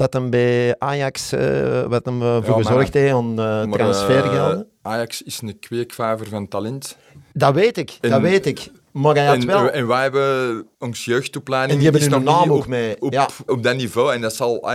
dat 0.01 0.13
hem 0.13 0.31
bij 0.31 0.75
Ajax 0.79 1.33
eh, 1.33 1.83
wat 1.83 2.05
hem, 2.05 2.23
eh, 2.23 2.39
voor 2.43 2.57
gezorgd 2.57 2.95
heeft 2.95 3.13
aan 3.15 3.31
eh, 3.31 3.37
Maar, 3.65 3.79
transfergelden. 3.79 4.67
eh, 4.83 4.93
Ajax 4.93 5.23
is 5.23 5.41
een 5.43 5.59
kweekvijver 5.59 6.27
van 6.27 6.49
talent. 6.49 6.97
dat 7.33 7.55
weet 7.55 7.77
ik, 7.77 7.97
dat 8.01 8.21
weet 8.21 8.47
ik. 8.47 8.71
Maar 8.93 9.15
hij 9.15 9.27
had 9.27 9.37
En, 9.37 9.47
wel... 9.47 9.71
en 9.71 9.87
wij 9.87 10.03
hebben 10.03 10.67
ons 10.79 11.05
jeugdopleiding... 11.05 11.73
En 11.73 11.79
die 11.85 11.91
hebben 11.91 12.11
hun 12.13 12.25
nog 12.25 12.35
naam 12.39 12.53
ook 12.53 12.67
mee, 12.67 13.01
Op, 13.01 13.13
ja. 13.13 13.29
op 13.47 13.63
dat 13.63 13.77
niveau. 13.77 14.15
En 14.15 14.21
dat 14.21 14.35
zal... 14.35 14.71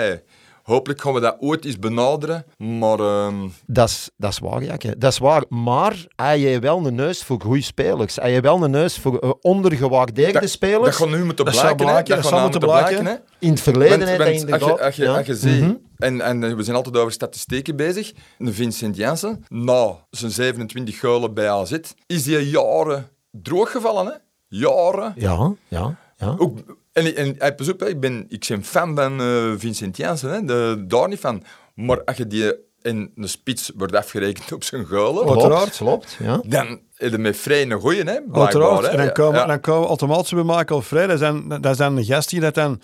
hopelijk 0.65 1.01
gaan 1.01 1.13
we 1.13 1.19
dat 1.19 1.35
ooit 1.39 1.65
eens 1.65 1.79
benaderen. 1.79 2.45
Maar... 2.57 2.99
ehm, 2.99 3.35
Dat 3.65 3.89
is, 3.89 4.09
dat 4.17 4.31
is 4.31 4.39
waar, 4.39 4.63
Jakke. 4.63 4.97
Dat 4.97 5.11
is 5.11 5.17
waar. 5.17 5.43
Maar 5.49 6.05
hij 6.15 6.39
heeft 6.39 6.61
wel 6.61 6.85
een 6.85 6.95
neus 6.95 7.23
voor 7.23 7.41
goede 7.41 7.61
spelers. 7.61 8.15
Hij 8.15 8.29
heeft 8.31 8.43
wel 8.43 8.63
een 8.63 8.71
neus 8.71 8.97
voor 8.99 9.19
eh, 9.19 9.29
ondergewaardeerde 9.41 10.39
dat 10.39 10.49
spelers. 10.49 10.95
gaat 10.95 11.09
nu 11.09 11.25
moeten 11.25 11.45
Dat 11.45 11.55
zou 11.55 11.75
blijken. 11.75 12.15
hè. 12.15 12.21
blijken, 12.21 12.31
dat 12.31 12.41
moeten 12.41 12.59
blijken. 12.59 13.05
hè. 13.05 13.15
In 13.39 13.49
het 13.49 13.61
verleden 13.61 14.07
hij 14.07 14.17
want 14.17 14.29
als, 14.29 14.33
je, 14.35 14.39
inderdaad... 14.39 14.79
als, 14.81 14.95
je, 14.95 15.03
ja. 15.03 15.17
als 15.17 15.25
je 15.25 15.35
ziet, 15.35 15.61
Mhm. 15.61 15.73
en, 15.97 16.21
en 16.21 16.43
eh, 16.43 16.53
we 16.55 16.63
zijn 16.63 16.75
altijd 16.75 16.97
over 16.97 17.11
statistieken 17.11 17.75
bezig, 17.75 18.11
de 18.37 18.53
Vincent 18.53 18.95
Janssen, 18.95 19.45
na 19.49 19.95
zijn 20.09 20.31
27 20.31 20.99
golen 20.99 21.33
bij 21.33 21.49
AZ, 21.49 21.77
is 22.07 22.25
hij 22.25 22.41
jaren 22.43 23.07
drooggevallen. 23.31 24.05
Hè? 24.05 24.11
Jaren. 24.47 25.13
Ja, 25.15 25.53
ja, 25.67 25.95
ja. 26.17 26.35
Ook, 26.37 26.57
en, 26.95 27.15
en 27.15 27.35
hij 27.37 27.55
pas 27.55 27.69
op, 27.69 27.83
ik 27.83 27.99
ben, 27.99 28.25
ik 28.29 28.45
ben 28.47 28.63
fan 28.63 28.95
van 28.95 29.21
eh, 29.21 29.51
Vincent 29.57 29.97
Janssen, 29.97 30.29
hè, 30.29 30.45
de, 30.45 30.83
daar 30.87 31.07
niet 31.07 31.19
van. 31.19 31.43
Maar 31.73 32.03
als 32.03 32.17
je 32.17 32.27
die 32.27 32.55
in 32.81 33.11
een 33.15 33.29
spits 33.29 33.71
wordt 33.75 33.95
afgerekend 33.95 34.51
op 34.51 34.63
zijn 34.63 34.87
Wat? 34.87 35.29
uiteraard. 35.29 35.75
Klopt, 35.77 36.17
ja. 36.19 36.41
dan 36.45 36.79
is 36.97 37.11
het 37.11 37.19
met 37.19 37.37
vrij 37.37 37.61
een 37.61 37.79
goeie, 37.79 38.03
hè, 38.03 38.17
Uiteraard. 38.31 38.85
En 38.85 38.97
dan 38.97 39.11
komen, 39.11 39.39
Ja. 39.39 39.45
dan 39.45 39.59
komen 39.59 39.81
we 39.81 39.87
automatisch 39.87 40.31
bij 40.31 40.43
Michael 40.43 40.81
Vrij. 40.81 41.07
Dat 41.07 41.19
zijn, 41.19 41.47
dat 41.61 41.77
zijn 41.77 41.95
de 41.95 42.05
gasten 42.05 42.29
die 42.39 42.45
dat 42.45 42.55
dan 42.55 42.81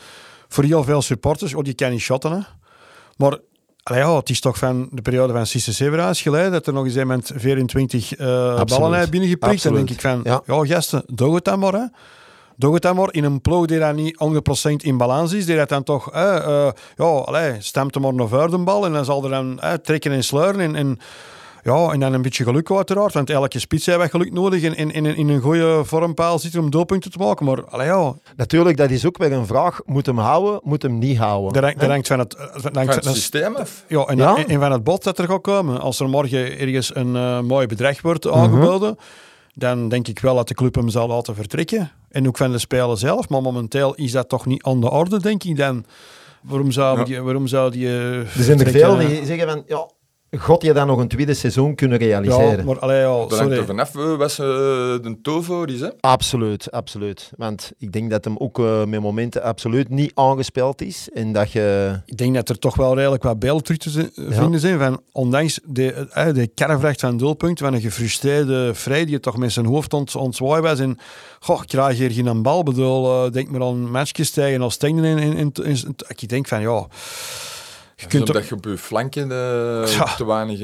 voor 0.48 0.64
heel 0.64 0.84
veel 0.84 1.02
supporters, 1.02 1.54
oh, 1.54 1.64
die 1.64 1.74
kan 1.74 1.92
niet 1.92 2.00
shotten. 2.00 2.32
Hè. 2.32 2.40
Maar 3.18 3.38
allee, 3.84 4.02
ja, 4.02 4.16
het 4.16 4.30
is 4.30 4.40
toch 4.40 4.58
van 4.58 4.90
de 4.92 5.02
periode 5.02 5.34
van 5.34 5.46
Cisse 5.46 5.74
Severa's 5.74 6.22
geleden 6.22 6.52
dat 6.52 6.68
er 6.68 6.74
nog 6.74 6.86
eens 6.86 6.98
iemand 6.98 7.32
24 7.36 8.16
eh 8.16 8.64
ballen 8.64 8.98
heeft 8.98 9.12
binnengeprikt. 9.12 9.64
Dan 9.64 9.74
denk 9.74 9.90
ik 9.90 10.02
van, 10.02 10.22
Ja. 10.24 10.42
ja, 10.46 10.66
gasten, 10.66 11.04
doe 11.08 11.36
het 11.36 11.44
dan 11.44 11.60
maar. 11.60 11.74
Hè. 11.74 11.86
Doe 12.62 12.74
het 12.74 12.82
dan 12.82 12.96
maar 12.96 13.14
in 13.14 13.24
een 13.24 13.42
ploeg 13.42 13.66
die 13.66 13.80
dan 13.80 13.96
niet 13.96 14.18
100% 14.70 14.72
in 14.86 14.98
balans 14.98 15.34
is. 15.34 15.46
Die 15.46 15.56
dat 15.56 15.70
dan 15.70 15.84
toch, 15.84 16.12
eh, 16.12 16.36
eh, 16.36 16.72
ja, 16.96 17.06
allee, 17.06 17.56
stemt 17.60 17.94
hem 17.94 18.04
maar 18.04 18.14
naar 18.14 18.28
voor 18.28 18.50
de 18.50 18.58
bal. 18.58 18.86
En 18.86 18.94
dan 18.94 19.06
zal 19.06 19.24
er 19.24 19.30
dan 19.30 19.60
eh, 19.60 19.74
trekken 19.74 20.12
en 20.12 20.24
sleuren. 20.24 20.60
En, 20.60 20.76
en, 20.76 21.00
ja, 21.64 21.90
en 21.92 22.00
dan 22.00 22.14
een 22.14 22.22
beetje 22.22 22.44
geluk 22.44 22.72
uiteraard. 22.72 23.14
Want 23.14 23.30
elke 23.30 23.60
spits 23.60 23.86
heeft 23.86 24.10
geluk 24.10 24.32
nodig. 24.34 24.64
En 24.64 24.76
in, 24.76 24.92
in, 24.92 25.06
in 25.06 25.30
een 25.30 25.42
goede 25.42 25.82
vormpaal 25.86 26.40
zitten 26.40 26.60
om 26.60 26.70
doelpunten 26.70 27.12
te 27.12 27.18
maken. 27.18 27.46
Maar 27.46 27.66
allee, 27.66 27.88
ja, 27.88 28.14
Natuurlijk, 28.36 28.78
dat 28.78 28.90
is 28.90 29.06
ook 29.06 29.18
weer 29.18 29.32
een 29.32 29.46
vraag. 29.46 29.80
Moet 29.86 30.06
hem 30.06 30.18
houden, 30.18 30.60
moet 30.64 30.82
hem 30.82 30.98
niet 31.00 31.18
houden? 31.18 31.54
dat 31.54 31.64
hangt- 31.64 31.80
dat 31.80 31.90
hangt 31.90 32.08
van 32.08 32.20
het... 32.20 32.30
dat 32.62 32.62
hangt 32.64 32.74
Van 32.74 32.86
van- 32.86 32.94
het 32.94 33.06
systeem 33.06 33.56
af. 33.56 33.84
Ja, 33.88 34.04
en, 34.06 34.18
Ja? 34.18 34.36
en- 34.36 34.48
en 34.48 34.60
van 34.60 34.72
het 34.72 34.84
bod 34.84 35.04
dat 35.04 35.20
er 35.20 35.28
gaat 35.28 35.42
komen. 35.42 35.80
Als 35.82 36.00
er 36.00 36.10
morgen 36.10 36.60
ergens 36.60 36.96
een 36.96 37.16
eh, 37.16 37.40
mooi 37.40 37.68
bedrag 37.68 38.02
wordt 38.02 38.26
Mhm. 38.26 38.34
aangeboden, 38.38 38.98
dan 39.54 39.90
denk 39.90 40.08
ik 40.08 40.20
wel 40.20 40.36
dat 40.36 40.48
de 40.48 40.54
club 40.54 40.76
hem 40.76 40.90
zal 40.90 41.08
laten 41.08 41.36
vertrekken. 41.36 41.92
En 42.10 42.28
ook 42.28 42.38
van 42.38 42.52
de 42.52 42.58
speler 42.58 42.98
zelf. 42.98 43.30
Maar 43.30 43.42
momenteel 43.42 43.96
is 43.96 44.12
dat 44.12 44.30
toch 44.30 44.46
niet 44.46 44.64
aan 44.64 44.82
de 44.82 44.90
orde, 44.90 45.22
denk 45.22 45.44
ik 45.44 45.58
dan. 45.58 45.86
Waarom 46.42 46.72
zou 46.72 46.98
Ja. 46.98 47.04
die... 47.04 47.22
Waarom 47.22 47.48
zou 47.48 47.72
die 47.72 47.88
eh, 47.88 48.18
er 48.20 48.44
zijn 48.44 48.60
er 48.60 48.72
veel 48.72 48.98
die 48.98 49.26
zeggen 49.26 49.50
van... 49.50 49.64
Ja, 49.68 49.88
God 50.38 50.62
je 50.64 50.74
dan 50.74 50.88
nog 50.88 51.00
een 51.00 51.08
tweede 51.08 51.34
seizoen 51.34 51.76
kunnen 51.76 51.98
realiseren? 51.98 52.58
Ja, 52.58 52.64
maar 52.64 52.80
allee, 52.80 53.00
ja, 53.00 53.08
Dat 53.08 53.38
hangt 53.38 53.54
er 53.54 53.66
vanaf 53.66 53.96
eh, 53.96 54.16
wat 54.16 54.32
ze 54.32 55.00
de 55.02 55.18
tovo 55.22 55.64
is. 55.64 55.80
Hè. 55.80 55.90
Absoluut, 56.00 56.72
absoluut. 56.72 57.32
Want 57.38 57.72
ik 57.78 57.92
denk 57.92 58.10
dat 58.10 58.24
hem 58.26 58.38
ook 58.38 58.60
eh, 58.60 58.86
met 58.86 59.02
momenten 59.02 59.44
absoluut 59.44 59.90
niet 59.90 60.12
aangespeeld 60.14 60.82
is. 60.82 61.10
En 61.14 61.32
dat 61.32 61.52
je... 61.52 62.00
Ik 62.06 62.18
denk 62.18 62.36
dat 62.36 62.50
er 62.50 62.60
toch 62.60 62.76
wel 62.76 62.96
redelijk 62.96 63.24
wat 63.24 63.40
beelden 63.40 63.64
terug 63.64 63.78
te 63.80 64.12
vinden 64.30 64.60
zijn. 64.60 64.80
Van, 64.80 65.02
ondanks 65.12 65.60
de, 65.64 65.92
eh, 65.94 66.34
de 66.34 66.48
karrevracht 66.48 67.00
van 67.00 67.18
doelpunt, 67.18 67.60
van 67.60 67.74
een 67.74 67.82
gefrustreerde 67.82 68.72
Vrij 68.74 69.06
die 69.06 69.20
toch 69.20 69.38
met 69.38 69.52
zijn 69.52 69.66
hoofd 69.66 69.94
ont, 69.94 70.38
was. 70.38 70.80
En 70.80 70.98
goh, 71.40 71.62
ik 71.62 71.68
krijg 71.68 71.98
hier 71.98 72.12
geen 72.12 72.42
bal. 72.42 72.60
Ik 72.60 72.66
bedoel, 72.66 73.26
eh, 73.26 73.32
denk 73.32 73.50
maar 73.50 73.62
aan 73.62 73.92
matchjes 73.92 74.32
tegen 74.32 74.62
als 74.62 74.74
Stengden. 74.74 75.18
In, 75.18 75.18
in, 75.18 75.38
in, 75.38 75.64
in- 75.64 75.96
ik 76.08 76.30
denk 76.30 76.48
van, 76.48 76.62
ja... 76.62 76.88
Je 78.02 78.08
kunt 78.08 78.28
Omdat 78.28 78.48
je 78.48 78.56
op 78.56 78.66
je 78.66 78.78
flanken 78.78 79.32
eh, 79.32 79.94
Ja. 79.94 80.16
te 80.16 80.26
weinig 80.26 80.60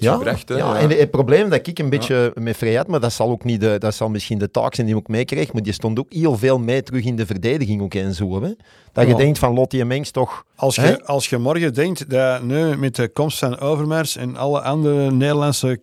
Ja, 0.00 0.12
gebracht. 0.14 0.48
Hè. 0.48 0.56
ja, 0.56 0.76
en 0.78 0.90
het 0.90 1.10
probleem 1.10 1.50
dat 1.50 1.66
ik 1.66 1.78
een 1.78 1.90
beetje 1.90 2.32
met 2.34 2.56
Vrij 2.56 2.74
had, 2.74 2.86
maar 2.86 3.00
dat 3.00 3.12
zal, 3.12 3.30
ook 3.30 3.44
niet 3.44 3.60
de, 3.60 3.76
dat 3.78 3.94
zal 3.94 4.08
misschien 4.08 4.38
de 4.38 4.50
taak 4.50 4.74
zijn 4.74 4.86
die 4.86 4.96
ik 4.96 5.02
ook 5.02 5.08
meekreeg, 5.08 5.52
maar 5.52 5.62
die 5.62 5.72
stond 5.72 5.98
ook 5.98 6.12
heel 6.12 6.38
veel 6.38 6.58
mee 6.58 6.82
terug 6.82 7.04
in 7.04 7.16
de 7.16 7.26
verdediging 7.26 7.82
ook 7.82 7.94
en 7.94 8.14
zo. 8.14 8.42
Hè? 8.42 8.50
Dat 8.92 9.06
je 9.06 9.14
denkt 9.14 9.38
van 9.38 9.54
Lottie 9.54 9.80
en 9.80 9.86
Mengs 9.86 10.10
toch... 10.10 10.44
als, 10.56 10.76
je, 10.76 11.04
als 11.04 11.28
je 11.28 11.38
morgen 11.38 11.74
denkt 11.74 12.10
dat 12.10 12.42
nu 12.42 12.76
met 12.76 12.96
de 12.96 13.08
komst 13.08 13.38
van 13.38 13.58
Overmars 13.58 14.16
en 14.16 14.36
alle 14.36 14.60
andere 14.60 15.10
Nederlandse 15.10 15.80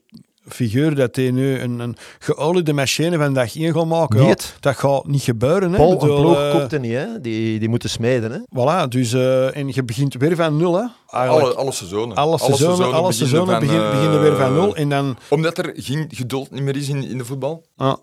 figuur 0.47 0.95
dat 0.95 1.15
hij 1.15 1.31
nu 1.31 1.59
een, 1.59 1.79
een 1.79 1.95
geoliede 2.19 2.73
machine 2.73 3.17
van 3.17 3.33
dag 3.33 3.55
1 3.55 3.73
gaat 3.73 3.85
maken. 3.85 4.25
Ja, 4.25 4.35
dat 4.59 4.75
gaat 4.75 5.07
niet 5.07 5.21
gebeuren. 5.21 5.71
Hè. 5.71 5.77
Paul, 5.77 5.97
bedoel, 5.97 6.15
een 6.15 6.21
ploeg 6.21 6.37
eh, 6.37 6.51
koopt 6.51 6.73
er 6.73 6.79
niet, 6.79 6.93
hè. 6.93 7.21
Die, 7.21 7.59
die 7.59 7.69
moeten 7.69 7.89
smeden, 7.89 8.31
hè. 8.31 8.39
Voilà, 8.39 8.87
dus 8.87 9.13
eh, 9.13 9.57
en 9.57 9.67
je 9.73 9.83
begint 9.83 10.13
weer 10.13 10.35
van 10.35 10.57
nul. 10.57 10.75
Hè. 10.75 10.85
Alle, 11.07 11.53
alle 11.53 11.71
seizoenen. 11.71 12.15
alle 12.15 12.37
seizoenen, 12.37 12.93
alle 12.93 13.11
seizoenen 13.11 13.59
beginnen 13.59 13.89
begin, 13.89 13.99
van, 13.99 13.99
beginnen 13.99 14.21
weer 14.21 14.35
van 14.35 14.55
eh, 14.55 14.61
nul. 14.61 14.75
En 14.75 14.89
dan... 14.89 15.17
Omdat 15.29 15.57
er 15.57 15.71
geen 15.75 16.09
geduld 16.09 16.51
niet 16.51 16.63
meer 16.63 16.75
is 16.75 16.89
in, 16.89 17.09
in 17.09 17.17
de 17.17 17.25
voetbal. 17.25 17.65
ah, 17.75 17.95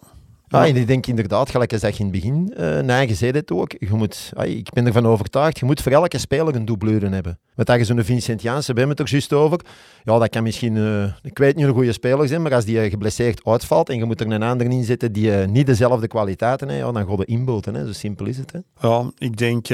Ja, 0.52 0.66
en 0.66 0.76
ik 0.76 0.86
denk 0.86 1.06
inderdaad, 1.06 1.50
gelijk 1.50 1.72
als 1.72 1.80
dat 1.80 1.96
je 1.96 2.04
in 2.04 2.10
het 2.10 2.20
begin 2.20 2.54
uh, 2.58 2.80
nee, 2.80 3.06
gezegd 3.06 3.34
hebt 3.34 3.52
ook, 3.52 3.74
je 3.78 3.92
moet, 3.92 4.32
ik 4.44 4.70
ben 4.72 4.86
ervan 4.86 5.06
overtuigd, 5.06 5.58
je 5.58 5.64
moet 5.64 5.82
voor 5.82 5.92
elke 5.92 6.18
speler 6.18 6.54
een 6.54 6.64
doubleur 6.64 7.10
hebben. 7.12 7.38
Met 7.54 7.66
dat 7.66 7.78
je 7.78 7.84
zo'n 7.84 8.04
Vincent 8.04 8.42
Janssen, 8.42 8.74
we 8.74 8.80
hebben 8.80 8.96
het 8.96 9.06
er 9.06 9.12
juist 9.12 9.32
over, 9.32 9.60
ja, 10.02 10.18
dat 10.18 10.28
kan 10.28 10.42
misschien, 10.42 10.76
uh, 10.76 11.04
ik 11.22 11.38
weet 11.38 11.56
niet 11.56 11.66
een 11.66 11.72
goede 11.72 11.92
speler 11.92 12.28
zijn, 12.28 12.42
maar 12.42 12.54
als 12.54 12.64
die 12.64 12.84
uh, 12.84 12.90
geblesseerd 12.90 13.44
uitvalt 13.44 13.88
en 13.88 13.96
je 13.96 14.04
moet 14.04 14.20
er 14.20 14.30
een 14.30 14.42
ander 14.42 14.70
in 14.70 14.84
zetten 14.84 15.12
die 15.12 15.26
uh, 15.26 15.46
niet 15.46 15.66
dezelfde 15.66 16.06
kwaliteiten 16.06 16.68
heeft, 16.68 16.80
ja, 16.80 16.92
dan 16.92 17.06
gaat 17.06 17.18
je 17.18 17.24
inboten, 17.24 17.74
hè. 17.74 17.86
zo 17.86 17.92
simpel 17.92 18.26
is 18.26 18.36
het. 18.36 18.52
Hè. 18.52 18.88
Ja, 18.88 19.10
ik 19.18 19.36
denk, 19.36 19.66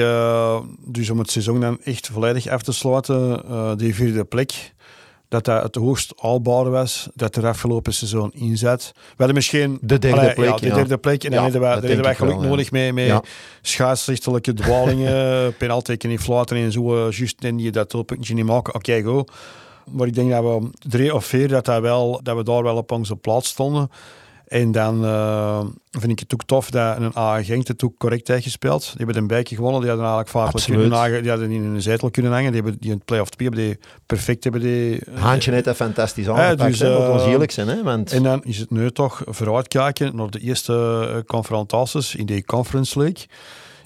dus 0.85 1.09
om 1.09 1.19
het 1.19 1.31
seizoen 1.31 1.59
dan 1.59 1.77
echt 1.83 2.07
volledig 2.07 2.47
af 2.47 2.61
te 2.61 2.71
sluiten, 2.71 3.77
die 3.77 3.95
vierde 3.95 4.25
plek, 4.25 4.73
dat 5.29 5.45
dat 5.45 5.63
het 5.63 5.75
hoogst 5.75 6.13
haalbare 6.15 6.69
was 6.69 7.07
dat 7.13 7.35
er 7.35 7.47
afgelopen 7.47 7.93
seizoen 7.93 8.31
in 8.33 8.57
zat. 8.57 8.91
We 8.93 9.01
hadden 9.15 9.35
misschien... 9.35 9.77
De 9.81 9.99
derde 9.99 10.19
allee, 10.19 10.33
plek, 10.33 10.49
Ja, 10.49 10.55
de 10.55 10.73
derde 10.73 10.97
plek. 10.97 11.23
En 11.23 11.31
Ja, 11.31 11.41
wij, 11.41 11.51
daar 11.59 11.71
hadden 11.71 12.01
wij 12.01 12.11
ik 12.11 12.17
geluk 12.17 12.33
wel, 12.33 12.43
ja. 12.43 12.49
nodig 12.49 12.71
mee, 12.71 12.93
met 12.93 13.05
Ja. 13.05 13.23
schaatsrechtelijke 13.61 14.53
dwalingen, 14.53 15.53
penalteken 15.57 16.09
in 16.09 16.19
fluiten 16.19 16.57
en 16.57 16.71
zo, 16.71 17.07
uh, 17.07 17.11
juist 17.11 17.43
en 17.43 17.55
die 17.55 17.71
dat 17.71 17.91
doelpuntje 17.91 18.33
niet 18.33 18.45
maken. 18.45 18.75
Oké, 18.75 18.89
okay, 18.91 19.03
go. 19.03 19.25
Maar 19.91 20.07
ik 20.07 20.13
denk 20.15 20.31
dat 20.31 20.43
we 20.43 20.69
drie 20.89 21.15
of 21.15 21.25
vier, 21.25 21.47
dat, 21.47 21.65
dat, 21.65 21.81
wel, 21.81 22.19
dat 22.23 22.35
we 22.37 22.43
daar 22.43 22.63
wel 22.63 22.77
op 22.77 22.91
onze 22.91 23.15
plaats 23.15 23.49
stonden. 23.49 23.89
En 24.49 24.71
dan 24.71 25.03
uh, 25.03 25.59
vind 25.91 26.11
ik 26.11 26.19
het 26.19 26.33
ook 26.33 26.43
tof 26.43 26.69
dat 26.69 26.97
een 26.97 27.15
AA 27.15 27.43
Genk 27.43 27.67
het 27.67 27.83
ook 27.83 27.97
correct 27.97 28.27
heeft 28.27 28.43
gespeeld. 28.43 28.81
Die 28.81 29.05
hebben 29.05 29.15
een 29.15 29.27
bijtje 29.27 29.55
gewonnen. 29.55 29.81
Die 29.81 29.89
hadden 29.89 30.07
eigenlijk 30.07 30.37
vaak 30.37 30.63
kunnen. 30.65 31.21
Die 31.21 31.29
hadden 31.29 31.51
in 31.51 31.63
een 31.63 31.81
zetel 31.81 32.11
kunnen 32.11 32.31
hangen. 32.31 32.51
Die 32.51 32.61
hebben 32.61 32.79
die 32.79 32.89
in 32.89 32.95
het 32.95 33.05
play-off 33.05 33.29
2 33.29 33.47
hebben 33.47 33.67
die 33.67 33.79
perfect 34.05 34.43
hebben 34.43 34.61
die... 34.61 35.01
Haantje 35.13 35.51
heeft 35.51 35.65
dat 35.65 35.75
fantastisch 35.75 36.27
aangepakt. 36.29 36.77
Ja, 36.77 36.87
dus, 36.87 37.07
ons 37.09 37.25
eerlijk 37.25 37.51
zijn. 37.51 37.67
Hè, 37.67 37.83
want... 37.83 38.11
En 38.11 38.23
dan 38.23 38.43
is 38.43 38.57
het 38.57 38.69
nu 38.69 38.91
toch 38.91 39.21
vooruitkijken 39.25 40.15
naar 40.15 40.29
de 40.29 40.39
eerste 40.39 41.23
confrontaties 41.27 42.15
in 42.15 42.25
de 42.25 42.45
Conference 42.45 42.99
League. 42.99 43.25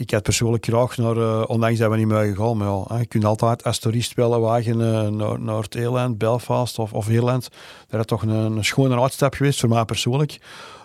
Ik 0.03 0.11
had 0.11 0.23
persoonlijk 0.23 0.65
graag 0.65 0.97
naar, 0.97 1.17
uh, 1.17 1.43
ondanks 1.47 1.79
dat 1.79 1.91
we 1.91 1.97
niet 1.97 2.07
mogen 2.07 2.35
gaan, 2.35 2.57
maar 2.57 2.67
ja, 2.67 2.97
je 2.99 3.05
kunt 3.05 3.25
altijd 3.25 3.63
als 3.63 3.79
toerist 3.79 4.13
wel 4.13 4.39
wagen 4.39 4.79
uh, 4.79 5.07
naar, 5.07 5.39
naar 5.39 5.61
het 5.61 5.75
Ierland, 5.75 6.17
Belfast 6.17 6.79
of, 6.79 6.93
of 6.93 7.09
Ierland. 7.09 7.49
Dat 7.87 7.99
is 7.99 8.05
toch 8.05 8.21
een, 8.21 8.29
een 8.29 8.65
schone 8.65 9.01
uitstap 9.01 9.33
geweest 9.33 9.59
voor 9.59 9.69
mij 9.69 9.85
persoonlijk. 9.85 10.39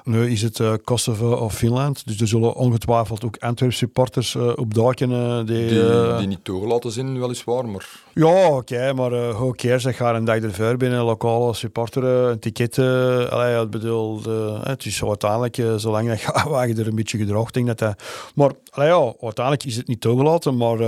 Nu 0.08 0.30
is 0.30 0.42
het 0.42 0.58
uh, 0.58 0.72
Kosovo 0.84 1.32
of 1.32 1.54
Finland, 1.54 2.06
dus 2.06 2.20
er 2.20 2.28
zullen 2.28 2.54
ongetwijfeld 2.54 3.24
ook 3.24 3.36
Antwerp 3.38 3.72
supporters 3.72 4.34
uh, 4.34 4.52
opduiken. 4.56 5.10
Uh, 5.10 5.36
die, 5.36 5.68
die, 5.68 6.16
die, 6.18 6.26
niet 6.26 6.44
toegelaten 6.44 6.92
zijn, 6.92 7.20
weliswaar, 7.20 7.66
maar... 7.68 7.88
Ja, 8.14 8.46
oké, 8.46 8.56
okay, 8.56 8.92
maar 8.92 9.12
uh, 9.12 9.30
who 9.30 9.52
cares? 9.52 9.84
Ik 9.84 9.96
ga 9.96 10.14
een 10.14 10.24
dag 10.24 10.38
ervoor 10.38 10.76
binnen, 10.76 11.02
lokale 11.02 11.54
supporter, 11.54 12.04
een 12.04 12.38
ticket. 12.38 12.78
allee, 12.78 13.50
ja, 13.50 13.66
bedoel, 13.66 14.22
het 14.62 14.84
is 14.84 14.96
zo 14.96 15.08
uiteindelijk, 15.08 15.62
zolang 15.76 16.08
dat 16.08 16.18
gaat, 16.20 16.68
je 16.68 16.74
er 16.82 16.86
een 16.86 16.94
beetje 16.94 17.18
gedraagt, 17.18 17.54
denk 17.54 17.66
dat 17.66 17.78
dat... 17.78 18.02
Maar 18.34 18.50
allee, 18.70 18.88
ja, 18.88 19.12
uiteindelijk 19.20 19.64
is 19.64 19.76
het 19.76 19.88
niet 19.88 20.00
toegelaten, 20.00 20.56
maar 20.56 20.78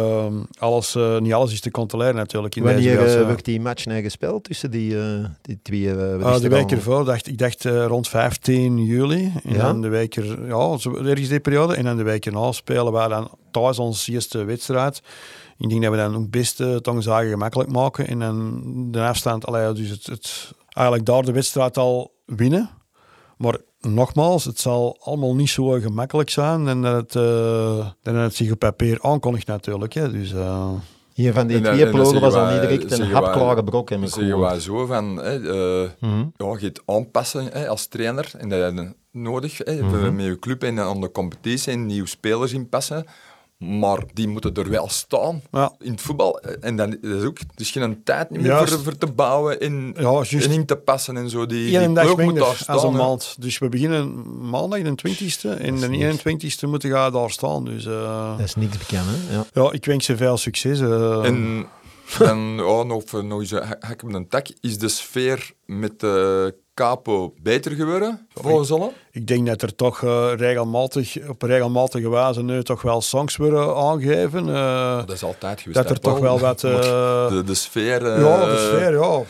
alles, 0.58 0.96
niet 1.18 1.32
alles 1.32 1.52
is 1.52 1.60
te 1.60 1.70
controleren 1.70 2.14
natuurlijk. 2.14 2.56
In 2.56 2.62
Wanneer 2.62 2.98
deze 2.98 3.36
die 3.42 3.60
match 3.60 3.84
nou 3.84 4.02
gespeeld 4.02 4.44
tussen 4.44 4.70
die, 4.70 4.96
die 5.42 5.58
twee? 5.62 5.84
de 5.84 6.48
week 6.48 6.70
ervoor, 6.70 7.04
dacht, 7.04 7.26
ik 7.26 7.38
dacht 7.38 7.64
rond 7.64 8.08
15 8.08 8.84
juli. 8.84 9.09
En 9.18 9.32
Ja. 9.44 9.58
dan 9.62 9.80
de 9.80 9.88
week 9.88 10.16
er, 10.16 10.46
ja, 10.46 10.76
ergens 11.04 11.28
die 11.28 11.40
periode. 11.40 11.74
En 11.74 11.84
dan 11.84 11.96
de 11.96 12.02
week 12.02 12.26
erna 12.26 12.52
spelen 12.52 12.92
wij 12.92 13.08
dan 13.08 13.30
thuis 13.50 13.78
onze 13.78 14.12
eerste 14.12 14.44
wedstrijd. 14.44 15.02
Ik 15.58 15.68
denk 15.68 15.82
dat 15.82 15.90
we 15.90 15.96
dan 15.96 16.16
ook 16.16 16.30
best 16.30 16.60
uh, 16.60 16.76
tongzagen 16.76 17.30
gemakkelijk 17.30 17.70
maken. 17.70 18.06
En 18.06 18.18
dan 18.18 18.62
de 18.90 19.00
afstand, 19.00 19.46
allee, 19.46 19.72
dus 19.72 19.88
het, 19.90 20.06
het, 20.06 20.52
eigenlijk 20.68 21.06
daar 21.06 21.22
de 21.24 21.32
wedstrijd 21.32 21.76
al 21.78 22.12
winnen. 22.26 22.70
Maar 23.36 23.58
nogmaals, 23.80 24.44
het 24.44 24.58
zal 24.58 24.96
allemaal 25.00 25.34
niet 25.34 25.50
zo 25.50 25.68
gemakkelijk 25.68 26.30
zijn. 26.30 26.68
En 26.68 26.82
dat 26.82 26.94
het, 26.96 27.14
uh, 27.14 27.86
dat 28.02 28.14
het 28.14 28.34
zich 28.34 28.52
op 28.52 28.58
papier 28.58 28.98
aankondigt 29.02 29.46
natuurlijk. 29.46 29.92
Hè. 29.92 30.10
Dus, 30.12 30.32
uh, 30.32 30.70
hier 31.14 31.32
van 31.32 31.46
die 31.46 31.60
twee 31.60 31.90
ploegen 31.90 32.20
was 32.20 32.34
al 32.34 32.50
niet 32.50 32.60
direct 32.60 32.98
een 32.98 33.10
hapklare 33.12 33.64
brok. 33.64 33.88
Dan 33.88 34.02
ik 34.02 34.08
zeggen 34.08 34.38
wij 34.38 34.60
zo 34.60 34.86
van, 34.86 35.16
hè, 35.16 35.34
eh, 35.82 35.90
Mhm. 36.00 36.24
ja, 36.36 36.56
je 36.58 36.66
het 36.66 36.82
aanpassen 36.86 37.48
hè, 37.52 37.68
als 37.68 37.86
trainer. 37.86 38.30
En 38.38 38.48
dat 38.48 38.72
is 38.72 38.88
nodig 39.12 39.58
hè, 39.58 39.82
Mhm. 39.82 40.14
met 40.16 40.24
je 40.24 40.38
club 40.38 40.62
en 40.62 40.78
aan 40.80 41.00
de 41.00 41.10
competitie 41.12 41.72
en 41.72 41.86
nieuwe 41.86 42.08
spelers 42.08 42.52
inpassen. 42.52 43.04
Maar 43.58 44.02
die 44.12 44.28
moeten 44.28 44.54
er 44.54 44.70
wel 44.70 44.88
staan 44.88 45.42
ja. 45.50 45.72
in 45.78 45.90
het 45.90 46.00
voetbal. 46.00 46.38
En 46.40 46.76
dan 46.76 47.00
is 47.00 47.22
ook, 47.24 47.38
is 47.56 47.70
geen 47.70 48.00
tijd 48.04 48.30
niet 48.30 48.40
meer 48.40 48.68
voor, 48.68 48.80
voor 48.82 48.96
te 48.98 49.06
bouwen 49.06 49.60
en, 49.60 49.92
ja, 49.96 50.02
juist. 50.10 50.32
en 50.46 50.50
in 50.50 50.66
te 50.66 50.76
passen 50.76 51.16
en 51.16 51.30
zo. 51.30 51.46
Die, 51.46 51.78
die 51.78 51.92
dag 51.92 52.16
moet 52.16 52.36
daar 52.36 52.54
staan. 52.56 52.74
als 52.74 52.84
een 52.84 52.92
hè. 52.92 52.96
maand. 52.98 53.36
Dus 53.38 53.58
we 53.58 53.68
beginnen 53.68 54.22
maandag 54.50 54.82
de 54.82 54.94
20ste. 55.08 55.48
En 55.60 55.76
de 55.76 55.88
21ste 55.88 56.68
moeten 56.68 56.90
gaan 56.90 57.12
daar 57.12 57.30
staan. 57.30 57.64
Dus 57.64 57.84
uh, 57.86 58.36
Dat 58.38 58.46
is 58.46 58.54
niks 58.54 58.78
bekend, 58.78 59.04
hè? 59.06 59.34
Ja. 59.34 59.44
ja, 59.52 59.72
ik 59.72 59.84
wens 59.84 60.04
ze 60.04 60.16
veel 60.16 60.36
succes. 60.36 60.80
uh. 60.80 61.24
En 61.24 61.66
dan 62.18 62.38
ja, 62.38 62.82
nog, 62.92 63.02
voor- 63.06 63.24
nog 63.24 63.40
eens 63.40 63.50
een 63.50 63.62
hak 63.62 63.82
hak 63.84 64.02
op 64.02 64.12
de 64.12 64.26
tak. 64.28 64.46
Is 64.60 64.78
de 64.78 64.88
sfeer 64.88 65.52
met 65.66 66.00
de 66.00 66.54
capo 66.80 67.34
beter 67.42 67.72
geworden, 67.72 68.26
volgens? 68.34 68.72
Ik 69.10 69.26
denk 69.26 69.46
dat 69.46 69.62
er 69.62 69.74
toch 69.74 70.02
uh, 70.02 70.30
regelmatig, 70.36 71.28
op 71.28 71.42
regelmatige 71.42 72.08
wijze 72.10 72.42
nu 72.42 72.62
toch 72.62 72.82
wel 72.82 73.00
songs 73.00 73.36
worden 73.36 73.76
aangegeven. 73.76 74.48
Uh, 74.48 74.96
Dat 74.96 75.10
is 75.10 75.22
altijd 75.22 75.60
geweest. 75.60 75.76
dat 75.78 75.88
hè, 75.88 75.94
er 75.94 76.00
toch 76.00 76.18
wel 76.18 76.38
wat... 76.38 76.62
Uh, 76.70 77.28
de, 77.28 77.42
de 77.44 77.54
sfeer... 77.54 78.06
eh, 78.06 78.20
ja, 78.20 78.46
de 78.46 78.72
sfeer, 78.72 78.92
ja. 78.92 79.22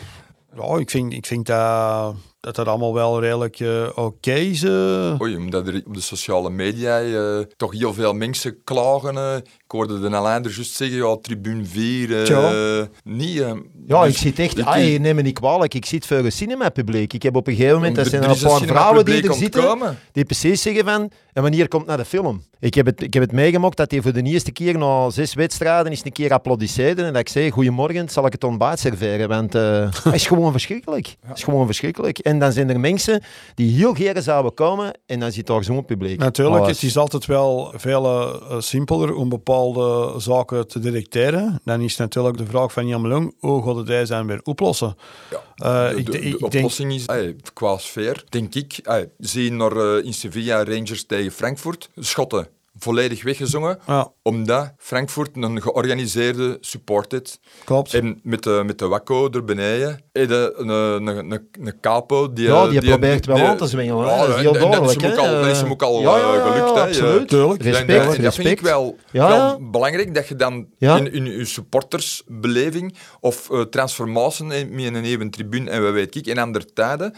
Ja, 0.55 0.77
ik 0.77 0.89
vind, 0.89 1.13
ik 1.13 1.25
vind 1.25 1.45
dat, 1.45 2.15
dat 2.41 2.55
dat 2.55 2.67
allemaal 2.67 2.93
wel 2.93 3.19
redelijk 3.21 3.59
uh, 3.59 3.87
oké 3.95 4.33
is. 4.33 4.63
uh. 4.63 5.21
Oei, 5.21 5.35
omdat 5.35 5.67
er 5.67 5.81
op 5.85 5.93
de 5.93 6.01
sociale 6.01 6.49
media 6.49 7.01
eh, 7.01 7.39
toch 7.57 7.71
heel 7.71 7.93
veel 7.93 8.13
mensen 8.13 8.63
klagen. 8.63 9.17
eh. 9.17 9.35
ik 9.37 9.71
hoorde 9.77 9.99
de 9.99 10.15
Alain 10.15 10.43
er 10.43 10.51
juist 10.55 10.73
zeggen, 10.75 10.97
ja, 10.97 11.17
tribune 11.21 11.65
4, 11.65 12.17
eh, 12.19 12.23
Tja. 12.23 12.87
niet... 13.03 13.39
eh, 13.39 13.51
Ja, 13.87 14.03
dus 14.03 14.11
ik 14.11 14.17
zit 14.17 14.39
echt... 14.39 14.61
Ai, 14.61 14.99
neem 14.99 15.15
me 15.15 15.21
niet 15.21 15.39
kwalijk, 15.39 15.73
ik 15.73 15.85
zit 15.85 16.05
voor 16.05 16.17
een 16.17 16.31
cinemapubliek. 16.31 17.13
Ik 17.13 17.23
heb 17.23 17.35
op 17.35 17.47
een 17.47 17.55
gegeven 17.55 17.75
moment, 17.75 17.95
dat 17.95 18.07
zijn 18.07 18.23
er 18.23 18.29
is 18.29 18.41
een 18.41 18.49
paar 18.49 18.61
vrouwen 18.61 19.05
die 19.05 19.27
er 19.27 19.33
zitten, 19.33 19.61
ontkomen. 19.61 19.97
die 20.11 20.25
precies 20.25 20.61
zeggen 20.61 20.85
van, 20.85 21.11
en 21.33 21.41
wanneer 21.41 21.67
komt 21.67 21.85
naar 21.85 21.97
de 21.97 22.05
film? 22.05 22.43
Ik 22.59 22.73
heb 22.73 22.85
het, 22.85 23.01
ik 23.01 23.13
heb 23.13 23.23
het 23.23 23.31
meegemaakt 23.31 23.77
dat 23.77 23.91
hij 23.91 24.01
voor 24.01 24.13
de 24.13 24.21
eerste 24.23 24.51
keer 24.51 24.77
na 24.77 25.09
zes 25.09 25.33
wedstrijden 25.33 25.91
eens 25.91 26.05
een 26.05 26.11
keer 26.11 26.33
applaudisseerde 26.33 27.03
en 27.03 27.11
dat 27.13 27.21
ik 27.21 27.29
zei, 27.29 27.49
goedemorgen, 27.51 28.09
zal 28.09 28.25
ik 28.25 28.31
het 28.31 28.43
ontbijt 28.43 28.79
serveren? 28.79 29.27
Want 29.27 29.55
eh 29.55 29.87
het 30.03 30.13
is 30.13 30.27
gewoon 30.27 30.51
verschrikkelijk. 30.51 31.15
Het 31.27 31.37
is 31.37 31.43
gewoon 31.43 31.65
verschrikkelijk. 31.65 32.19
En 32.31 32.39
dan 32.39 32.51
zijn 32.51 32.69
er 32.69 32.79
mensen 32.79 33.21
die 33.55 33.75
heel 33.77 33.93
graag 33.93 34.23
zouden 34.23 34.53
komen 34.53 34.93
en 35.05 35.19
dan 35.19 35.31
zit 35.31 35.47
daar 35.47 35.63
zo'n 35.63 35.85
publiek. 35.85 36.19
Natuurlijk, 36.19 36.65
het 36.65 36.83
is 36.83 36.97
altijd 36.97 37.25
wel 37.25 37.73
veel 37.75 38.05
uh, 38.05 38.59
simpeler 38.59 39.13
om 39.15 39.29
bepaalde 39.29 40.19
zaken 40.19 40.67
te 40.67 40.79
detecteren. 40.79 41.61
Dan 41.65 41.81
is 41.81 41.97
natuurlijk 41.97 42.37
de 42.37 42.45
vraag 42.45 42.71
van 42.71 42.87
Jan 42.87 43.01
Melong, 43.01 43.35
hoe 43.39 43.63
gaat 43.75 43.87
hij 43.87 44.05
zijn 44.05 44.27
weer 44.27 44.39
oplossen? 44.43 44.95
Ja, 45.29 45.39
Eh, 45.55 45.89
de, 45.89 45.95
ik, 45.99 46.05
de- 46.05 46.11
de- 46.11 46.19
de 46.19 46.25
ik 46.25 46.31
denk, 46.39 46.43
oplossing 46.43 46.93
is, 46.93 47.05
qua 47.53 47.77
sfeer, 47.77 48.23
denk 48.29 48.55
ik, 48.55 48.79
ey, 48.83 49.09
zie 49.17 49.51
naar 49.51 49.71
eh, 49.77 50.05
in 50.05 50.13
Sevilla 50.13 50.63
Rangers 50.63 51.05
tegen 51.05 51.31
Frankfurt, 51.31 51.89
Schotten 51.95 52.47
volledig 52.79 53.23
weggezongen, 53.23 53.79
ja, 53.87 54.11
omdat 54.21 54.73
Frankfurt 54.77 55.29
een 55.33 55.61
georganiseerde 55.61 56.57
support 56.59 57.11
heeft. 57.11 57.39
klopt. 57.63 57.93
En 57.93 58.19
met 58.23 58.43
de, 58.43 58.61
met 58.65 58.79
de 58.79 58.87
wakko 58.87 59.29
er 59.29 59.43
beneden, 59.45 60.01
je 60.11 60.53
een, 60.57 60.69
een, 60.69 61.07
een, 61.07 61.31
een 61.59 61.79
capo 61.81 62.33
die... 62.33 62.47
Ja, 62.47 62.67
die 62.67 62.81
probeert 62.81 63.25
wel 63.25 63.37
aan 63.47 63.57
te 63.57 63.67
zwingen, 63.67 63.97
hè. 63.97 64.05
Dat 64.17 64.29
is 64.29 64.35
heel 64.41 64.53
duidelijk, 64.53 64.99
Dat 65.15 65.45
is 65.47 65.61
hem 65.61 65.71
ook 65.71 65.81
al, 65.81 66.01
Ja, 66.01 66.17
ja, 66.17 66.23
eh, 66.33 66.35
ja, 66.35 66.51
gelukt. 66.51 66.75
ja, 66.75 66.81
absoluut. 66.83 67.27
Tuurlijk. 67.27 67.61
Respect, 67.63 68.21
dat 68.21 68.35
vind 68.35 68.47
ik 68.47 68.59
wel, 68.61 68.97
Ja, 69.11 69.27
wel 69.27 69.37
ja. 69.37 69.57
belangrijk, 69.71 70.15
dat 70.15 70.27
je 70.27 70.35
dan 70.35 70.67
Ja. 70.77 70.97
in, 70.97 71.13
in 71.13 71.25
je 71.25 71.45
supportersbeleving 71.45 72.95
of 73.19 73.49
eh, 73.51 73.61
transformatie 73.61 74.53
eh, 74.53 74.69
met 74.69 74.85
een 74.95 75.03
even 75.03 75.29
tribune 75.29 75.69
en 75.69 75.83
wat 75.83 75.91
weet 75.93 76.15
ik, 76.15 76.25
in 76.27 76.37
andere 76.39 76.65
tijden, 76.73 77.13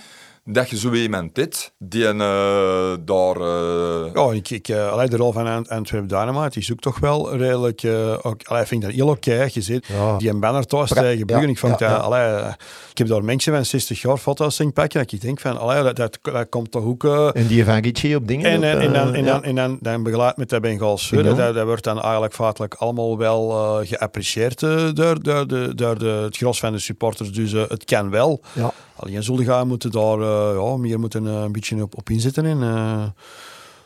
dat 0.46 0.70
je 0.70 0.78
zo 0.78 0.92
iemand 0.92 1.38
hebt 1.38 1.74
die 1.80 2.06
een, 2.08 2.22
eh, 2.22 2.94
daar... 3.06 3.36
eh, 3.36 4.14
Ja, 4.14 4.32
ik, 4.32 4.50
ik, 4.50 4.68
uh, 4.68 4.92
allee, 4.92 5.08
de 5.08 5.18
rol 5.18 5.32
van 5.32 5.48
Ant- 5.48 5.70
Antwerp 5.70 6.10
Dynamite 6.10 6.60
is 6.60 6.72
ook 6.72 6.80
toch 6.80 7.00
wel 7.00 7.36
redelijk... 7.38 7.84
uh, 7.84 8.14
ook, 8.22 8.42
allee, 8.44 8.62
ik 8.62 8.68
vind 8.68 8.82
dat 8.82 8.92
heel 8.92 9.08
oké. 9.08 9.48
Je 9.52 9.62
ziet 9.62 9.86
Ja. 9.88 10.18
die 10.18 10.30
een 10.30 10.40
banner 10.40 10.66
thuis 10.66 10.90
tegen 10.90 11.26
Brugge. 11.26 11.46
ja, 11.46 11.52
ik, 11.52 11.58
vond 11.60 11.80
ja, 11.80 11.88
dat, 11.88 11.98
ja. 11.98 12.04
allee, 12.04 12.42
uh, 12.42 12.54
ik 12.92 12.98
heb 12.98 13.08
daar 13.08 13.24
mensen 13.24 13.54
van 13.54 13.66
60 13.66 14.02
jaar 14.02 14.18
foto's 14.18 14.56
zien 14.56 14.74
pakken. 14.74 15.00
Dat 15.04 15.12
ik 15.12 15.22
denk 15.22 15.40
van, 15.40 15.58
allee, 15.60 15.84
dat, 15.84 15.96
dat, 15.96 16.20
dat 16.22 16.50
komt 16.50 16.72
toch 16.72 16.84
ook... 16.86 17.04
uh, 17.04 17.30
En 17.34 17.48
die 17.48 17.66
van 17.66 17.78
Ritchie 17.80 18.16
op 18.16 18.28
dingen. 18.28 18.46
en, 18.52 18.58
op, 18.58 18.64
en, 18.64 18.80
en, 18.82 18.94
dan, 18.94 19.14
eh, 19.14 19.20
en, 19.20 19.26
ja. 19.26 19.32
dan, 19.32 19.44
en 19.44 19.56
dan, 19.56 19.78
dan 19.82 20.04
begeleid 20.04 20.38
met 20.38 20.50
dat 20.50 20.62
Bengaals. 20.62 21.10
Dat, 21.10 21.38
dat 21.38 21.66
wordt 21.66 21.84
dan 21.84 22.02
eigenlijk 22.02 22.34
feitelijk 22.34 22.74
allemaal 22.74 23.18
wel 23.18 23.52
uh, 23.82 23.88
geapprecieerd 23.88 24.62
uh, 24.62 24.90
door, 24.94 25.24
door, 25.24 25.48
de, 25.48 25.72
door 25.76 25.98
de, 26.00 26.06
het 26.06 26.38
gros 26.38 26.60
van 26.60 26.72
de 26.72 26.80
supporters. 26.80 27.32
Dus 27.32 27.52
uh, 27.54 27.64
het 27.68 27.84
kan 27.86 28.10
wel. 28.10 28.42
Ja. 28.54 28.72
Alleen 28.96 29.24
zullen 29.24 29.46
gaan 29.46 29.68
moeten 29.68 29.92
daar 29.92 30.20
uh, 30.20 30.52
ja, 30.56 30.78
meer 30.78 31.00
moeten 31.00 31.26
een 31.26 31.52
beetje 31.52 31.82
op, 31.82 31.98
op 31.98 32.10
inzetten. 32.10 32.46
In, 32.46 32.60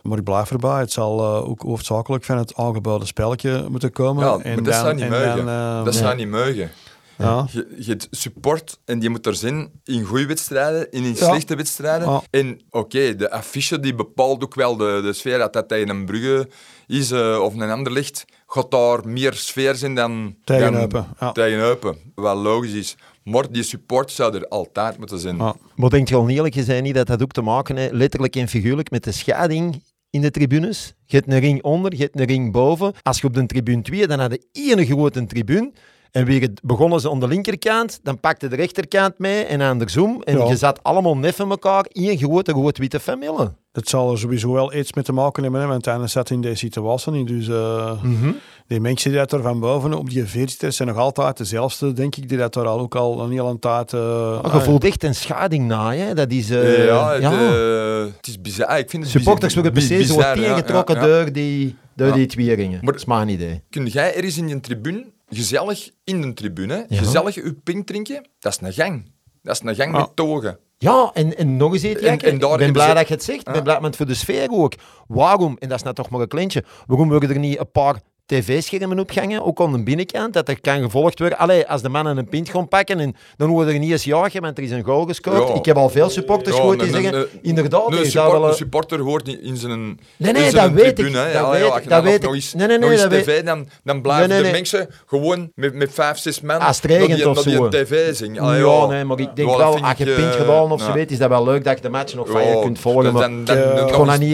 maar 0.02 0.18
ik 0.18 0.24
blijf 0.24 0.52
erbij. 0.52 0.80
Het 0.80 0.92
zal 0.92 1.20
uh, 1.20 1.50
ook 1.50 1.62
hoofdzakelijk 1.62 2.24
van 2.24 2.38
het 2.38 2.56
aangebouwde 2.56 3.06
spelletje 3.06 3.66
moeten 3.70 3.92
komen. 3.92 4.26
Ja, 4.26 4.32
en 4.32 4.56
maar 4.56 4.64
dat 4.64 4.74
dan, 4.74 4.74
zou 4.74 4.96
niet 4.96 5.10
mogen. 5.10 5.46
Dat 5.86 5.96
zou 5.96 6.16
niet 6.16 6.30
mogen. 6.30 6.72
Ja. 7.18 7.48
Je, 7.52 7.76
je 7.78 7.90
hebt 7.90 8.08
support 8.12 8.80
en 8.86 9.00
die 9.00 9.10
moet 9.10 9.26
er 9.26 9.36
zijn 9.36 9.70
in 9.84 10.04
goede 10.04 10.26
wedstrijden, 10.26 10.92
in, 10.92 11.04
in 11.04 11.16
slechte 11.16 11.56
wedstrijden. 11.56 12.22
En 12.30 12.62
oké, 12.70 13.16
de 13.16 13.32
affiche 13.32 13.80
die 13.80 13.96
bepaalt 13.96 14.44
ook 14.44 14.56
wel 14.56 14.78
de, 14.78 15.00
de 15.04 15.14
sfeer 15.14 15.38
dat 15.38 15.54
dat 15.54 15.68
tegen 15.68 15.90
een 15.90 16.06
Brugge 16.06 16.50
is 16.88 17.12
uh, 17.12 17.40
of 17.42 17.54
een 17.54 17.70
ander 17.70 17.92
licht, 17.92 18.26
gaat 18.48 18.72
daar 18.72 19.08
meer 19.08 19.34
sfeer 19.34 19.76
zijn 19.76 19.96
dan 19.96 20.36
tegen 20.44 20.74
Eupen. 20.74 21.08
Ja. 21.20 21.32
Tegen 21.32 21.60
Eupen, 21.60 21.98
wat 22.16 22.38
logisch 22.38 22.74
is. 22.74 22.98
Maar 23.28 23.52
die 23.52 23.64
support 23.64 24.12
zou 24.12 24.36
er 24.36 24.48
altijd 24.48 24.98
moeten 24.98 25.20
zijn. 25.20 25.38
Ja. 25.38 25.56
Maar 25.76 25.90
denk 25.90 26.10
je 26.10 26.16
al 26.16 26.26
niet 26.26 26.36
eerlijk 26.36 26.56
gezegd 26.56 26.82
niet 26.82 26.96
dat 26.96 27.08
dat 27.08 27.22
ook 27.22 27.32
te 27.32 27.42
maken 27.42 27.78
heeft, 27.78 27.94
letterlijk 27.94 28.36
en 28.36 28.48
figuurlijk, 28.48 28.92
met 28.92 29.04
de 29.04 29.12
scheiding 29.12 29.84
in 30.10 30.22
de 30.22 30.32
tribunes? 30.32 30.94
Je 31.06 31.16
hebt 31.16 31.32
een 31.32 31.40
ring 31.40 31.64
onder, 31.64 31.96
je 31.96 32.02
hebt 32.02 32.20
een 32.20 32.26
ring 32.26 32.52
boven. 32.52 32.94
Als 33.02 33.22
je 33.22 33.28
op 33.28 33.34
de 33.34 33.46
tribune 33.46 33.82
2, 33.82 34.08
dan 34.08 34.20
had 34.20 34.32
je 34.32 34.48
één 34.52 34.86
grote 34.86 35.26
tribune. 35.26 35.72
En 36.12 36.26
weer 36.26 36.50
begonnen 36.64 37.00
ze 37.00 37.10
aan 37.10 37.20
de 37.20 37.28
linkerkant, 37.28 38.00
dan 38.04 38.20
pakte 38.20 38.48
de 38.48 38.56
rechterkant 38.56 39.20
mee 39.20 39.44
en 39.44 39.62
andersom. 39.62 40.22
En 40.24 40.48
je 40.48 40.56
zat 40.56 40.84
allemaal 40.84 41.18
net 41.18 41.36
van 41.36 41.50
elkaar 41.50 41.86
in 41.92 42.10
een 42.10 42.18
grote 42.18 42.52
rood-witte 42.52 43.00
familie. 43.00 43.50
Dat 43.72 43.88
zal 43.88 44.12
er 44.12 44.18
sowieso 44.18 44.52
wel 44.52 44.74
iets 44.74 44.94
mee 44.94 45.04
te 45.04 45.12
maken 45.12 45.44
hebben, 45.44 45.68
want 45.68 45.88
Anne 45.88 46.08
zat 46.08 46.30
in 46.30 46.42
deze 46.42 46.56
situatie. 46.56 47.26
Dus 47.26 47.48
uh, 47.48 48.04
mm 48.04 48.36
die 48.68 48.80
mensen 48.80 49.10
die 49.10 49.20
dat 49.20 49.32
er 49.32 49.42
van 49.42 49.60
boven 49.60 49.94
op 49.94 50.10
die 50.10 50.26
veer 50.26 50.50
zijn 50.58 50.88
nog 50.88 50.98
altijd 50.98 51.38
dezelfde, 51.38 51.94
denk 51.94 52.16
ik, 52.16 52.30
die 52.30 52.38
dat 52.38 52.56
er 52.56 52.66
al 52.66 52.80
ook 52.80 52.96
al 52.96 53.22
een 53.22 53.32
hele 53.32 53.60
tijd... 53.60 53.94
Uh, 53.94 54.40
je 54.54 54.62
voelt 54.62 54.84
echt 54.84 55.04
een 55.04 55.16
schading 55.16 55.68
na, 55.68 55.94
hè? 55.94 56.14
Dat 56.14 56.32
is... 56.32 56.52
Uh, 56.52 56.86
ja, 56.86 57.14
ja. 57.14 57.30
De, 57.30 58.12
het 58.18 58.28
is 58.28 58.42
bizar. 58.42 58.80
Ik 58.80 58.90
vind 58.90 59.04
het 59.04 59.12
Supporters 59.12 59.54
worden 59.54 59.72
precies 59.72 60.08
zo 60.08 60.16
tegengetrokken 60.16 60.96
ja, 60.96 61.02
door 61.02 61.32
die, 61.32 61.76
door 61.96 62.14
die 62.14 62.26
twee 62.26 62.54
ringen. 62.54 62.80
Maar, 62.82 62.92
dat 62.92 63.02
is 63.02 63.06
maar 63.06 63.22
een 63.22 63.30
idee. 63.30 63.62
Kun 63.70 63.86
jij 63.86 64.16
er 64.16 64.24
eens 64.24 64.38
in 64.38 64.48
je 64.48 64.60
tribune 64.60 65.06
gezellig 65.30 65.90
in 66.04 66.22
de 66.22 66.34
tribune, 66.34 66.86
gezellig 66.90 67.36
je 67.36 67.54
pink 67.64 67.88
drinken, 67.88 68.28
dat 68.40 68.52
is 68.52 68.68
een 68.68 68.74
gang. 68.74 69.12
Dat 69.42 69.56
is 69.56 69.70
een 69.70 69.76
gang 69.76 69.92
met 69.92 70.16
togen. 70.16 70.60
Ja, 70.78 71.12
en, 71.14 71.38
en 71.38 71.58
nog 71.58 71.74
eens 71.74 71.84
iets, 71.84 72.02
ik 72.02 72.40
ben 72.58 72.72
blij 72.72 72.94
dat 72.94 73.08
je 73.08 73.14
het 73.14 73.24
zegt. 73.24 73.48
Ik 73.48 73.54
ben 73.54 73.64
blij 73.64 73.82
met 73.82 73.96
voor 73.96 74.06
de 74.06 74.14
sfeer 74.14 74.48
ook. 74.52 74.74
Waarom, 75.08 75.58
en 75.60 75.70
dat 75.70 75.78
is 75.78 75.84
net 75.84 75.96
toch 75.96 76.10
maar 76.10 76.22
een 76.22 76.28
kleintje, 76.28 76.64
waarom 76.86 77.10
worden 77.10 77.30
er 77.30 77.40
niet 77.40 77.60
een 77.60 77.72
paar 77.72 78.02
tv-schermen 78.28 79.00
opgangen, 79.00 79.46
ook 79.46 79.62
aan 79.62 79.72
de 79.72 79.84
binnenkant, 79.84 80.34
dat 80.34 80.48
er 80.48 80.62
kan 80.62 80.82
gevolgd 80.82 81.20
worden. 81.20 81.38
Allee, 81.38 81.68
als 81.68 81.82
de 81.82 81.90
mannen 81.90 82.18
een 82.18 82.28
pint 82.28 82.50
gaan 82.50 82.68
pakken, 82.68 83.00
en, 83.00 83.16
dan 83.38 83.50
worden 83.50 83.74
er 83.74 83.80
niet 83.80 83.92
eens 83.92 84.04
jagen, 84.04 84.42
want 84.42 84.58
er 84.58 84.64
is 84.64 84.72
een 84.72 84.84
goal 84.84 85.06
gescoord. 85.06 85.58
Ik 85.58 85.66
heb 85.66 85.76
al 85.76 85.90
veel 85.90 86.10
supporters 86.10 86.56
ja, 86.56 86.62
gehoord 86.62 86.80
die 86.80 86.90
zeggen, 86.90 87.28
inderdaad... 87.42 87.92
Een 87.92 88.06
support, 88.06 88.56
supporter 88.56 89.00
hoort 89.00 89.26
niet 89.26 89.40
in 89.40 89.58
zijn 89.58 90.00
Nee, 90.18 90.34
nee, 90.34 90.52
dat 90.52 90.72
weet 90.72 90.96
tribune, 90.96 91.28
ik. 91.28 91.34
Dat 91.34 91.52
weet, 91.52 91.76
ik, 91.76 91.90
dat 91.90 92.04
weet 92.04 92.24
ik. 92.24 92.34
Eens, 92.34 92.54
nee, 92.54 92.68
nee, 92.68 92.78
nee, 92.78 92.98
dat 92.98 93.10
tv, 93.10 93.44
dan, 93.44 93.68
dan 93.84 94.02
blijven 94.02 94.30
nee, 94.30 94.38
nee, 94.38 94.48
de 94.48 94.58
mensen 94.58 94.90
gewoon 95.06 95.52
met, 95.56 95.74
met 95.74 95.94
vijf, 95.94 96.18
zes 96.18 96.42
man 96.42 96.60
als 96.60 96.82
het 96.82 96.92
regent 96.92 97.26
of 97.26 97.40
zo. 97.40 97.70
die 97.70 97.84
tv 97.84 98.16
zingen. 98.16 98.42
Allee, 98.42 98.66
ja, 98.66 98.86
nee, 98.86 99.04
maar 99.04 99.20
ik 99.20 99.36
denk 99.36 99.56
wel, 99.56 99.80
als 99.80 99.98
je 99.98 100.06
pint 100.06 100.36
gedaan 100.36 100.72
of 100.72 100.82
zo 100.82 100.92
weet, 100.92 101.12
is 101.12 101.18
dat 101.18 101.30
wel 101.30 101.44
leuk 101.44 101.64
dat 101.64 101.76
je 101.76 101.82
de 101.82 101.90
match 101.90 102.14
nog 102.14 102.30
van 102.30 102.48
je 102.48 102.60
kunt 102.62 102.80
volgen. 102.80 103.14
Dan, 103.14 103.44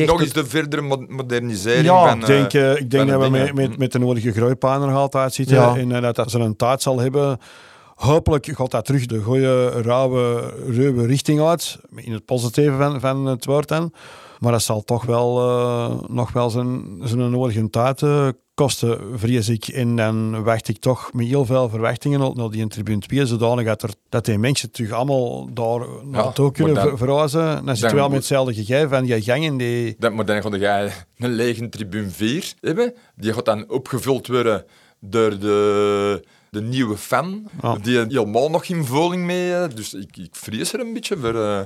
nog 0.06 0.22
eens 0.22 0.34
de 0.34 0.46
verdere 0.46 0.82
modernisering 1.08 1.86
Ja, 1.86 2.18
ik 2.76 2.92
denk 2.92 3.10
dat 3.10 3.22
we 3.22 3.52
met 3.78 3.83
de 3.92 4.00
nodige 4.00 4.32
groei 4.32 4.56
Pan 4.56 4.80
nog 4.80 4.94
altijd 4.94 5.34
zitten. 5.34 5.56
Ja. 5.56 5.76
En 5.76 6.02
dat, 6.02 6.16
dat 6.16 6.32
ze 6.32 6.40
een 6.40 6.56
taart 6.56 6.82
zal 6.82 7.00
hebben. 7.00 7.38
Hopelijk 7.96 8.46
gaat 8.46 8.72
dat 8.72 8.86
terug 8.86 9.06
de 9.06 9.20
goede, 9.20 9.70
rauwe, 9.70 10.54
ruwe 10.68 11.06
richting 11.06 11.42
uit. 11.42 11.78
In 11.96 12.14
het 12.14 12.26
positieve 12.26 12.78
van, 12.78 13.00
van 13.00 13.26
het 13.26 13.46
woord 13.46 13.68
dan. 13.68 13.94
Maar 14.44 14.52
dat 14.52 14.62
zal 14.62 14.84
toch 14.84 15.06
wel 15.06 15.50
uh, 15.50 16.00
nog 16.08 16.32
wel 16.32 16.50
zijn, 16.50 17.00
zijn 17.04 17.32
nodige 17.32 17.70
tijd 17.70 18.02
uh, 18.02 18.28
kosten, 18.54 19.20
vrees 19.20 19.50
ik. 19.50 19.68
En 19.68 19.96
dan 19.96 20.44
wacht 20.44 20.68
ik 20.68 20.78
toch 20.78 21.14
met 21.14 21.28
heel 21.28 21.46
veel 21.46 21.70
verwachtingen 21.70 22.22
op 22.22 22.36
naar 22.36 22.50
die 22.50 22.68
tribune 22.68 23.00
2, 23.00 23.26
zodanig 23.26 23.66
dat, 23.66 23.84
er, 23.84 23.90
dat 24.10 24.26
die 24.26 24.38
mensen 24.38 24.72
terug 24.72 24.92
allemaal 24.92 25.54
daar 25.54 25.88
naartoe 26.04 26.46
ja, 26.46 26.52
kunnen 26.52 26.76
dan, 26.76 26.98
verhuizen. 26.98 27.66
Dan 27.66 27.76
zit 27.76 27.90
je 27.90 27.96
wel 27.96 28.08
met 28.08 28.18
hetzelfde 28.18 28.54
gegeven 28.54 28.90
van 28.90 29.04
die 29.04 29.22
gangen 29.22 29.58
die... 29.58 29.96
Dat, 29.98 30.14
maar 30.14 30.26
dan 30.26 30.42
ga 30.42 30.78
je 30.78 30.92
een 31.18 31.32
lege 31.32 31.70
tribune 31.70 32.10
4 32.10 32.54
hebben. 32.62 32.94
Die 33.16 33.34
gaat 33.34 33.46
dan 33.46 33.70
opgevuld 33.70 34.28
worden 34.28 34.66
door 35.00 35.40
de 35.40 36.26
de 36.50 36.62
nieuwe 36.62 36.98
fan, 36.98 37.50
ja. 37.62 37.76
die 37.76 37.98
helemaal 37.98 38.50
nog 38.50 38.66
in 38.66 38.86
voling 38.86 39.26
mee. 39.26 39.68
Dus 39.68 39.94
ik, 39.94 40.18
ik 40.18 40.36
vrees 40.36 40.74
er 40.74 40.80
een 40.80 40.94
beetje 40.94 41.18
voor. 41.18 41.36
Uh, 41.36 41.60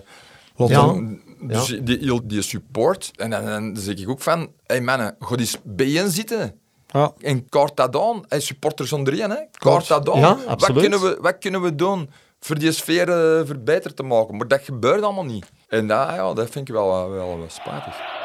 ja. 0.68 0.96
Dus 1.42 1.68
die, 1.82 2.26
die 2.26 2.42
support. 2.42 3.12
En 3.16 3.30
dan, 3.30 3.46
dan 3.46 3.78
zeg 3.78 3.96
ik 3.96 4.10
ook 4.10 4.22
van, 4.22 4.52
hey 4.66 4.82
mannen, 4.82 5.16
ga 5.20 5.36
eens 5.36 5.58
bijeen 5.64 6.10
zitten. 6.10 6.60
Ja. 6.88 7.14
En 7.20 7.50
kaart 7.50 7.76
dat 7.76 7.96
aan. 7.96 8.24
Hey, 8.28 8.40
supporters 8.40 8.94
onderin, 8.94 9.30
hè. 9.30 9.40
Kaart 9.52 9.88
dat 9.88 10.10
aan. 10.10 10.20
Ja, 10.20 10.38
wat, 10.46 10.74
kunnen 10.74 11.02
we, 11.02 11.18
wat 11.22 11.38
kunnen 11.38 11.62
we 11.62 11.76
doen 11.76 12.10
voor 12.40 12.60
die 12.60 12.72
sfeer 12.72 13.08
uh, 13.08 13.46
verbeterd 13.46 13.96
te 13.96 14.04
maken? 14.04 14.38
Maar 14.38 14.48
dat 14.48 14.62
gebeurt 14.62 15.02
allemaal 15.02 15.26
niet. 15.26 15.52
En 15.68 15.88
dat, 15.88 16.10
ja, 16.10 16.34
dat 16.34 16.50
vind 16.50 16.68
ik 16.68 16.74
wel, 16.74 17.10
wel, 17.10 17.38
wel 17.38 17.50
spijtig. 17.50 18.17